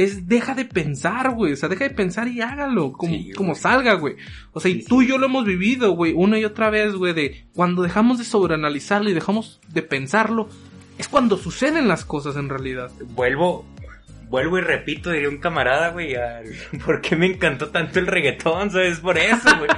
Es 0.00 0.28
deja 0.28 0.54
de 0.54 0.64
pensar, 0.64 1.34
güey. 1.34 1.52
O 1.52 1.56
sea, 1.56 1.68
deja 1.68 1.84
de 1.88 1.90
pensar 1.94 2.28
y 2.28 2.40
hágalo. 2.40 2.92
Como, 2.92 3.12
Sí, 3.12 3.22
güey. 3.24 3.32
como 3.34 3.54
salga, 3.56 3.94
güey. 3.94 4.14
O 4.52 4.60
sea, 4.60 4.70
Sí, 4.70 4.78
y 4.78 4.84
tú 4.84 5.00
sí. 5.00 5.06
y 5.06 5.08
yo 5.08 5.18
lo 5.18 5.26
hemos 5.26 5.44
vivido, 5.44 5.90
güey. 5.92 6.12
Una 6.14 6.38
y 6.38 6.44
otra 6.44 6.70
vez, 6.70 6.94
güey. 6.94 7.12
De 7.14 7.46
cuando 7.52 7.82
dejamos 7.82 8.18
de 8.18 8.24
sobreanalizarlo 8.24 9.10
y 9.10 9.14
dejamos 9.14 9.60
de 9.68 9.82
pensarlo. 9.82 10.48
Es 10.98 11.08
cuando 11.08 11.36
suceden 11.36 11.88
las 11.88 12.04
cosas 12.04 12.36
en 12.36 12.48
realidad. 12.48 12.90
Vuelvo, 13.14 13.64
vuelvo 14.28 14.58
y 14.58 14.60
repito, 14.60 15.10
diría 15.10 15.28
un 15.28 15.38
camarada, 15.38 15.90
güey, 15.90 16.14
¿por 16.84 17.00
qué 17.00 17.16
me 17.16 17.26
encantó 17.26 17.68
tanto 17.68 17.98
el 17.98 18.06
reggaetón? 18.06 18.70
¿Sabes? 18.70 18.98
Por 19.00 19.18
eso, 19.18 19.48
güey. 19.58 19.70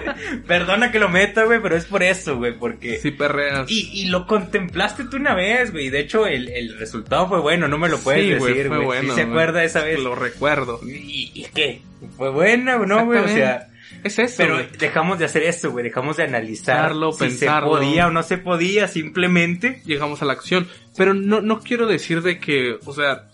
Perdona 0.46 0.90
que 0.90 0.98
lo 0.98 1.08
meta, 1.08 1.44
güey, 1.44 1.60
pero 1.62 1.76
es 1.76 1.84
por 1.84 2.02
eso, 2.02 2.36
güey, 2.36 2.52
porque... 2.58 2.98
Si 2.98 3.10
perreas. 3.12 3.70
Y, 3.70 3.90
y 3.92 4.06
lo 4.06 4.26
contemplaste 4.26 5.04
tú 5.04 5.16
una 5.16 5.34
vez, 5.34 5.72
güey. 5.72 5.88
De 5.90 6.00
hecho, 6.00 6.26
el, 6.26 6.48
el 6.48 6.78
resultado 6.78 7.28
fue 7.28 7.40
bueno, 7.40 7.68
no 7.68 7.78
me 7.78 7.88
lo 7.88 7.98
puedes 7.98 8.24
Sí, 8.24 8.34
güey, 8.34 8.52
decir, 8.54 8.68
fue 8.68 8.76
güey. 8.78 8.86
bueno, 8.86 9.14
¿Sí 9.14 9.20
se 9.20 9.26
acuerda 9.26 9.64
esa 9.64 9.84
vez? 9.84 9.98
Lo 10.00 10.14
recuerdo. 10.14 10.80
¿Y, 10.84 11.30
y 11.34 11.46
qué? 11.54 11.82
¿Fue 12.16 12.30
buena 12.30 12.76
o 12.76 12.86
no, 12.86 13.04
güey? 13.04 13.20
O 13.20 13.28
sea, 13.28 13.68
Es 14.02 14.18
eso, 14.18 14.34
pero 14.38 14.58
dejamos 14.78 15.18
de 15.18 15.26
hacer 15.26 15.42
eso, 15.42 15.70
güey. 15.70 15.84
Dejamos 15.84 16.16
de 16.16 16.24
analizar 16.24 16.76
Pensarlo, 16.76 17.12
si 17.12 17.18
pensarlo. 17.24 17.74
se 17.74 17.78
podía 17.84 18.06
o 18.06 18.10
no 18.10 18.22
se 18.22 18.38
podía, 18.38 18.88
simplemente. 18.88 19.82
llegamos 19.84 20.22
a 20.22 20.24
la 20.24 20.32
acción. 20.32 20.66
Pero 20.96 21.12
no, 21.14 21.40
no 21.42 21.60
quiero 21.60 21.86
decir 21.86 22.22
de 22.22 22.38
que, 22.38 22.76
o 22.84 22.92
sea, 22.94 23.26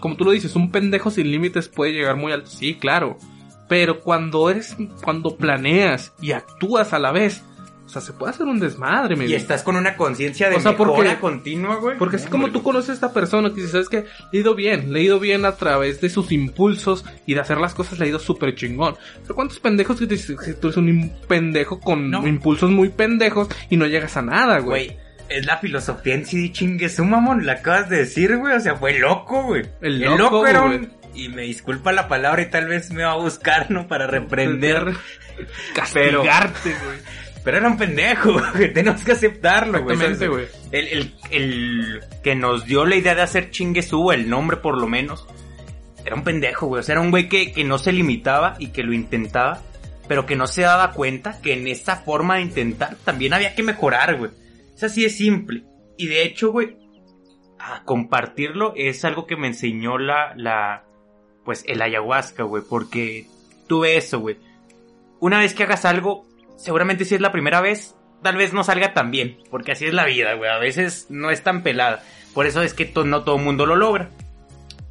como 0.00 0.16
tú 0.16 0.24
lo 0.24 0.30
dices, 0.32 0.54
un 0.56 0.70
pendejo 0.70 1.10
sin 1.10 1.30
límites 1.30 1.68
puede 1.68 1.92
llegar 1.92 2.16
muy 2.16 2.32
alto. 2.32 2.50
Sí, 2.50 2.74
claro. 2.74 3.16
Pero 3.68 4.00
cuando 4.00 4.50
eres, 4.50 4.76
cuando 5.02 5.36
planeas 5.36 6.12
y 6.20 6.32
actúas 6.32 6.92
a 6.92 6.98
la 6.98 7.12
vez, 7.12 7.42
o 7.86 7.88
sea, 7.88 8.00
se 8.02 8.12
puede 8.12 8.30
hacer 8.32 8.46
un 8.46 8.60
desmadre, 8.60 9.14
me 9.14 9.26
Y 9.26 9.34
estás 9.34 9.62
con 9.62 9.76
una 9.76 9.96
conciencia 9.96 10.48
de 10.50 10.56
O 10.56 10.60
sea, 10.60 10.72
mejora 10.72 10.92
porque- 10.94 11.16
continua, 11.18 11.76
güey. 11.76 11.96
Porque 11.98 12.16
así 12.16 12.28
como 12.28 12.50
tú 12.50 12.62
conoces 12.62 12.90
a 12.90 12.92
esta 12.94 13.12
persona 13.12 13.50
que 13.50 13.56
dices, 13.56 13.70
¿sabes 13.72 13.88
qué? 13.88 14.04
Le 14.32 14.38
ha 14.38 14.42
ido 14.42 14.54
bien, 14.54 14.92
le 14.92 15.00
ha 15.00 15.02
ido 15.02 15.20
bien 15.20 15.44
a 15.44 15.52
través 15.56 16.00
de 16.00 16.08
sus 16.10 16.32
impulsos 16.32 17.04
y 17.26 17.34
de 17.34 17.40
hacer 17.40 17.58
las 17.58 17.74
cosas 17.74 17.98
le 17.98 18.06
ha 18.06 18.08
ido 18.08 18.18
súper 18.18 18.54
chingón. 18.54 18.96
Pero 19.22 19.34
¿cuántos 19.34 19.60
pendejos 19.60 19.98
que 19.98 20.06
te 20.06 20.14
dices 20.14 20.36
que 20.40 20.54
tú 20.54 20.68
eres 20.68 20.76
un 20.78 21.12
pendejo 21.28 21.78
con 21.80 22.10
No. 22.10 22.26
impulsos 22.26 22.70
muy 22.70 22.88
pendejos 22.88 23.48
y 23.70 23.76
no 23.76 23.86
llegas 23.86 24.16
a 24.16 24.22
nada, 24.22 24.58
güey? 24.60 24.86
Güey, 24.88 24.98
es 25.38 25.46
la 25.46 25.58
filosofía 25.58 26.14
en 26.14 26.26
sí, 26.26 26.52
chingue 26.52 26.88
su 26.88 27.04
mamón, 27.04 27.46
la 27.46 27.54
acabas 27.54 27.88
de 27.88 27.98
decir, 27.98 28.36
güey, 28.36 28.54
o 28.54 28.60
sea, 28.60 28.76
fue 28.76 28.98
loco, 28.98 29.42
güey. 29.42 29.62
El 29.80 30.00
loco, 30.00 30.46
era 30.46 30.60
güey. 30.60 30.78
un... 30.78 30.92
Y 31.14 31.28
me 31.28 31.42
disculpa 31.42 31.92
la 31.92 32.08
palabra 32.08 32.42
y 32.42 32.46
tal 32.46 32.66
vez 32.66 32.90
me 32.90 33.04
va 33.04 33.12
a 33.12 33.16
buscar, 33.16 33.70
¿no? 33.70 33.86
Para 33.86 34.06
reprender. 34.06 34.94
Castigarte, 35.74 36.74
güey. 36.84 36.98
Pero 37.44 37.58
era 37.58 37.68
un 37.68 37.76
pendejo, 37.76 38.32
güey, 38.54 38.72
tenemos 38.72 39.04
que 39.04 39.12
aceptarlo, 39.12 39.82
güey. 39.82 39.94
Exactamente, 39.96 40.28
güey. 40.28 40.46
El, 40.72 40.88
el, 40.88 41.14
el 41.30 42.00
que 42.22 42.34
nos 42.34 42.64
dio 42.64 42.84
la 42.84 42.96
idea 42.96 43.14
de 43.14 43.22
hacer 43.22 43.50
chinguesú, 43.50 44.10
el 44.12 44.28
nombre 44.28 44.56
por 44.56 44.78
lo 44.78 44.86
menos, 44.86 45.26
era 46.04 46.16
un 46.16 46.24
pendejo, 46.24 46.66
güey. 46.66 46.80
O 46.80 46.82
sea, 46.82 46.94
era 46.94 47.00
un 47.00 47.10
güey 47.10 47.28
que, 47.28 47.52
que 47.52 47.64
no 47.64 47.78
se 47.78 47.92
limitaba 47.92 48.56
y 48.58 48.68
que 48.68 48.82
lo 48.82 48.92
intentaba, 48.92 49.60
pero 50.08 50.26
que 50.26 50.36
no 50.36 50.46
se 50.46 50.62
daba 50.62 50.92
cuenta 50.92 51.40
que 51.40 51.52
en 51.52 51.68
esa 51.68 51.96
forma 51.96 52.36
de 52.36 52.42
intentar 52.42 52.96
también 53.04 53.34
había 53.34 53.54
que 53.54 53.62
mejorar, 53.62 54.16
güey. 54.16 54.30
Es 54.74 54.84
así 54.84 55.02
de 55.02 55.10
simple. 55.10 55.64
Y 55.96 56.06
de 56.06 56.22
hecho, 56.22 56.50
güey, 56.52 56.76
a 57.58 57.84
compartirlo 57.84 58.74
es 58.76 59.04
algo 59.04 59.26
que 59.26 59.36
me 59.36 59.46
enseñó 59.46 59.98
la, 59.98 60.34
la, 60.36 60.84
pues 61.44 61.64
el 61.66 61.80
ayahuasca, 61.82 62.42
güey, 62.42 62.62
porque 62.68 63.26
tuve 63.66 63.96
eso, 63.96 64.20
güey. 64.20 64.36
Una 65.20 65.38
vez 65.38 65.54
que 65.54 65.62
hagas 65.62 65.84
algo, 65.84 66.26
seguramente 66.56 67.04
si 67.04 67.14
es 67.14 67.20
la 67.20 67.32
primera 67.32 67.60
vez, 67.60 67.96
tal 68.22 68.36
vez 68.36 68.52
no 68.52 68.64
salga 68.64 68.92
tan 68.92 69.10
bien, 69.10 69.38
porque 69.50 69.72
así 69.72 69.86
es 69.86 69.94
la 69.94 70.04
vida, 70.04 70.34
güey, 70.34 70.50
a 70.50 70.58
veces 70.58 71.06
no 71.10 71.30
es 71.30 71.42
tan 71.42 71.62
pelada. 71.62 72.02
Por 72.34 72.46
eso 72.46 72.62
es 72.62 72.74
que 72.74 72.92
no 73.04 73.22
todo 73.22 73.36
el 73.36 73.42
mundo 73.42 73.64
lo 73.64 73.76
logra. 73.76 74.10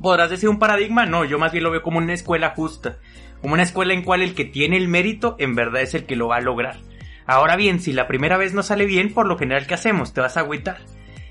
¿Podrás 0.02 0.30
decir 0.30 0.50
un 0.50 0.60
paradigma? 0.60 1.06
No, 1.06 1.26
yo 1.26 1.40
más 1.40 1.52
bien 1.52 1.64
lo 1.64 1.72
veo 1.72 1.82
como 1.82 1.98
una 1.98 2.14
escuela 2.14 2.54
justa, 2.56 2.98
como 3.42 3.54
una 3.54 3.64
escuela 3.64 3.94
en 3.94 4.04
cual 4.04 4.22
el 4.22 4.34
que 4.34 4.46
tiene 4.46 4.78
el 4.78 4.88
mérito 4.88 5.36
en 5.40 5.56
verdad 5.56 5.82
es 5.82 5.94
el 5.94 6.06
que 6.06 6.16
lo 6.16 6.30
va 6.30 6.38
a 6.38 6.42
lograr. 6.42 6.78
Ahora 7.26 7.56
bien, 7.56 7.80
si 7.80 7.94
la 7.94 8.08
primera 8.08 8.38
vez 8.38 8.54
no 8.54 8.64
sale 8.64 8.86
bien, 8.86 9.14
por 9.14 9.26
lo 9.26 9.38
general, 9.38 9.68
¿qué 9.68 9.74
hacemos? 9.74 10.14
Te 10.14 10.22
vas 10.22 10.38
a 10.38 10.42
agüitar. 10.42 10.80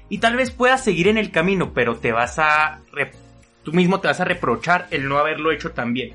Y 0.09 0.19
tal 0.19 0.37
vez 0.37 0.51
puedas 0.51 0.85
seguir 0.85 1.09
en 1.09 1.19
el 1.19 1.31
camino, 1.31 1.73
pero 1.73 1.97
te 1.97 2.13
vas 2.13 2.39
a... 2.39 2.81
Tú 3.63 3.73
mismo 3.73 4.01
te 4.01 4.09
vas 4.09 4.21
a 4.21 4.25
reprochar 4.25 4.89
el 4.91 5.09
no 5.09 5.19
haberlo 5.19 5.53
hecho 5.53 5.71
tan 5.73 5.93
bien. 5.93 6.15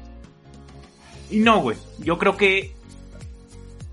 Y 1.29 1.39
no, 1.39 1.59
güey. 1.59 1.77
Yo 1.99 2.17
creo 2.17 2.37
que 2.37 2.73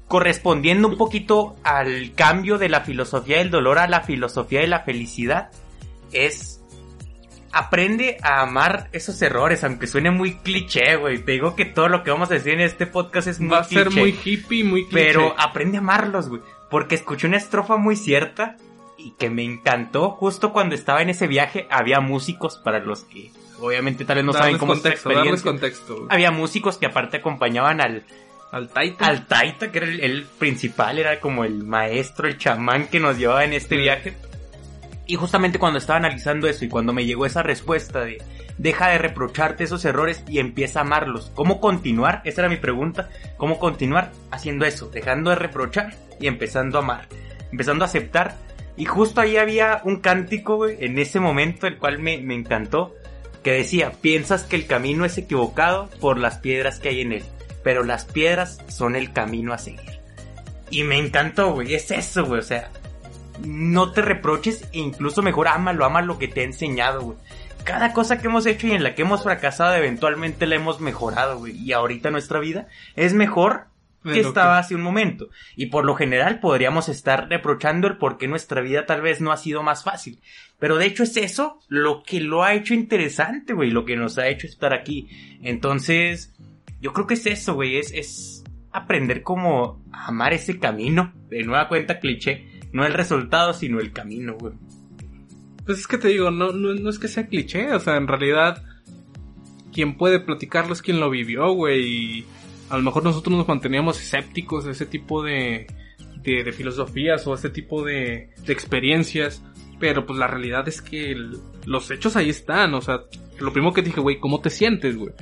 correspondiendo 0.09 0.89
un 0.89 0.97
poquito 0.97 1.57
al 1.65 2.13
cambio 2.15 2.59
de 2.59 2.69
la 2.69 2.83
filosofía 2.83 3.39
del 3.39 3.51
dolor 3.51 3.79
a 3.79 3.89
la 3.89 4.03
filosofía 4.03 4.61
de 4.61 4.69
la 4.69 4.81
felicidad, 4.81 5.51
es 6.13 6.54
aprende 7.55 8.19
a 8.23 8.41
amar 8.43 8.89
esos 8.93 9.21
errores, 9.23 9.63
aunque 9.65 9.87
suene 9.87 10.11
muy 10.11 10.35
cliché, 10.35 10.97
güey. 10.97 11.19
Te 11.19 11.33
digo 11.33 11.55
que 11.57 11.65
todo 11.65 11.89
lo 11.89 12.03
que 12.03 12.11
vamos 12.11 12.31
a 12.31 12.35
decir 12.35 12.55
en 12.55 12.61
este 12.61 12.87
podcast 12.87 13.29
es 13.29 13.41
muy 13.41 13.51
Va 13.51 13.59
a 13.61 13.65
ser 13.65 13.87
cliché, 13.89 14.01
muy 14.01 14.19
hippie, 14.25 14.65
muy 14.65 14.85
cliché. 14.87 15.07
pero 15.07 15.35
aprende 15.39 15.79
a 15.79 15.81
amarlos, 15.81 16.29
güey. 16.29 16.43
Porque 16.71 16.95
escuché 16.95 17.27
una 17.27 17.37
estrofa 17.37 17.77
muy 17.77 17.97
cierta 17.97 18.57
y, 18.99 19.13
que 19.13 19.31
me 19.31 19.43
encantó. 19.45 20.11
Justo 20.11 20.53
cuando 20.53 20.75
estaba 20.75 21.03
en 21.03 21.11
ese 21.11 21.27
viaje 21.27 21.67
había 21.71 22.01
músicos 22.01 22.59
para 22.59 22.81
los 22.81 23.05
que 23.05 23.31
obviamente 23.61 24.05
tal 24.05 24.17
vez 24.17 24.25
no 24.25 24.33
saben 24.33 24.59
cómo 24.59 24.73
contexto, 24.75 25.11
es 25.11 25.17
darles 25.17 25.43
contexto. 25.43 25.95
güey. 25.97 26.07
Había 26.11 26.31
músicos 26.31 26.77
que 26.79 26.87
aparte 26.87 27.19
acompañaban 27.19 27.81
al, 27.81 28.05
Al 28.51 28.69
Taita. 28.69 29.07
al 29.07 29.27
Taita, 29.27 29.71
que 29.73 29.79
era 29.79 29.87
el, 29.87 30.01
el 30.01 30.25
principal, 30.39 30.99
era 30.99 31.21
como 31.21 31.45
el 31.45 31.63
maestro, 31.65 32.27
el 32.29 32.37
chamán 32.39 32.89
que 32.89 33.01
nos 33.01 33.17
llevaba 33.19 33.45
en 33.45 33.53
este 33.53 33.77
Sí. 33.77 33.81
viaje. 33.83 34.15
Y 35.07 35.17
justamente 35.17 35.59
cuando 35.59 35.79
estaba 35.79 35.99
analizando 35.99 36.49
eso 36.49 36.65
y 36.65 36.69
cuando 36.69 36.93
me 36.93 37.05
llegó 37.05 37.27
esa 37.27 37.43
respuesta 37.43 38.01
de 38.01 38.23
deja 38.59 38.89
de 38.89 38.99
reprocharte 38.99 39.65
esos 39.65 39.85
errores 39.85 40.23
y 40.29 40.39
empieza 40.39 40.81
a 40.81 40.83
amarlos. 40.83 41.31
¿Cómo 41.35 41.61
continuar? 41.61 42.23
Esa 42.25 42.43
era 42.43 42.49
mi 42.49 42.57
pregunta. 42.57 43.09
¿Cómo 43.37 43.59
continuar 43.59 44.13
haciendo 44.31 44.65
eso? 44.65 44.89
Dejando 44.89 45.31
de 45.31 45.37
reprochar 45.37 45.95
y 46.21 46.27
empezando 46.27 46.79
a 46.79 46.83
amar. 46.83 47.09
Empezando 47.51 47.85
a 47.85 47.89
aceptar. 47.89 48.37
Y 48.77 48.87
justo 48.87 49.21
ahí 49.21 49.37
había 49.37 49.83
un 49.85 50.01
cántico, 50.01 50.57
güey, 50.57 50.77
en 50.81 50.99
ese 50.99 51.21
momento, 51.21 51.67
el 51.67 51.79
cual 51.79 52.01
me, 52.01 52.19
me 52.19 52.35
encantó, 52.35 52.95
que 53.45 53.53
decía, 53.53 53.93
piensas 54.01 54.43
que 54.43 54.57
el 54.57 54.67
camino 54.67 55.05
es 55.05 55.17
equivocado 55.17 55.89
por 56.01 56.19
las 56.19 56.39
piedras 56.39 56.81
que 56.81 56.89
hay 56.89 57.03
en 57.03 57.13
él, 57.13 57.25
pero 57.63 57.85
las 57.85 58.05
piedras 58.05 58.59
son 58.67 58.97
el 58.97 59.13
camino 59.13 59.53
a 59.53 59.59
seguir. 59.59 60.01
Y 60.71 60.83
me 60.83 60.99
encantó, 60.99 61.53
güey, 61.53 61.75
es 61.75 61.93
eso, 61.93 62.25
güey, 62.25 62.41
o 62.41 62.43
sea, 62.43 62.71
no 63.43 63.93
te 63.93 64.03
reproches 64.03 64.69
e 64.73 64.79
incluso 64.79 65.23
mejor 65.23 65.49
ámalo, 65.49 65.85
ama 65.85 66.03
lo 66.03 66.19
que 66.19 66.29
te 66.29 66.41
ha 66.41 66.45
enseñado, 66.45 67.03
güey. 67.03 67.19
Cada 67.65 67.93
cosa 67.93 68.21
que 68.21 68.27
hemos 68.27 68.45
hecho 68.45 68.67
y 68.67 68.73
en 68.73 68.83
la 68.83 68.95
que 68.95 69.03
hemos 69.03 69.23
fracasado 69.23 69.75
eventualmente 69.75 70.47
la 70.47 70.57
hemos 70.57 70.81
mejorado, 70.81 71.39
güey. 71.39 71.57
Y 71.57 71.73
ahorita 71.73 72.11
nuestra 72.11 72.39
vida 72.39 72.69
es 72.95 73.15
mejor 73.15 73.69
que 74.13 74.21
estaba 74.21 74.59
hace 74.59 74.75
un 74.75 74.83
momento. 74.83 75.31
Y 75.57 75.67
por 75.67 75.85
lo 75.85 75.95
general 75.95 76.41
podríamos 76.41 76.91
estar 76.91 77.29
reprochando 77.29 77.89
el 77.89 77.97
por 77.97 78.19
qué 78.19 78.29
nuestra 78.29 78.61
vida 78.61 78.85
tal 78.85 79.01
vez 79.01 79.21
no 79.21 79.33
ha 79.33 79.39
sido 79.39 79.63
más 79.63 79.83
fácil. 79.83 80.21
Pero 80.59 80.77
de 80.77 80.87
hecho 80.87 81.03
es 81.03 81.17
eso 81.17 81.59
lo 81.69 82.03
que 82.03 82.21
lo 82.21 82.45
ha 82.45 82.55
hecho 82.55 82.75
interesante, 82.75 83.55
güey. 83.55 83.71
Lo 83.71 83.85
que 83.85 83.97
nos 83.97 84.19
ha 84.19 84.29
hecho 84.29 84.47
estar 84.47 84.75
aquí. 84.75 85.09
Entonces, 85.43 86.35
yo 86.83 86.93
creo 86.93 87.07
que 87.07 87.15
es 87.15 87.25
eso, 87.27 87.55
güey. 87.55 87.79
Es, 87.79 87.93
es 87.93 88.45
aprender 88.73 89.23
cómo 89.23 89.83
amar 89.91 90.35
ese 90.35 90.59
camino. 90.59 91.15
De 91.31 91.43
nueva 91.45 91.69
cuenta 91.69 91.99
cliché. 91.99 92.54
No 92.75 92.85
el 92.85 92.93
resultado, 92.93 93.55
sino 93.55 93.79
el 93.79 93.93
camino, 93.93 94.35
güey. 94.35 94.53
Pues 95.65 95.79
es 95.79 95.87
que 95.87 95.97
te 95.97 96.09
digo, 96.09 96.31
no, 96.31 96.51
no, 96.51 96.75
no 96.75 96.91
es 96.91 96.99
que 96.99 97.09
sea 97.09 97.29
cliché, 97.29 97.73
o 97.73 97.81
sea, 97.81 97.97
en 97.97 98.07
realidad 98.07 98.63
quien 99.73 99.97
puede 99.97 100.19
platicarlo 100.19 100.73
es 100.73 100.83
quien 100.83 100.99
lo 100.99 101.09
vivió, 101.09 101.53
güey. 101.53 101.83
Y 101.85 102.25
a 102.69 102.77
lo 102.77 102.83
mejor 102.83 103.05
nosotros 103.05 103.39
nos 103.39 103.47
manteníamos 103.47 104.03
escépticos 104.03 104.65
de 104.65 104.73
ese 104.73 104.87
tipo 104.87 105.23
de, 105.23 105.69
de, 106.23 106.43
de 106.43 106.53
filosofías 106.53 107.25
o 107.29 107.35
ese 107.35 107.49
tipo 107.49 107.85
de, 107.85 108.31
de 108.45 108.53
experiencias. 108.53 109.41
Pero 109.79 110.05
pues 110.05 110.19
la 110.19 110.27
realidad 110.27 110.67
es 110.67 110.83
que 110.83 111.17
los 111.65 111.91
hechos 111.93 112.17
ahí 112.17 112.29
están, 112.29 112.75
o 112.75 112.81
sea, 112.81 113.03
lo 113.39 113.53
primero 113.53 113.73
que 113.73 113.83
dije, 113.83 114.01
güey, 114.01 114.19
¿cómo 114.19 114.41
te 114.41 114.51
sientes, 114.51 114.97
güey? 114.97 115.13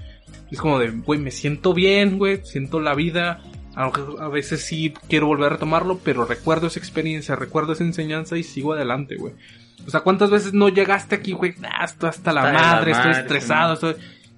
Es 0.51 0.59
como 0.59 0.79
de, 0.79 0.91
güey, 0.91 1.21
me 1.21 1.31
siento 1.31 1.75
bien, 1.75 2.19
güey, 2.19 2.41
siento 2.45 2.81
la 2.81 2.95
vida. 2.95 3.43
Aunque 3.75 4.03
a 4.21 4.29
veces 4.29 4.65
sí 4.65 4.93
quiero 5.09 5.27
volver 5.27 5.47
a 5.47 5.49
retomarlo, 5.55 5.99
pero 6.05 6.25
recuerdo 6.25 6.67
esa 6.67 6.79
experiencia, 6.79 7.37
recuerdo 7.37 7.73
esa 7.73 7.85
enseñanza 7.85 8.37
y 8.37 8.43
sigo 8.43 8.75
adelante, 8.75 9.17
güey. 9.17 9.33
O 9.87 9.91
sea, 9.91 10.01
¿cuántas 10.01 10.31
veces 10.31 10.53
no 10.53 10.69
llegaste 10.69 11.15
aquí, 11.15 11.33
güey? 11.33 11.55
Nah, 11.59 11.85
estoy 11.85 12.11
hasta 12.11 12.33
la 12.33 12.53
madre, 12.53 12.93
estoy 12.93 13.13
estresado, 13.13 13.75
estoy... 13.75 13.95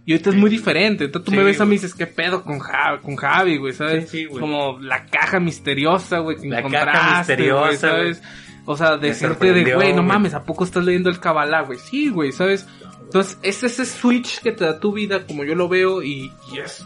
Y 0.07 0.13
ahorita 0.13 0.31
es 0.31 0.37
muy 0.37 0.51
diferente. 0.51 1.05
Entonces 1.05 1.25
tú 1.25 1.31
Sí, 1.33 1.37
me 1.39 1.45
ves 1.45 1.61
a 1.61 1.65
mí 1.65 1.71
y 1.77 1.79
dices, 1.79 1.95
¿qué 1.95 2.07
pedo 2.07 2.43
con, 2.45 2.59
Ja- 2.59 3.01
con 3.03 3.17
Javi, 3.17 3.57
güey? 3.57 3.73
¿Sabes? 3.73 4.09
Sí, 4.11 4.19
sí, 4.19 4.25
güey. 4.27 4.41
Como 4.41 4.79
la 4.81 5.07
caja 5.07 5.41
misteriosa, 5.41 6.19
güey, 6.19 6.37
que 6.37 6.49
La 6.49 6.63
caja 6.63 6.67
encontraste, 6.77 7.19
misteriosa, 7.19 7.63
güey, 7.67 7.77
¿sabes? 8.15 8.23
O 8.67 8.77
sea, 8.77 8.97
decirte 8.99 9.53
de, 9.53 9.75
güey, 9.75 9.93
no 9.95 10.03
mames, 10.03 10.35
¿a 10.35 10.45
poco 10.45 10.65
estás 10.65 10.85
leyendo 10.85 11.09
el 11.11 11.21
Kabbalah, 11.21 11.63
güey? 11.63 11.79
Sí, 11.79 12.09
güey, 12.11 12.33
¿sabes? 12.33 12.67
Entonces, 13.03 13.39
es 13.43 13.63
ese 13.65 13.85
switch 13.87 14.41
que 14.41 14.53
te 14.53 14.65
da 14.65 14.79
tu 14.79 14.93
vida, 14.93 15.27
como 15.27 15.45
yo 15.45 15.55
lo 15.55 15.69
veo, 15.69 16.03
y, 16.03 16.33
y 16.53 16.59
es, 16.59 16.85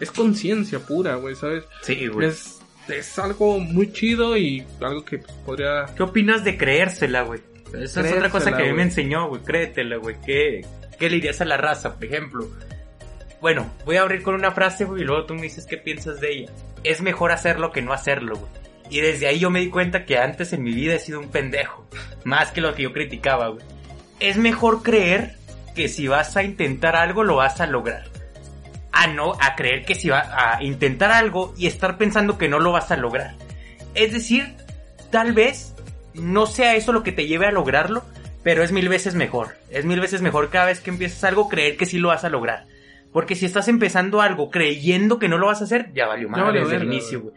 es 0.00 0.10
conciencia 0.10 0.80
pura, 0.80 1.16
güey, 1.16 1.34
¿sabes? 1.34 1.64
Sí, 1.82 2.06
güey. 2.08 2.28
Es, 2.28 2.60
es 2.88 3.18
algo 3.18 3.58
muy 3.58 3.92
chido 3.92 4.36
y 4.36 4.64
algo 4.80 5.04
que 5.04 5.18
pues, 5.18 5.32
podría... 5.44 5.86
¿Qué 5.94 6.02
opinas 6.02 6.42
de 6.42 6.56
creérsela, 6.56 7.22
güey? 7.22 7.40
Esa 7.74 8.00
es 8.00 8.12
otra 8.12 8.30
cosa 8.30 8.56
que 8.56 8.62
a 8.62 8.66
mí 8.66 8.72
me 8.72 8.82
enseñó, 8.82 9.28
güey. 9.28 9.42
Créetela, 9.42 9.96
güey. 9.96 10.16
¿Qué, 10.24 10.64
¿Qué 10.98 11.08
le 11.08 11.16
dirías 11.16 11.40
a 11.40 11.44
la 11.44 11.56
raza, 11.56 11.94
por 11.94 12.04
ejemplo? 12.04 12.48
Bueno, 13.40 13.70
voy 13.84 13.96
a 13.96 14.02
abrir 14.02 14.22
con 14.22 14.34
una 14.34 14.50
frase, 14.52 14.84
güey, 14.84 15.02
y 15.02 15.04
luego 15.04 15.24
tú 15.24 15.34
me 15.34 15.42
dices 15.42 15.66
qué 15.66 15.76
piensas 15.76 16.20
de 16.20 16.32
ella. 16.32 16.52
Es 16.82 17.00
mejor 17.00 17.32
hacerlo 17.32 17.72
que 17.72 17.80
no 17.82 17.92
hacerlo, 17.92 18.36
güey. 18.36 18.50
Y 18.90 19.00
desde 19.00 19.28
ahí 19.28 19.38
yo 19.38 19.50
me 19.50 19.60
di 19.60 19.70
cuenta 19.70 20.04
que 20.04 20.18
antes 20.18 20.52
en 20.52 20.62
mi 20.62 20.72
vida 20.72 20.94
he 20.94 20.98
sido 20.98 21.20
un 21.20 21.30
pendejo. 21.30 21.86
Más 22.24 22.50
que 22.50 22.60
lo 22.60 22.74
que 22.74 22.82
yo 22.82 22.92
criticaba, 22.92 23.48
güey. 23.48 23.64
Es 24.18 24.36
mejor 24.36 24.82
creer 24.82 25.36
que 25.74 25.88
si 25.88 26.08
vas 26.08 26.36
a 26.36 26.42
intentar 26.42 26.96
algo, 26.96 27.22
lo 27.22 27.36
vas 27.36 27.60
a 27.60 27.66
lograr. 27.66 28.04
A 28.92 29.06
no, 29.06 29.34
a 29.40 29.54
creer 29.54 29.84
que 29.84 29.94
si 29.94 30.10
vas 30.10 30.28
a 30.32 30.62
intentar 30.62 31.12
algo 31.12 31.54
y 31.56 31.66
estar 31.66 31.96
pensando 31.96 32.38
que 32.38 32.48
no 32.48 32.58
lo 32.58 32.72
vas 32.72 32.90
a 32.90 32.96
lograr. 32.96 33.34
Es 33.94 34.12
decir, 34.12 34.56
tal 35.10 35.32
vez 35.32 35.74
no 36.14 36.46
sea 36.46 36.74
eso 36.74 36.92
lo 36.92 37.02
que 37.02 37.12
te 37.12 37.26
lleve 37.26 37.46
a 37.46 37.52
lograrlo, 37.52 38.04
pero 38.42 38.62
es 38.62 38.72
mil 38.72 38.88
veces 38.88 39.14
mejor. 39.14 39.56
Es 39.70 39.84
mil 39.84 40.00
veces 40.00 40.22
mejor 40.22 40.50
cada 40.50 40.66
vez 40.66 40.80
que 40.80 40.90
empiezas 40.90 41.24
algo 41.24 41.48
creer 41.48 41.76
que 41.76 41.86
sí 41.86 41.98
lo 41.98 42.08
vas 42.08 42.24
a 42.24 42.30
lograr. 42.30 42.66
Porque 43.12 43.34
si 43.34 43.46
estás 43.46 43.68
empezando 43.68 44.20
algo 44.20 44.50
creyendo 44.50 45.18
que 45.18 45.28
no 45.28 45.38
lo 45.38 45.46
vas 45.46 45.60
a 45.60 45.64
hacer, 45.64 45.92
ya 45.92 46.06
valió 46.06 46.28
mal 46.28 46.52
desde 46.52 46.76
el 46.76 46.84
inicio, 46.84 47.20
güey. 47.22 47.34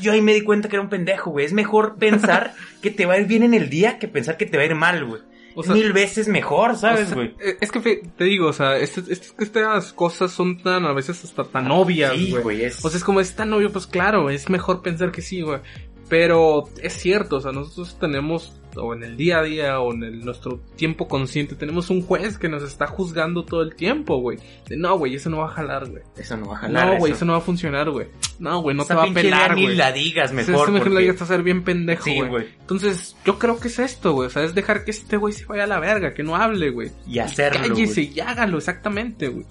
Yo 0.00 0.12
ahí 0.12 0.20
me 0.20 0.34
di 0.34 0.42
cuenta 0.42 0.68
que 0.68 0.76
era 0.76 0.82
un 0.82 0.90
pendejo, 0.90 1.30
güey. 1.30 1.46
Es 1.46 1.52
mejor 1.52 1.96
pensar 1.96 2.52
que 2.82 2.90
te 2.90 3.06
va 3.06 3.14
a 3.14 3.18
ir 3.18 3.26
bien 3.26 3.42
en 3.42 3.54
el 3.54 3.70
día 3.70 3.98
que 3.98 4.08
pensar 4.08 4.36
que 4.36 4.44
te 4.44 4.56
va 4.56 4.64
a 4.64 4.66
ir 4.66 4.74
mal, 4.74 5.04
güey. 5.04 5.22
O 5.56 5.62
Es 5.62 5.66
sea, 5.66 5.74
mil 5.74 5.92
veces 5.92 6.28
mejor, 6.28 6.76
¿sabes, 6.76 7.12
güey? 7.14 7.34
eh, 7.40 7.56
es 7.60 7.72
que 7.72 7.80
te 7.80 8.24
digo, 8.24 8.48
o 8.48 8.52
sea, 8.52 8.76
este- 8.76 9.10
este- 9.12 9.42
estas 9.42 9.92
cosas 9.94 10.30
son 10.30 10.62
tan, 10.62 10.84
a 10.84 10.92
veces 10.92 11.24
hasta 11.24 11.44
tan 11.44 11.70
obvias, 11.70 12.12
Sí, 12.14 12.30
güey. 12.30 12.42
güey, 12.42 12.64
es... 12.64 12.84
O 12.84 12.88
sea, 12.90 12.98
es 12.98 13.04
como 13.04 13.20
es 13.20 13.34
tan 13.34 13.52
obvio, 13.54 13.72
pues 13.72 13.86
claro, 13.86 14.28
es 14.30 14.48
mejor 14.50 14.82
pensar 14.82 15.10
que 15.10 15.22
sí, 15.22 15.40
güey. 15.40 15.60
Pero 16.08 16.64
es 16.82 16.92
cierto, 16.92 17.36
o 17.36 17.40
sea, 17.40 17.50
nosotros 17.50 17.96
tenemos, 17.98 18.60
o 18.76 18.94
en 18.94 19.02
el 19.02 19.16
día 19.16 19.38
a 19.38 19.42
día, 19.42 19.80
o 19.80 19.92
en 19.92 20.04
el- 20.04 20.24
nuestro 20.24 20.60
tiempo 20.76 21.08
consciente, 21.08 21.56
tenemos 21.56 21.90
un 21.90 22.02
juez 22.02 22.38
que 22.38 22.48
nos 22.48 22.62
está 22.62 22.86
juzgando 22.86 23.44
todo 23.44 23.62
el 23.62 23.74
tiempo, 23.74 24.18
güey. 24.20 24.38
No, 24.70 24.96
güey, 24.98 25.16
eso 25.16 25.30
no 25.30 25.38
va 25.38 25.46
a 25.46 25.48
jalar, 25.48 25.88
güey. 25.90 26.02
eso 26.16 26.36
no 26.36 26.46
va 26.48 26.56
a 26.56 26.58
jalar. 26.60 26.86
No, 26.92 26.98
güey, 26.98 27.12
eso 27.12 27.24
no 27.24 27.32
va 27.32 27.38
a 27.38 27.42
funcionar, 27.42 27.90
güey. 27.90 28.06
No, 28.38 28.60
güey, 28.60 28.76
no 28.76 28.82
Esa 28.82 28.94
te 28.94 28.98
va 28.98 29.04
a 29.04 29.14
pelar, 29.14 29.42
idea 29.52 29.54
Ni 29.54 29.62
güey. 29.64 29.76
la 29.76 29.92
digas 29.92 30.32
mejor. 30.32 30.52
mejor 30.70 30.78
porque- 30.78 30.90
la 30.94 31.00
digas 31.00 31.22
a 31.22 31.26
ser 31.26 31.42
bien 31.42 31.62
pendejo, 31.64 32.04
Sí, 32.04 32.16
güey. 32.16 32.28
güey. 32.28 32.48
Entonces, 32.60 33.16
yo 33.24 33.38
creo 33.38 33.58
que 33.58 33.68
es 33.68 33.78
esto, 33.78 34.12
güey. 34.12 34.26
O 34.26 34.30
sea, 34.30 34.42
es 34.44 34.54
dejar 34.54 34.84
que 34.84 34.90
este 34.90 35.16
güey 35.16 35.32
se 35.32 35.46
vaya 35.46 35.64
a 35.64 35.66
la 35.66 35.80
verga, 35.80 36.12
que 36.14 36.22
no 36.22 36.36
hable, 36.36 36.70
güey. 36.70 36.90
Y 37.06 37.18
hacerlo, 37.18 37.60
Cállese 37.62 38.02
güey. 38.04 38.12
y 38.16 38.20
hágalo, 38.20 38.58
exactamente, 38.58 39.28
güey. 39.28 39.46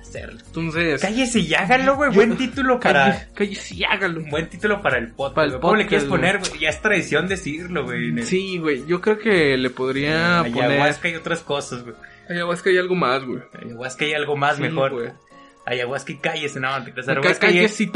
Hacerlo. 0.00 0.40
Entonces, 0.44 1.00
Cállese 1.02 1.38
y 1.40 1.54
hágalo, 1.54 1.94
güey. 1.96 2.10
Buen 2.12 2.36
título 2.36 2.80
para... 2.80 3.28
cállese, 3.34 3.74
y 3.76 3.84
hágalo. 3.84 4.22
Buen 4.30 4.48
título 4.48 4.80
para 4.82 4.98
el 4.98 5.08
podcast. 5.12 5.34
Para 5.34 5.44
el 5.44 5.50
güey. 5.52 5.60
¿Cómo 5.60 5.76
le 5.76 5.86
quieres 5.86 6.08
podcast, 6.08 6.20
poner, 6.32 6.48
güey? 6.48 6.60
Ya 6.62 6.68
es 6.70 6.82
tradición 6.82 7.28
decirlo, 7.28 7.84
güey. 7.84 8.08
el- 8.08 8.26
Sí, 8.26 8.58
güey, 8.58 8.84
yo 8.86 9.00
creo 9.00 9.18
que 9.18 9.56
le 9.56 9.70
podría 9.70 10.42
poner... 10.52 10.72
Ayahuasca 10.72 11.08
y 11.10 11.14
otras 11.14 11.40
cosas, 11.40 11.82
güey. 11.84 11.94
Ayahuasca 12.28 12.70
y 12.70 12.78
algo 12.78 12.94
más, 12.96 13.24
güey. 13.24 13.40
Ayahuasca 13.64 14.04
y 14.06 14.14
algo 14.14 14.36
más 14.36 14.56
Sí, 14.56 14.62
mejor. 14.62 14.92
güey. 14.92 15.08
Ayahuasca 15.70 16.12
y 16.12 16.16
cállese, 16.16 16.60
no, 16.60 16.82
te 16.84 16.92
creas. 16.92 17.06
Ca- 17.06 17.12
Ayahuasca 17.12 17.46
y... 17.50 17.54
Cállese 17.54 17.82
y 17.84 17.86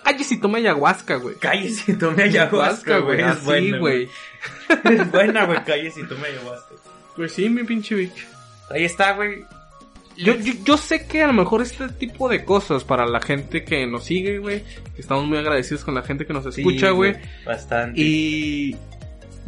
cállese 0.00 0.36
tome 0.36 0.58
ayahuasca, 0.58 1.16
güey. 1.16 1.36
Cállese 1.36 1.92
y 1.92 1.94
tome 1.94 2.22
ayahuasca, 2.24 2.98
güey. 2.98 3.20
Es 3.24 3.44
buena, 3.44 3.78
güey. 3.78 4.08
Es 4.84 5.10
buena, 5.10 5.44
güey. 5.46 5.64
Cállese 5.64 6.00
y 6.00 6.04
tome 6.06 6.26
ayahuasca. 6.28 6.74
Pues 7.16 7.32
sí, 7.32 7.48
mi 7.48 7.62
pinche 7.64 7.94
bicho. 7.94 8.26
Ahí 8.70 8.84
está, 8.84 9.12
güey. 9.12 9.44
Yo, 10.16 10.34
yo, 10.36 10.52
yo 10.64 10.76
sé 10.76 11.06
que 11.06 11.22
a 11.22 11.26
lo 11.26 11.32
mejor 11.32 11.60
este 11.62 11.88
tipo 11.88 12.28
de 12.28 12.44
cosas 12.44 12.84
para 12.84 13.04
la 13.06 13.20
gente 13.20 13.64
que 13.64 13.84
nos 13.86 14.04
sigue, 14.04 14.38
güey, 14.38 14.62
estamos 14.96 15.26
muy 15.26 15.38
agradecidos 15.38 15.84
con 15.84 15.94
la 15.94 16.02
gente 16.02 16.24
que 16.24 16.32
nos 16.32 16.44
Sí, 16.54 16.60
escucha, 16.60 16.90
güey. 16.90 17.16
Bastante. 17.44 18.00
Y 18.00 18.76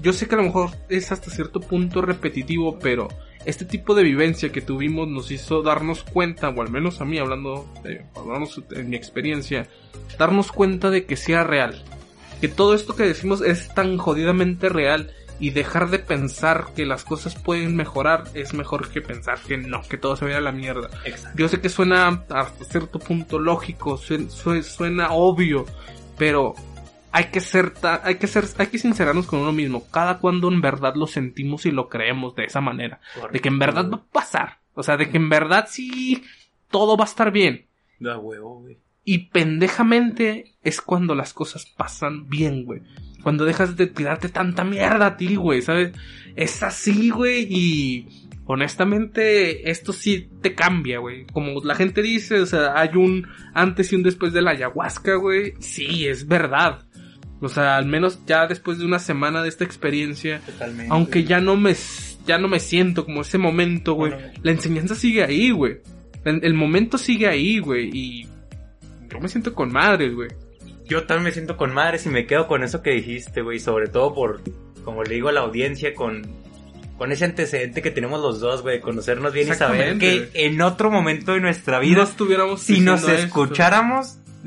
yo 0.03 0.13
sé 0.13 0.27
que 0.27 0.35
a 0.35 0.39
lo 0.39 0.45
mejor 0.45 0.71
es 0.89 1.13
hasta 1.13 1.31
cierto 1.31 1.61
punto 1.61 2.03
repetitivo, 2.03 2.79
pero 2.81 3.07
este 3.47 3.65
tipo 3.65 3.95
de 3.95 4.03
vivencia 4.03 4.51
que 4.53 4.61
tuvimos 4.61 5.09
nos 5.09 5.31
hizo 5.31 5.63
darnos 5.63 6.03
cuenta, 6.03 6.51
o 6.51 6.61
al 6.61 6.71
menos 6.71 7.01
a 7.01 7.05
mí, 7.05 7.19
hablando, 7.19 7.67
de, 7.83 8.05
hablando 8.15 8.49
en 8.73 8.91
mi 8.91 8.97
experiencia, 8.97 9.69
darnos 10.19 10.53
cuenta 10.53 10.91
de 10.91 11.07
que 11.07 11.17
sea 11.17 11.45
real. 11.45 11.83
Que 12.41 12.49
todo 12.49 12.75
esto 12.75 12.95
que 12.95 13.05
decimos 13.05 13.41
es 13.41 13.73
tan 13.75 13.97
jodidamente 13.97 14.69
real 14.69 15.11
y 15.39 15.51
dejar 15.51 15.91
de 15.91 15.99
pensar 15.99 16.67
que 16.75 16.87
las 16.87 17.05
cosas 17.05 17.35
pueden 17.35 17.77
mejorar 17.77 18.25
es 18.35 18.53
mejor 18.55 18.89
que 18.91 19.01
pensar 19.03 19.39
que 19.39 19.57
no, 19.59 19.83
que 19.83 19.97
todo 19.99 20.17
se 20.17 20.25
vaya 20.25 20.39
a 20.39 20.43
la 20.43 20.53
mierda. 20.53 20.89
Exacto. 21.05 21.39
Yo 21.39 21.49
sé 21.49 21.61
que 21.61 21.69
suena 21.69 22.25
hasta 22.31 22.65
cierto 22.65 22.99
punto 22.99 23.39
lógico, 23.39 23.97
suen- 23.99 24.29
sue- 24.31 24.63
suena, 24.63 25.13
obvio, 25.13 25.67
pero 26.19 26.55
hay 27.17 27.31
que 27.31 27.41
ser, 27.41 27.73
hay 28.03 28.17
que 28.17 28.27
ser, 28.27 28.45
hay 28.59 28.67
que 28.67 28.79
sincerarnos 28.79 29.27
con 29.27 29.41
uno 29.41 29.51
mismo. 29.51 29.89
Cada 29.91 30.19
cuando 30.19 30.49
en 30.49 30.61
verdad 30.61 30.97
lo 30.97 31.07
sentimos 31.07 31.65
y 31.65 31.71
lo 31.71 31.89
creemos 31.89 32.35
de 32.35 32.45
esa 32.45 32.61
manera, 32.61 33.01
de 33.33 33.41
que 33.41 33.49
en 33.49 33.59
verdad 33.59 33.91
va 33.91 33.97
a 33.97 34.13
pasar, 34.13 34.59
o 34.75 34.83
sea, 34.83 34.99
de 34.99 35.09
que 35.09 35.17
en 35.17 35.31
verdad 35.31 35.67
sí 35.67 36.23
todo 36.71 36.95
va 36.95 37.05
a 37.05 37.09
estar 37.09 37.33
bien. 37.33 37.69
Da 38.01 38.19
huevo, 38.19 38.61
güey. 38.61 38.77
Y 39.03 39.31
pendejamente 39.31 40.57
es 40.63 40.83
cuando 40.83 41.15
las 41.15 41.33
cosas 41.33 41.65
pasan 41.65 42.29
bien, 42.29 42.67
güey. 42.67 42.83
cuando 43.23 43.47
dejas 43.47 43.79
de 43.79 43.87
tirarte 43.87 44.29
tanta 44.29 44.63
mierda 44.63 45.07
a 45.07 45.17
ti, 45.17 45.37
güey, 45.37 45.63
¿sabes? 45.63 45.93
Es 46.37 46.63
así, 46.63 47.09
güey, 47.09 47.47
y 47.51 48.29
honestamente 48.45 49.71
esto 49.71 49.95
sí 49.95 50.29
te 50.43 50.55
cambia, 50.55 50.99
güey. 50.99 51.25
Como 51.33 51.61
la 51.65 51.75
gente 51.75 52.03
dice, 52.03 52.41
o 52.41 52.47
sea, 52.47 52.79
hay 52.79 52.91
un 52.95 53.27
antes 53.55 53.91
y 53.91 53.97
un 53.97 54.03
después 54.03 54.35
de 54.35 54.43
la 54.43 54.51
ayahuasca, 54.51 55.15
güey. 55.15 55.55
Sí, 55.61 56.07
es 56.07 56.29
verdad. 56.29 56.86
O 57.41 57.49
sea, 57.49 57.77
al 57.77 57.87
menos 57.87 58.21
ya 58.27 58.47
después 58.47 58.79
de 58.79 58.85
una 58.87 58.99
semana 58.99 59.43
de 59.43 59.49
esta 59.49 59.65
experiencia, 59.65 60.41
Totalmente. 60.47 60.89
aunque 60.91 61.25
ya 61.25 61.41
no 61.41 61.57
me 61.57 61.75
ya 62.27 62.39
no 62.39 62.49
me 62.49 62.61
siento 62.61 63.05
como 63.05 63.21
ese 63.23 63.39
momento, 63.39 63.95
güey. 63.95 64.13
Bueno. 64.13 64.29
La 64.43 64.51
enseñanza 64.53 64.95
sigue 64.95 65.23
ahí, 65.23 65.51
güey. 65.51 65.79
El, 66.25 66.45
el 66.45 66.55
momento 66.55 66.99
sigue 66.99 67.29
ahí, 67.29 67.59
güey, 67.59 67.91
y 67.93 68.29
yo 69.11 69.21
me 69.21 69.29
siento 69.29 69.55
con 69.55 69.73
madres, 69.73 70.15
güey. 70.15 70.29
Yo 70.87 71.05
también 71.05 71.25
me 71.25 71.33
siento 71.33 71.57
con 71.57 71.73
madres 71.75 72.07
y 72.07 72.09
me 72.11 72.27
quedo 72.27 72.47
con 72.47 72.63
eso 72.63 72.83
que 72.83 72.91
dijiste, 72.91 73.43
güey. 73.43 73.59
Sobre 73.59 73.89
todo 73.89 74.15
por, 74.15 74.41
como 74.85 75.03
le 75.05 75.15
digo 75.15 75.29
a 75.29 75.33
la 75.33 75.41
audiencia, 75.41 75.95
con, 75.95 76.23
con 76.97 77.13
ese 77.13 77.25
antecedente 77.25 77.83
que 77.83 77.91
tenemos 77.91 78.21
los 78.21 78.41
dos, 78.41 78.63
güey. 78.63 78.77
de 78.77 78.81
Conocernos 78.81 79.33
bien 79.33 79.49
y 79.49 79.55
saber 79.55 79.99
que 79.99 80.31
en 80.35 80.61
otro 80.61 80.91
momento 80.91 81.33
de 81.33 81.41
nuestra 81.41 81.79
No 81.79 81.83
vida, 81.83 82.03
estuviéramos 82.05 82.63
si 82.63 82.81
nos 82.81 83.09
esto. 83.09 83.31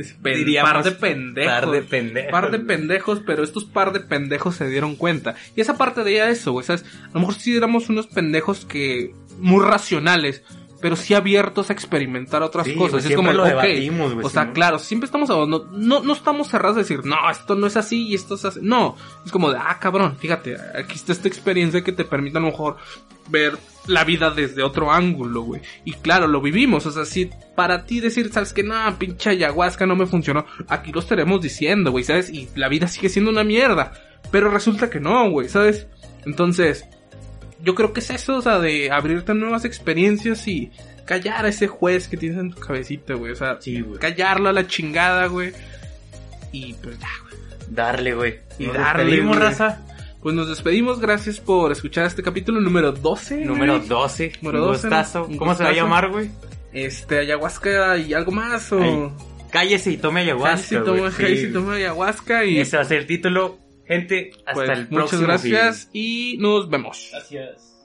diríamos, 0.23 0.71
par 0.71 0.83
de 0.83 0.91
pendejos. 0.91 1.53
par 1.53 1.71
de 1.71 1.81
pendejos. 1.81 2.31
Par 2.31 2.51
de 2.51 2.59
pendejos, 2.59 3.21
pero 3.25 3.43
estos 3.43 3.65
par 3.65 3.93
de 3.93 3.99
pendejos 3.99 4.55
se 4.55 4.67
dieron 4.67 4.95
cuenta. 4.95 5.35
Y 5.55 5.61
esa 5.61 5.77
parte 5.77 6.03
de 6.03 6.11
ella 6.11 6.29
eso, 6.29 6.51
güey, 6.51 6.65
¿sabes? 6.65 6.85
A 7.03 7.13
lo 7.13 7.21
mejor 7.21 7.35
sí 7.35 7.55
éramos 7.55 7.89
unos 7.89 8.07
pendejos 8.07 8.65
que... 8.65 9.13
Muy 9.39 9.63
racionales, 9.63 10.43
pero 10.81 10.95
sí 10.95 11.13
abiertos 11.13 11.69
a 11.69 11.73
experimentar 11.73 12.41
otras 12.43 12.65
Sí, 12.67 12.75
cosas. 12.75 13.05
es 13.05 13.15
como, 13.15 13.31
lo 13.33 13.43
ok, 13.43 13.49
debatimos, 13.49 14.13
güey, 14.13 14.25
o 14.25 14.29
sea, 14.29 14.51
claro, 14.53 14.79
siempre 14.79 15.05
estamos... 15.05 15.29
No, 15.29 15.47
no, 15.71 15.99
no 16.01 16.13
estamos 16.13 16.47
cerrados 16.47 16.77
a 16.77 16.79
decir, 16.79 17.05
no, 17.05 17.29
esto 17.29 17.55
no 17.55 17.67
es 17.67 17.77
así 17.77 18.07
y 18.07 18.15
esto 18.15 18.35
es 18.35 18.45
así. 18.45 18.59
No, 18.61 18.95
es 19.25 19.31
como 19.31 19.51
de, 19.51 19.57
ah, 19.57 19.77
cabrón, 19.79 20.17
fíjate, 20.17 20.55
aquí 20.77 20.95
está 20.95 21.11
esta 21.11 21.27
experiencia 21.27 21.83
que 21.83 21.91
te 21.91 22.05
permite 22.05 22.37
a 22.37 22.41
lo 22.41 22.47
mejor 22.47 22.77
ver 23.29 23.57
la 23.87 24.03
vida 24.03 24.31
desde 24.31 24.63
otro 24.63 24.91
ángulo, 24.91 25.41
güey. 25.41 25.61
Y 25.85 25.93
claro, 25.93 26.27
lo 26.27 26.41
vivimos, 26.41 26.85
o 26.85 26.91
sea, 26.91 27.05
si 27.05 27.29
para 27.55 27.85
ti 27.85 27.99
decir, 27.99 28.31
sabes 28.31 28.53
que 28.53 28.63
no, 28.63 28.75
pinche 28.97 29.29
ayahuasca 29.31 29.85
no 29.85 29.95
me 29.95 30.05
funcionó, 30.05 30.45
aquí 30.67 30.91
lo 30.91 30.99
estaremos 30.99 31.41
diciendo, 31.41 31.91
güey, 31.91 32.03
¿sabes? 32.03 32.29
Y 32.29 32.49
la 32.55 32.69
vida 32.69 32.87
sigue 32.87 33.09
siendo 33.09 33.31
una 33.31 33.43
mierda. 33.43 33.93
Pero 34.31 34.49
resulta 34.51 34.89
que 34.89 34.99
no, 34.99 35.29
güey, 35.29 35.49
¿sabes? 35.49 35.87
Entonces, 36.25 36.85
yo 37.63 37.75
creo 37.75 37.93
que 37.93 37.99
es 37.99 38.09
eso, 38.09 38.37
o 38.37 38.41
sea, 38.41 38.59
de 38.59 38.91
abrirte 38.91 39.33
nuevas 39.33 39.65
experiencias 39.65 40.47
y 40.47 40.71
callar 41.05 41.45
a 41.45 41.49
ese 41.49 41.67
juez 41.67 42.07
que 42.07 42.17
tienes 42.17 42.37
en 42.39 42.51
tu 42.51 42.59
cabecita, 42.59 43.15
güey. 43.15 43.31
O 43.31 43.35
sea, 43.35 43.57
Sí, 43.59 43.81
güey. 43.81 43.99
callarlo 43.99 44.49
a 44.49 44.53
la 44.53 44.67
chingada, 44.67 45.27
güey. 45.27 45.51
Y 46.51 46.73
pues 46.75 46.97
ya, 46.99 47.07
güey. 47.23 47.35
Darle, 47.69 48.13
güey. 48.13 48.39
Y 48.57 48.65
Nos 48.67 48.75
darle, 48.75 49.03
despedimos, 49.03 49.37
güey. 49.37 49.49
raza. 49.49 49.85
Pues 50.21 50.35
nos 50.35 50.49
despedimos, 50.49 50.99
gracias 50.99 51.39
por 51.39 51.71
escuchar 51.71 52.05
este 52.05 52.21
capítulo 52.21 52.59
número 52.59 52.91
12. 52.91 53.45
Número 53.45 53.77
güey. 53.77 53.87
12. 53.87 54.31
Número 54.41 54.63
un 54.63 54.67
12, 54.71 54.87
gustazo. 54.87 55.29
¿Cómo 55.37 55.55
se 55.55 55.63
va 55.63 55.69
a 55.69 55.73
llamar, 55.73 56.09
güey? 56.09 56.29
Este, 56.73 57.19
ayahuasca 57.19 57.97
y 57.97 58.13
algo 58.13 58.31
más, 58.31 58.71
o... 58.71 58.81
Ay, 58.81 59.09
Cállese 59.51 59.91
y 59.91 59.97
tome 59.97 60.19
ayahuasca. 60.21 60.57
Casi 60.57 60.75
toma, 60.75 60.99
güey. 60.99 61.11
Sí. 61.11 61.23
casi 61.23 61.53
toma 61.53 61.73
ayahuasca 61.73 62.45
y... 62.45 62.59
Ese 62.59 62.75
va 62.77 62.83
a 62.83 62.85
ser 62.85 62.99
el 62.99 63.05
título. 63.07 63.57
Gente, 63.89 64.29
hasta 64.45 64.53
pues, 64.53 64.69
el 64.69 64.87
muchas 64.91 65.19
gracias 65.19 65.89
y 65.91 66.37
nos 66.39 66.69
vemos. 66.69 67.09
Gracias. 67.11 67.75